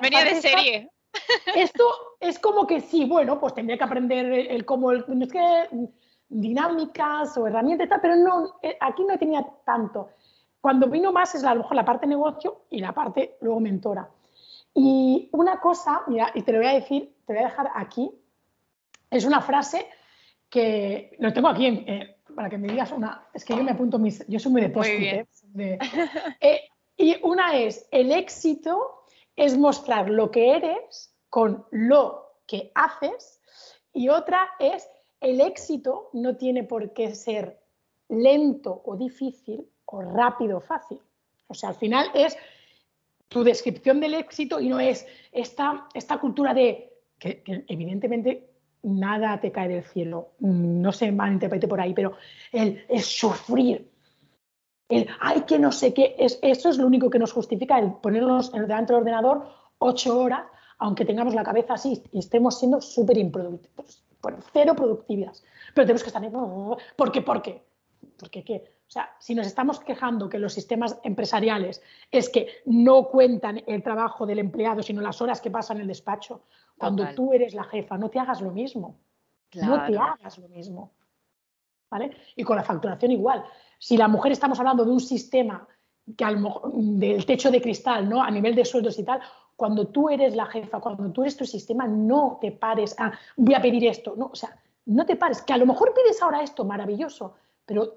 Venía 0.00 0.24
de 0.24 0.40
serie. 0.40 0.90
esto 1.56 1.84
es 2.20 2.38
como 2.38 2.66
que 2.66 2.80
sí, 2.80 3.04
bueno, 3.04 3.40
pues 3.40 3.54
tendría 3.54 3.76
que 3.76 3.84
aprender 3.84 4.26
el, 4.32 4.64
cómo... 4.64 4.92
El, 4.92 5.04
es 5.20 5.32
que 5.32 5.68
dinámicas 6.32 7.36
o 7.36 7.46
herramientas, 7.46 7.88
pero 8.00 8.16
no, 8.16 8.54
eh, 8.62 8.76
aquí 8.80 9.04
no 9.04 9.18
tenía 9.18 9.46
tanto. 9.64 10.10
Cuando 10.60 10.88
vino 10.88 11.12
más 11.12 11.34
es 11.34 11.44
a 11.44 11.54
lo 11.54 11.62
mejor 11.62 11.76
la 11.76 11.84
parte 11.84 12.06
negocio 12.06 12.62
y 12.70 12.80
la 12.80 12.92
parte 12.92 13.36
luego 13.40 13.60
mentora. 13.60 14.08
Y 14.74 15.28
una 15.32 15.60
cosa, 15.60 16.02
mira, 16.06 16.30
y 16.34 16.42
te 16.42 16.52
lo 16.52 16.58
voy 16.58 16.68
a 16.68 16.74
decir, 16.74 17.14
te 17.26 17.34
voy 17.34 17.42
a 17.42 17.46
dejar 17.46 17.70
aquí, 17.74 18.10
es 19.10 19.24
una 19.24 19.40
frase 19.40 19.86
que 20.48 21.16
lo 21.18 21.32
tengo 21.32 21.48
aquí 21.48 21.66
eh, 21.66 22.16
para 22.34 22.48
que 22.48 22.58
me 22.58 22.68
digas 22.68 22.92
una, 22.92 23.26
es 23.34 23.44
que 23.44 23.54
yo 23.54 23.62
me 23.62 23.72
apunto 23.72 23.98
mis, 23.98 24.26
yo 24.26 24.38
soy 24.38 24.52
muy 24.52 24.62
de 24.62 24.70
post 24.70 24.88
¿eh? 24.90 25.26
y 26.96 27.16
una 27.22 27.56
es, 27.56 27.86
el 27.90 28.10
éxito 28.12 29.04
es 29.36 29.58
mostrar 29.58 30.08
lo 30.08 30.30
que 30.30 30.56
eres 30.56 31.14
con 31.28 31.66
lo 31.70 32.36
que 32.46 32.70
haces 32.74 33.40
y 33.92 34.08
otra 34.08 34.48
es 34.58 34.88
el 35.22 35.40
éxito 35.40 36.10
no 36.12 36.36
tiene 36.36 36.64
por 36.64 36.92
qué 36.92 37.14
ser 37.14 37.60
lento 38.08 38.82
o 38.84 38.96
difícil 38.96 39.64
o 39.86 40.02
rápido 40.02 40.58
o 40.58 40.60
fácil. 40.60 40.98
O 41.46 41.54
sea, 41.54 41.70
al 41.70 41.76
final 41.76 42.08
es 42.14 42.36
tu 43.28 43.44
descripción 43.44 44.00
del 44.00 44.14
éxito 44.14 44.60
y 44.60 44.68
no 44.68 44.80
es 44.80 45.06
esta, 45.30 45.88
esta 45.94 46.18
cultura 46.18 46.52
de 46.52 46.92
que, 47.18 47.42
evidentemente 47.68 48.50
nada 48.82 49.40
te 49.40 49.52
cae 49.52 49.68
del 49.68 49.84
cielo, 49.84 50.32
no 50.40 50.92
se 50.92 51.12
malinterprete 51.12 51.68
por 51.68 51.80
ahí, 51.80 51.94
pero 51.94 52.16
el, 52.50 52.84
sufrir, 53.00 53.92
el 54.88 55.06
hay 55.20 55.42
que 55.42 55.58
no 55.58 55.70
sé 55.70 55.94
qué, 55.94 56.16
es, 56.18 56.40
eso 56.42 56.68
es 56.68 56.78
lo 56.78 56.86
único 56.86 57.08
que 57.08 57.20
nos 57.20 57.32
justifica 57.32 57.78
el 57.78 57.92
ponernos 57.92 58.50
delante 58.50 58.92
del 58.92 59.02
ordenador 59.02 59.46
ocho 59.78 60.18
horas, 60.18 60.46
aunque 60.78 61.04
tengamos 61.04 61.34
la 61.34 61.44
cabeza 61.44 61.74
así 61.74 62.02
y 62.10 62.18
estemos 62.18 62.58
siendo 62.58 62.80
súper 62.80 63.18
improductivos 63.18 64.02
por 64.22 64.40
cero 64.52 64.74
productividad. 64.74 65.34
Pero 65.74 65.84
tenemos 65.86 66.02
que 66.02 66.08
estar 66.08 66.24
en... 66.24 66.32
¿Por 66.32 67.12
qué? 67.12 67.20
¿Por 67.20 67.42
qué? 67.42 67.62
Porque 68.18 68.42
qué? 68.42 68.64
O 68.86 68.90
sea, 68.92 69.10
si 69.18 69.34
nos 69.34 69.46
estamos 69.46 69.80
quejando 69.80 70.28
que 70.28 70.38
los 70.38 70.52
sistemas 70.52 70.98
empresariales 71.02 71.82
es 72.10 72.28
que 72.28 72.48
no 72.66 73.08
cuentan 73.08 73.62
el 73.66 73.82
trabajo 73.82 74.24
del 74.24 74.38
empleado, 74.38 74.82
sino 74.82 75.00
las 75.00 75.20
horas 75.20 75.40
que 75.40 75.50
pasa 75.50 75.74
en 75.74 75.80
el 75.80 75.88
despacho, 75.88 76.44
cuando 76.78 77.06
tú 77.14 77.32
eres 77.32 77.54
la 77.54 77.64
jefa, 77.64 77.98
no 77.98 78.08
te 78.10 78.18
hagas 78.18 78.40
lo 78.40 78.50
mismo. 78.50 78.98
No 79.54 79.84
te 79.86 79.98
hagas 79.98 80.38
lo 80.38 80.48
mismo. 80.48 80.92
¿Vale? 81.90 82.16
Y 82.36 82.44
con 82.44 82.56
la 82.56 82.62
facturación 82.62 83.12
igual. 83.12 83.44
Si 83.78 83.96
la 83.96 84.08
mujer 84.08 84.32
estamos 84.32 84.58
hablando 84.58 84.84
de 84.84 84.92
un 84.92 85.00
sistema 85.00 85.66
que 86.16 86.24
al, 86.24 86.42
del 86.72 87.26
techo 87.26 87.50
de 87.50 87.60
cristal, 87.60 88.08
¿no? 88.08 88.22
A 88.22 88.30
nivel 88.30 88.54
de 88.54 88.64
sueldos 88.64 88.98
y 88.98 89.04
tal, 89.04 89.20
cuando 89.56 89.88
tú 89.88 90.08
eres 90.08 90.34
la 90.34 90.46
jefa, 90.46 90.80
cuando 90.80 91.10
tú 91.12 91.22
eres 91.22 91.36
tu 91.36 91.44
sistema, 91.44 91.86
no 91.86 92.38
te 92.40 92.52
pares 92.52 92.94
a, 92.98 93.12
voy 93.36 93.54
a 93.54 93.62
pedir 93.62 93.86
esto, 93.86 94.14
no, 94.16 94.30
o 94.32 94.34
sea, 94.34 94.56
no 94.86 95.06
te 95.06 95.16
pares, 95.16 95.42
que 95.42 95.52
a 95.52 95.58
lo 95.58 95.66
mejor 95.66 95.94
pides 95.94 96.20
ahora 96.22 96.42
esto, 96.42 96.64
maravilloso, 96.64 97.34
pero 97.64 97.96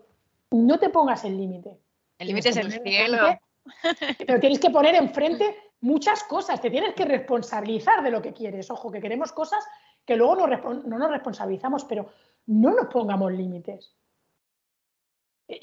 no 0.52 0.78
te 0.80 0.90
pongas 0.90 1.26
el 1.26 1.38
límite. 1.38 1.78
El 2.20 2.28
límite 2.28 2.50
es 2.50 2.58
el 2.58 2.72
cielo. 2.72 3.18
pero 4.28 4.40
tienes 4.40 4.60
que 4.60 4.70
poner 4.70 4.96
enfrente 4.96 5.56
muchas 5.82 6.24
cosas, 6.24 6.62
te 6.62 6.70
tienes 6.70 6.94
que 6.94 7.06
responsabilizar 7.06 8.04
de 8.04 8.12
lo 8.12 8.22
que 8.22 8.34
quieres. 8.34 8.70
Ojo, 8.70 8.92
que 8.92 9.02
queremos 9.02 9.32
cosas 9.32 9.66
que 10.06 10.16
luego 10.16 10.36
no, 10.36 10.48
no 10.48 10.98
nos 11.00 11.10
responsabilizamos, 11.10 11.84
pero 11.86 12.10
no 12.46 12.74
nos 12.74 12.88
pongamos 12.88 13.32
límites. 13.34 13.96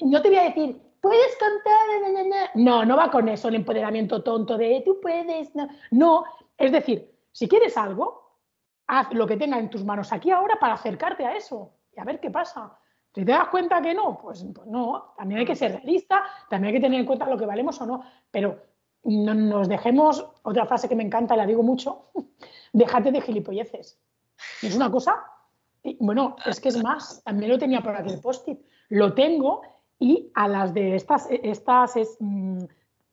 No 0.01 0.21
te 0.21 0.29
voy 0.29 0.37
a 0.37 0.43
decir, 0.43 0.81
puedes 1.01 1.37
contar. 1.37 2.49
No, 2.55 2.85
no 2.85 2.95
va 2.95 3.11
con 3.11 3.27
eso 3.27 3.49
el 3.49 3.55
empoderamiento 3.55 4.23
tonto 4.23 4.57
de 4.57 4.81
tú 4.85 4.99
puedes. 5.01 5.51
No. 5.91 6.23
es 6.57 6.71
decir, 6.71 7.11
si 7.31 7.47
quieres 7.47 7.75
algo, 7.77 8.39
haz 8.87 9.11
lo 9.13 9.27
que 9.27 9.37
tenga 9.37 9.59
en 9.59 9.69
tus 9.69 9.83
manos 9.83 10.13
aquí 10.13 10.31
ahora 10.31 10.57
para 10.59 10.75
acercarte 10.75 11.25
a 11.25 11.35
eso 11.35 11.73
y 11.95 11.99
a 11.99 12.05
ver 12.05 12.19
qué 12.19 12.31
pasa. 12.31 12.77
Si 13.13 13.23
te 13.25 13.31
das 13.31 13.49
cuenta 13.49 13.81
que 13.81 13.93
no, 13.93 14.17
pues, 14.17 14.45
pues 14.55 14.67
no, 14.67 15.13
también 15.17 15.41
hay 15.41 15.45
que 15.45 15.55
ser 15.55 15.73
realista, 15.73 16.23
también 16.49 16.73
hay 16.73 16.79
que 16.79 16.85
tener 16.85 16.99
en 16.99 17.05
cuenta 17.05 17.29
lo 17.29 17.37
que 17.37 17.45
valemos 17.45 17.79
o 17.81 17.85
no, 17.85 18.03
pero 18.31 18.59
no 19.03 19.33
nos 19.33 19.67
dejemos, 19.67 20.25
otra 20.41 20.65
frase 20.65 20.89
que 20.89 20.95
me 20.95 21.03
encanta, 21.03 21.35
la 21.35 21.45
digo 21.45 21.61
mucho, 21.61 22.09
déjate 22.73 23.11
de 23.11 23.21
gilipolleces. 23.21 23.99
Es 24.63 24.75
una 24.75 24.89
cosa, 24.89 25.23
bueno, 25.99 26.37
es 26.45 26.59
que 26.59 26.69
es 26.69 26.81
más, 26.81 27.21
también 27.23 27.51
lo 27.51 27.59
tenía 27.59 27.81
por 27.81 27.95
aquí 27.95 28.13
el 28.13 28.19
post-it, 28.19 28.59
lo 28.89 29.13
tengo 29.13 29.61
y 30.03 30.29
a 30.33 30.49
las 30.49 30.73
de 30.73 30.97
estas, 30.97 31.29
estas 31.29 31.95
es, 31.95 32.17
mm, 32.19 32.63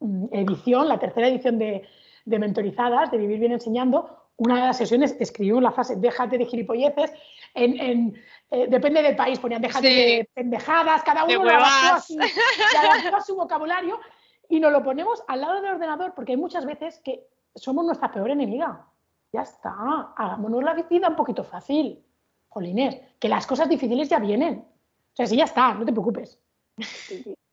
mm, 0.01 0.25
edición, 0.33 0.89
la 0.89 0.99
tercera 0.99 1.29
edición 1.29 1.57
de, 1.57 1.87
Mentorizadas, 2.27 3.13
de 3.13 3.19
Vivir 3.19 3.39
Bien 3.39 3.53
Enseñando, 3.53 4.27
una 4.37 4.57
de 4.57 4.61
las 4.63 4.77
sesiones 4.77 5.17
escribimos 5.21 5.63
la 5.63 5.71
frase 5.71 5.95
déjate 5.97 6.37
de 6.37 6.47
gilipolleces, 6.47 7.13
en, 7.55 8.21
eh, 8.51 8.67
depende 8.69 9.03
del 9.03 9.15
país, 9.15 9.39
ponían 9.39 9.63
déjate 9.63 9.87
de 9.87 10.31
pendejadas, 10.35 11.05
cada 11.05 11.25
uno 11.25 11.45
lo 11.45 11.51
adaptó 11.51 11.95
a, 11.95 12.01
su, 12.01 12.19
a 13.17 13.21
su 13.21 13.37
vocabulario 13.37 14.01
y 14.49 14.59
nos 14.59 14.73
lo 14.73 14.83
ponemos 14.83 15.23
al 15.29 15.43
lado 15.43 15.63
del 15.63 15.75
ordenador 15.75 16.13
porque 16.15 16.33
hay 16.33 16.39
muchas 16.39 16.67
veces 16.67 17.01
que 17.05 17.25
somos 17.55 17.85
nuestra 17.85 18.11
peor 18.11 18.31
enemiga. 18.31 18.85
Ya 19.33 19.43
está, 19.43 20.13
hagámonos 20.17 20.65
la 20.65 20.75
vida 20.75 21.09
un 21.09 21.17
poquito 21.17 21.45
fácil. 21.45 22.05
Jolines, 22.49 23.01
que 23.21 23.29
las 23.29 23.47
cosas 23.47 23.69
difíciles 23.69 24.09
ya 24.09 24.19
vienen. 24.19 24.65
O 25.13 25.17
sea, 25.17 25.27
sí, 25.27 25.37
ya 25.37 25.45
está, 25.45 25.75
no 25.75 25.85
te 25.85 25.93
preocupes 25.93 26.41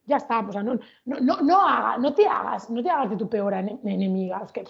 ya 0.05 0.17
está, 0.17 0.39
o 0.39 0.51
sea, 0.51 0.63
no, 0.63 0.79
no, 1.05 1.19
no, 1.19 1.41
no, 1.41 1.97
no 1.97 2.13
te 2.13 2.27
hagas, 2.27 2.69
no 2.69 2.81
te 2.81 2.89
hagas 2.89 3.09
de 3.11 3.17
tu 3.17 3.29
peor 3.29 3.53
enemiga, 3.53 4.41
es 4.43 4.51
que 4.51 4.63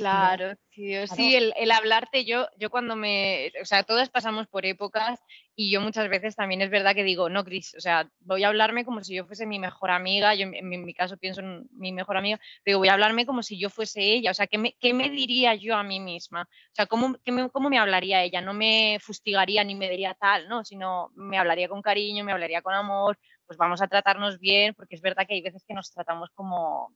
Claro, 0.00 0.54
sí, 0.72 1.34
el, 1.34 1.70
hablarte, 1.70 2.24
yo, 2.24 2.48
yo 2.56 2.70
cuando 2.70 2.96
me, 2.96 3.52
o 3.60 3.64
sea, 3.64 3.82
todas 3.82 4.08
pasamos 4.08 4.46
por 4.46 4.64
épocas 4.64 5.20
y 5.54 5.70
yo 5.70 5.80
muchas 5.80 6.08
veces 6.08 6.36
también 6.36 6.62
es 6.62 6.70
verdad 6.70 6.94
que 6.94 7.04
digo, 7.04 7.28
no, 7.28 7.44
Cris, 7.44 7.74
o 7.76 7.80
sea, 7.80 8.10
voy 8.20 8.44
a 8.44 8.48
hablarme 8.48 8.84
como 8.86 9.04
si 9.04 9.14
yo 9.14 9.26
fuese 9.26 9.44
mi 9.44 9.58
mejor 9.58 9.90
amiga, 9.90 10.34
yo 10.34 10.46
en, 10.46 10.68
mi 10.68 10.94
caso 10.94 11.18
pienso 11.18 11.42
en 11.42 11.68
mi 11.72 11.92
mejor 11.92 12.16
amiga, 12.16 12.40
digo, 12.64 12.78
voy 12.78 12.88
a 12.88 12.94
hablarme 12.94 13.26
como 13.26 13.42
si 13.42 13.58
yo 13.58 13.68
fuese 13.68 14.00
ella, 14.00 14.30
o 14.30 14.34
sea, 14.34 14.46
¿qué 14.46 14.56
me, 14.56 14.74
qué 14.80 14.94
me 14.94 15.10
diría 15.10 15.54
yo 15.54 15.76
a 15.76 15.82
mí 15.82 16.00
misma? 16.00 16.42
O 16.42 16.74
sea, 16.74 16.86
¿cómo, 16.86 17.16
me, 17.26 17.50
¿cómo 17.50 17.68
me 17.68 17.78
hablaría 17.78 18.22
ella? 18.22 18.40
No 18.40 18.54
me 18.54 18.98
fustigaría 19.00 19.64
ni 19.64 19.74
me 19.74 19.90
diría 19.90 20.14
tal, 20.14 20.48
¿no? 20.48 20.64
Sino 20.64 21.10
me 21.14 21.38
hablaría 21.38 21.68
con 21.68 21.82
cariño, 21.82 22.24
me 22.24 22.32
hablaría 22.32 22.62
con 22.62 22.74
amor, 22.74 23.18
pues 23.46 23.58
vamos 23.58 23.82
a 23.82 23.88
tratarnos 23.88 24.38
bien, 24.38 24.74
porque 24.74 24.94
es 24.94 25.02
verdad 25.02 25.26
que 25.26 25.34
hay 25.34 25.42
veces 25.42 25.64
que 25.66 25.74
nos 25.74 25.90
tratamos 25.90 26.30
como 26.34 26.94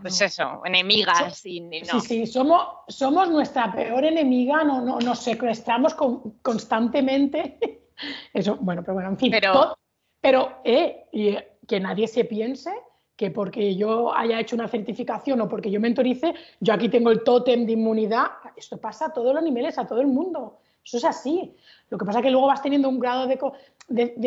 pues 0.00 0.20
eso, 0.20 0.60
enemigas. 0.64 1.44
y, 1.46 1.68
Sí, 1.84 2.00
sí, 2.00 2.26
somos, 2.26 2.66
somos 2.88 3.30
nuestra 3.30 3.72
peor 3.72 4.04
enemiga, 4.04 4.62
no, 4.62 4.80
no, 4.80 4.98
nos 4.98 5.20
secuestramos 5.20 5.96
constantemente. 6.42 7.58
Eso, 8.32 8.56
bueno, 8.60 8.82
pero 8.82 8.94
bueno, 8.94 9.08
en 9.10 9.18
fin. 9.18 9.30
Pero, 9.30 9.76
pero 10.20 10.60
eh, 10.64 11.08
y, 11.12 11.36
que 11.66 11.80
nadie 11.80 12.06
se 12.06 12.24
piense 12.24 12.70
que 13.16 13.30
porque 13.30 13.74
yo 13.74 14.14
haya 14.14 14.38
hecho 14.38 14.54
una 14.54 14.68
certificación 14.68 15.40
o 15.40 15.48
porque 15.48 15.70
yo 15.70 15.80
mentorice, 15.80 16.34
yo 16.60 16.74
aquí 16.74 16.90
tengo 16.90 17.10
el 17.10 17.24
tótem 17.24 17.64
de 17.64 17.72
inmunidad. 17.72 18.26
Esto 18.54 18.78
pasa 18.78 19.06
a 19.06 19.12
todos 19.12 19.34
los 19.34 19.42
niveles, 19.42 19.78
a 19.78 19.86
todo 19.86 20.02
el 20.02 20.08
mundo. 20.08 20.58
Eso 20.84 20.98
es 20.98 21.04
así. 21.04 21.56
Lo 21.88 21.96
que 21.96 22.04
pasa 22.04 22.18
es 22.18 22.24
que 22.24 22.30
luego 22.30 22.46
vas 22.46 22.60
teniendo 22.60 22.88
un 22.90 23.00
grado 23.00 23.26
de, 23.26 23.38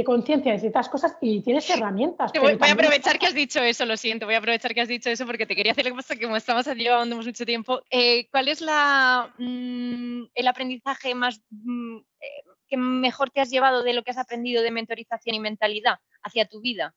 conciencia 0.06 0.54
de 0.54 0.60
ciertas 0.60 0.88
cosas 0.88 1.18
y 1.22 1.42
tienes 1.42 1.70
herramientas. 1.70 2.32
Voy, 2.34 2.58
a 2.60 2.72
aprovechar 2.72 3.20
que 3.20 3.28
has 3.28 3.34
dicho 3.34 3.60
eso, 3.62 3.86
lo 3.86 3.98
siento, 3.98 4.26
voy 4.26 4.36
a 4.36 4.38
aprovechar 4.38 4.74
que 4.74 4.82
has 4.82 4.88
dicho 4.88 5.10
eso 5.10 5.26
porque 5.26 5.46
te 5.46 5.56
quería 5.56 5.74
hacer 5.74 5.86
que 5.86 5.94
pasa 5.94 6.16
que 6.16 6.24
como 6.24 6.38
estamos 6.38 6.66
llevando 6.68 7.18
mucho 7.18 7.46
tiempo, 7.46 7.82
eh, 7.90 8.30
¿cuál 8.32 8.48
es 8.48 8.62
la, 8.62 9.34
mm, 9.38 10.24
el 10.34 10.48
aprendizaje 10.48 11.14
más 11.14 11.42
mm, 11.50 11.98
eh, 11.98 12.44
que 12.70 12.78
mejor 12.78 13.32
te 13.32 13.42
has 13.42 13.50
llevado 13.50 13.84
de 13.84 13.94
lo 13.94 14.04
que 14.04 14.12
has 14.12 14.18
aprendido 14.18 14.64
de 14.64 14.72
mentorización 14.72 15.36
y 15.36 15.40
mentalidad 15.40 16.00
hacia 16.24 16.48
tu 16.48 16.62
vida? 16.62 16.96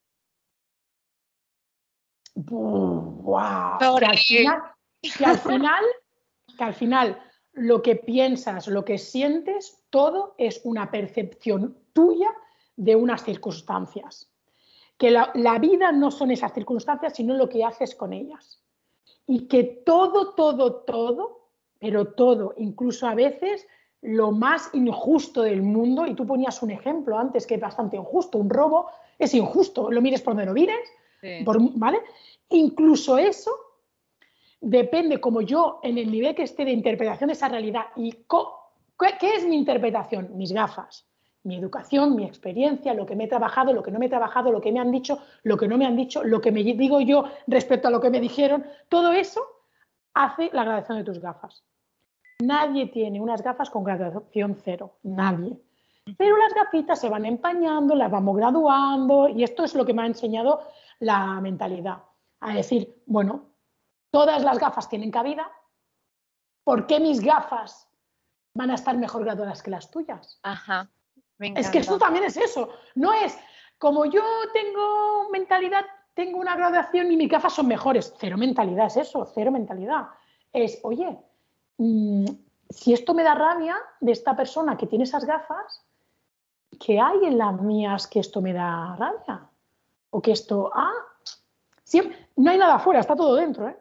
Wow. 2.34 3.98
Que 3.98 4.06
al 4.06 4.18
final, 4.18 4.62
que 5.00 5.24
al 5.24 5.38
final, 5.38 5.84
que 6.56 6.64
al 6.64 6.74
final 6.74 7.22
lo 7.52 7.82
que 7.82 7.96
piensas, 7.96 8.68
lo 8.68 8.84
que 8.84 8.98
sientes, 8.98 9.82
todo 9.90 10.34
es 10.38 10.60
una 10.64 10.90
percepción 10.90 11.76
tuya 11.92 12.30
de 12.76 12.96
unas 12.96 13.24
circunstancias. 13.24 14.30
Que 14.98 15.10
la, 15.10 15.58
vida 15.58 15.90
no 15.92 16.10
son 16.10 16.30
esas 16.30 16.52
circunstancias, 16.52 17.14
sino 17.16 17.34
lo 17.34 17.48
que 17.48 17.64
haces 17.64 17.94
con 17.94 18.12
ellas. 18.12 18.62
Y 19.26 19.48
que 19.48 19.64
todo, 19.64 20.34
todo, 20.34 20.82
todo, 20.82 21.48
pero 21.78 22.12
todo, 22.14 22.54
incluso 22.58 23.06
a 23.06 23.14
veces 23.14 23.66
lo 24.00 24.32
más 24.32 24.70
injusto 24.72 25.42
del 25.42 25.62
mundo, 25.62 26.06
y 26.06 26.14
tú 26.14 26.26
ponías 26.26 26.62
un 26.62 26.70
ejemplo 26.70 27.18
antes 27.18 27.46
que 27.46 27.54
es 27.54 27.60
bastante 27.60 27.96
injusto, 27.96 28.38
un 28.38 28.50
robo 28.50 28.88
es 29.18 29.34
injusto, 29.34 29.90
lo 29.90 30.00
mires 30.00 30.22
por 30.22 30.34
donde 30.34 30.46
lo 30.46 30.52
mires, 30.52 30.88
¿vale? 31.74 32.00
Incluso 32.48 33.16
eso 33.16 33.52
depende 34.60 35.20
como 35.20 35.40
yo 35.40 35.80
en 35.82 35.98
el 35.98 36.10
nivel 36.10 36.34
que 36.34 36.44
esté 36.44 36.64
de 36.64 36.72
interpretación 36.72 37.28
de 37.28 37.34
esa 37.34 37.48
realidad 37.48 37.86
y 37.96 38.12
qué 39.18 39.34
es 39.36 39.44
mi 39.44 39.56
interpretación, 39.56 40.36
mis 40.36 40.52
gafas, 40.52 41.06
mi 41.44 41.56
educación, 41.56 42.14
mi 42.14 42.24
experiencia, 42.24 42.94
lo 42.94 43.04
que 43.04 43.16
me 43.16 43.24
he 43.24 43.28
trabajado, 43.28 43.72
lo 43.72 43.82
que 43.82 43.90
no 43.90 43.98
me 43.98 44.06
he 44.06 44.10
trabajado, 44.10 44.52
lo 44.52 44.60
que 44.60 44.72
me 44.72 44.80
han 44.80 44.90
dicho, 44.90 45.20
lo 45.42 45.56
que 45.56 45.66
no 45.66 45.76
me 45.76 45.86
han 45.86 45.96
dicho, 45.96 46.22
lo 46.22 46.40
que 46.40 46.52
me 46.52 46.62
digo 46.62 47.00
yo 47.00 47.24
respecto 47.46 47.88
a 47.88 47.90
lo 47.90 48.00
que 48.00 48.10
me 48.10 48.20
dijeron, 48.20 48.64
todo 48.88 49.12
eso 49.12 49.40
hace 50.14 50.50
la 50.52 50.64
graduación 50.64 50.98
de 50.98 51.04
tus 51.04 51.20
gafas. 51.20 51.64
Nadie 52.40 52.86
tiene 52.86 53.20
unas 53.20 53.42
gafas 53.42 53.70
con 53.70 53.84
graduación 53.84 54.56
cero, 54.62 54.98
nadie. 55.02 55.58
Pero 56.18 56.36
las 56.36 56.54
gafitas 56.54 57.00
se 57.00 57.08
van 57.08 57.24
empañando, 57.24 57.94
las 57.94 58.10
vamos 58.10 58.36
graduando 58.36 59.28
y 59.28 59.44
esto 59.44 59.64
es 59.64 59.74
lo 59.74 59.84
que 59.84 59.94
me 59.94 60.02
ha 60.02 60.06
enseñado 60.06 60.62
la 60.98 61.40
mentalidad. 61.40 62.02
A 62.40 62.54
decir, 62.54 63.02
bueno, 63.06 63.50
todas 64.10 64.42
las 64.42 64.58
gafas 64.58 64.88
tienen 64.88 65.12
cabida, 65.12 65.50
¿por 66.64 66.86
qué 66.86 66.98
mis 66.98 67.20
gafas 67.20 67.88
van 68.54 68.70
a 68.70 68.74
estar 68.74 68.96
mejor 68.98 69.24
graduadas 69.24 69.62
que 69.62 69.70
las 69.70 69.90
tuyas? 69.90 70.40
Ajá. 70.42 70.90
Es 71.56 71.70
que 71.70 71.78
esto 71.78 71.98
también 71.98 72.24
es 72.24 72.36
eso. 72.36 72.70
No 72.94 73.12
es 73.12 73.36
como 73.82 74.04
yo 74.04 74.22
tengo 74.52 75.28
mentalidad, 75.32 75.84
tengo 76.14 76.38
una 76.38 76.54
graduación 76.54 77.10
y 77.10 77.16
mis 77.16 77.28
gafas 77.28 77.54
son 77.54 77.66
mejores. 77.66 78.14
Cero 78.16 78.38
mentalidad 78.38 78.86
es 78.86 78.96
eso, 78.96 79.28
cero 79.34 79.50
mentalidad. 79.50 80.06
Es, 80.52 80.78
oye, 80.84 81.18
mm, 81.78 82.26
si 82.70 82.92
esto 82.92 83.12
me 83.12 83.24
da 83.24 83.34
rabia 83.34 83.76
de 84.00 84.12
esta 84.12 84.36
persona 84.36 84.76
que 84.76 84.86
tiene 84.86 85.02
esas 85.02 85.24
gafas, 85.24 85.84
¿qué 86.78 87.00
hay 87.00 87.24
en 87.24 87.38
las 87.38 87.60
mías 87.60 88.06
que 88.06 88.20
esto 88.20 88.40
me 88.40 88.52
da 88.52 88.94
rabia? 88.94 89.48
O 90.10 90.22
que 90.22 90.30
esto, 90.30 90.70
ah, 90.72 90.92
siempre, 91.82 92.28
no 92.36 92.52
hay 92.52 92.58
nada 92.58 92.76
afuera, 92.76 93.00
está 93.00 93.16
todo 93.16 93.34
dentro, 93.34 93.68
¿eh? 93.68 93.76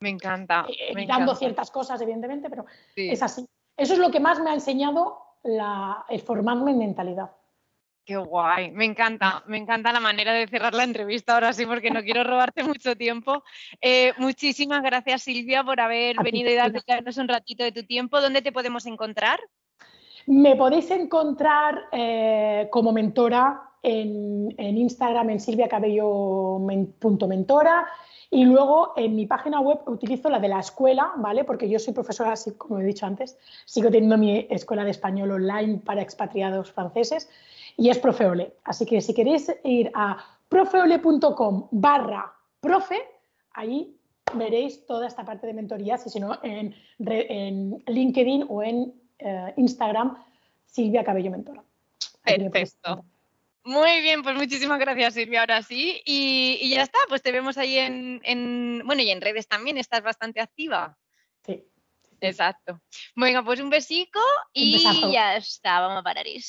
Me 0.00 0.10
encanta. 0.10 0.66
Eh, 0.68 0.90
evitando 0.90 1.36
ciertas 1.36 1.70
cosas, 1.70 2.00
evidentemente, 2.00 2.50
pero 2.50 2.66
es 2.96 3.22
así. 3.22 3.48
Eso 3.76 3.92
es 3.92 4.00
lo 4.00 4.10
que 4.10 4.18
más 4.18 4.40
me 4.40 4.50
ha 4.50 4.54
enseñado 4.54 5.27
el 5.42 6.20
formarme 6.20 6.72
en 6.72 6.78
mentalidad. 6.78 7.30
Qué 8.04 8.16
guay, 8.16 8.70
me 8.70 8.84
encanta, 8.86 9.42
me 9.46 9.58
encanta 9.58 9.92
la 9.92 10.00
manera 10.00 10.32
de 10.32 10.46
cerrar 10.46 10.72
la 10.72 10.84
entrevista 10.84 11.34
ahora 11.34 11.52
sí, 11.52 11.66
porque 11.66 11.90
no 11.90 12.02
quiero 12.02 12.24
robarte 12.24 12.64
mucho 12.64 12.96
tiempo. 12.96 13.44
Eh, 13.82 14.14
muchísimas 14.16 14.82
gracias 14.82 15.22
Silvia 15.22 15.62
por 15.62 15.78
haber 15.78 16.16
venido 16.22 16.50
y 16.50 16.54
darnos 16.54 17.18
un 17.18 17.28
ratito 17.28 17.64
de 17.64 17.72
tu 17.72 17.82
tiempo. 17.82 18.18
¿Dónde 18.20 18.40
te 18.40 18.50
podemos 18.50 18.86
encontrar? 18.86 19.38
Me 20.26 20.56
podéis 20.56 20.90
encontrar 20.90 21.84
eh, 21.92 22.68
como 22.70 22.92
mentora 22.92 23.60
en, 23.82 24.54
en 24.56 24.78
Instagram 24.78 25.28
en 25.30 25.40
silviacabello.mentora 25.40 27.86
y 28.30 28.44
luego 28.44 28.92
en 28.96 29.16
mi 29.16 29.26
página 29.26 29.60
web 29.60 29.80
utilizo 29.86 30.28
la 30.28 30.38
de 30.38 30.48
la 30.48 30.60
escuela, 30.60 31.12
¿vale? 31.16 31.44
Porque 31.44 31.68
yo 31.68 31.78
soy 31.78 31.94
profesora, 31.94 32.32
así 32.32 32.52
como 32.52 32.78
he 32.78 32.84
dicho 32.84 33.06
antes, 33.06 33.38
sigo 33.64 33.90
teniendo 33.90 34.18
mi 34.18 34.46
escuela 34.50 34.84
de 34.84 34.90
español 34.90 35.30
online 35.30 35.78
para 35.78 36.02
expatriados 36.02 36.70
franceses 36.70 37.28
y 37.76 37.88
es 37.88 37.98
Profeole. 37.98 38.52
Así 38.64 38.84
que 38.84 39.00
si 39.00 39.14
queréis 39.14 39.50
ir 39.64 39.90
a 39.94 40.18
profeole.com 40.48 41.68
barra 41.70 42.32
profe, 42.60 42.98
ahí 43.54 43.96
veréis 44.34 44.84
toda 44.84 45.06
esta 45.06 45.24
parte 45.24 45.46
de 45.46 45.54
mentorías 45.54 46.06
y 46.06 46.10
si 46.10 46.20
no, 46.20 46.38
en, 46.42 46.74
en 46.98 47.82
LinkedIn 47.86 48.44
o 48.48 48.62
en 48.62 48.92
eh, 49.18 49.54
Instagram, 49.56 50.16
Silvia 50.66 51.02
Cabello 51.02 51.30
Mentora. 51.30 51.62
Perfecto. 52.22 53.04
Muy 53.68 54.00
bien, 54.00 54.22
pues 54.22 54.34
muchísimas 54.34 54.78
gracias 54.78 55.12
Silvia, 55.12 55.40
ahora 55.40 55.62
sí. 55.62 56.00
Y, 56.06 56.70
ya 56.70 56.84
está, 56.84 56.98
pues 57.06 57.20
te 57.20 57.32
vemos 57.32 57.58
ahí 57.58 57.76
en, 57.76 58.82
bueno, 58.86 59.02
y 59.02 59.10
en 59.10 59.20
redes 59.20 59.46
también, 59.46 59.76
estás 59.76 60.02
bastante 60.02 60.40
activa. 60.40 60.96
Sí. 61.44 61.62
Exacto. 62.18 62.80
Venga, 63.14 63.44
pues 63.44 63.60
un 63.60 63.68
besico 63.68 64.20
y 64.54 64.82
ya 65.12 65.36
está, 65.36 65.80
vamos 65.80 65.98
a 65.98 66.02
parar 66.02 66.26
eso. 66.26 66.46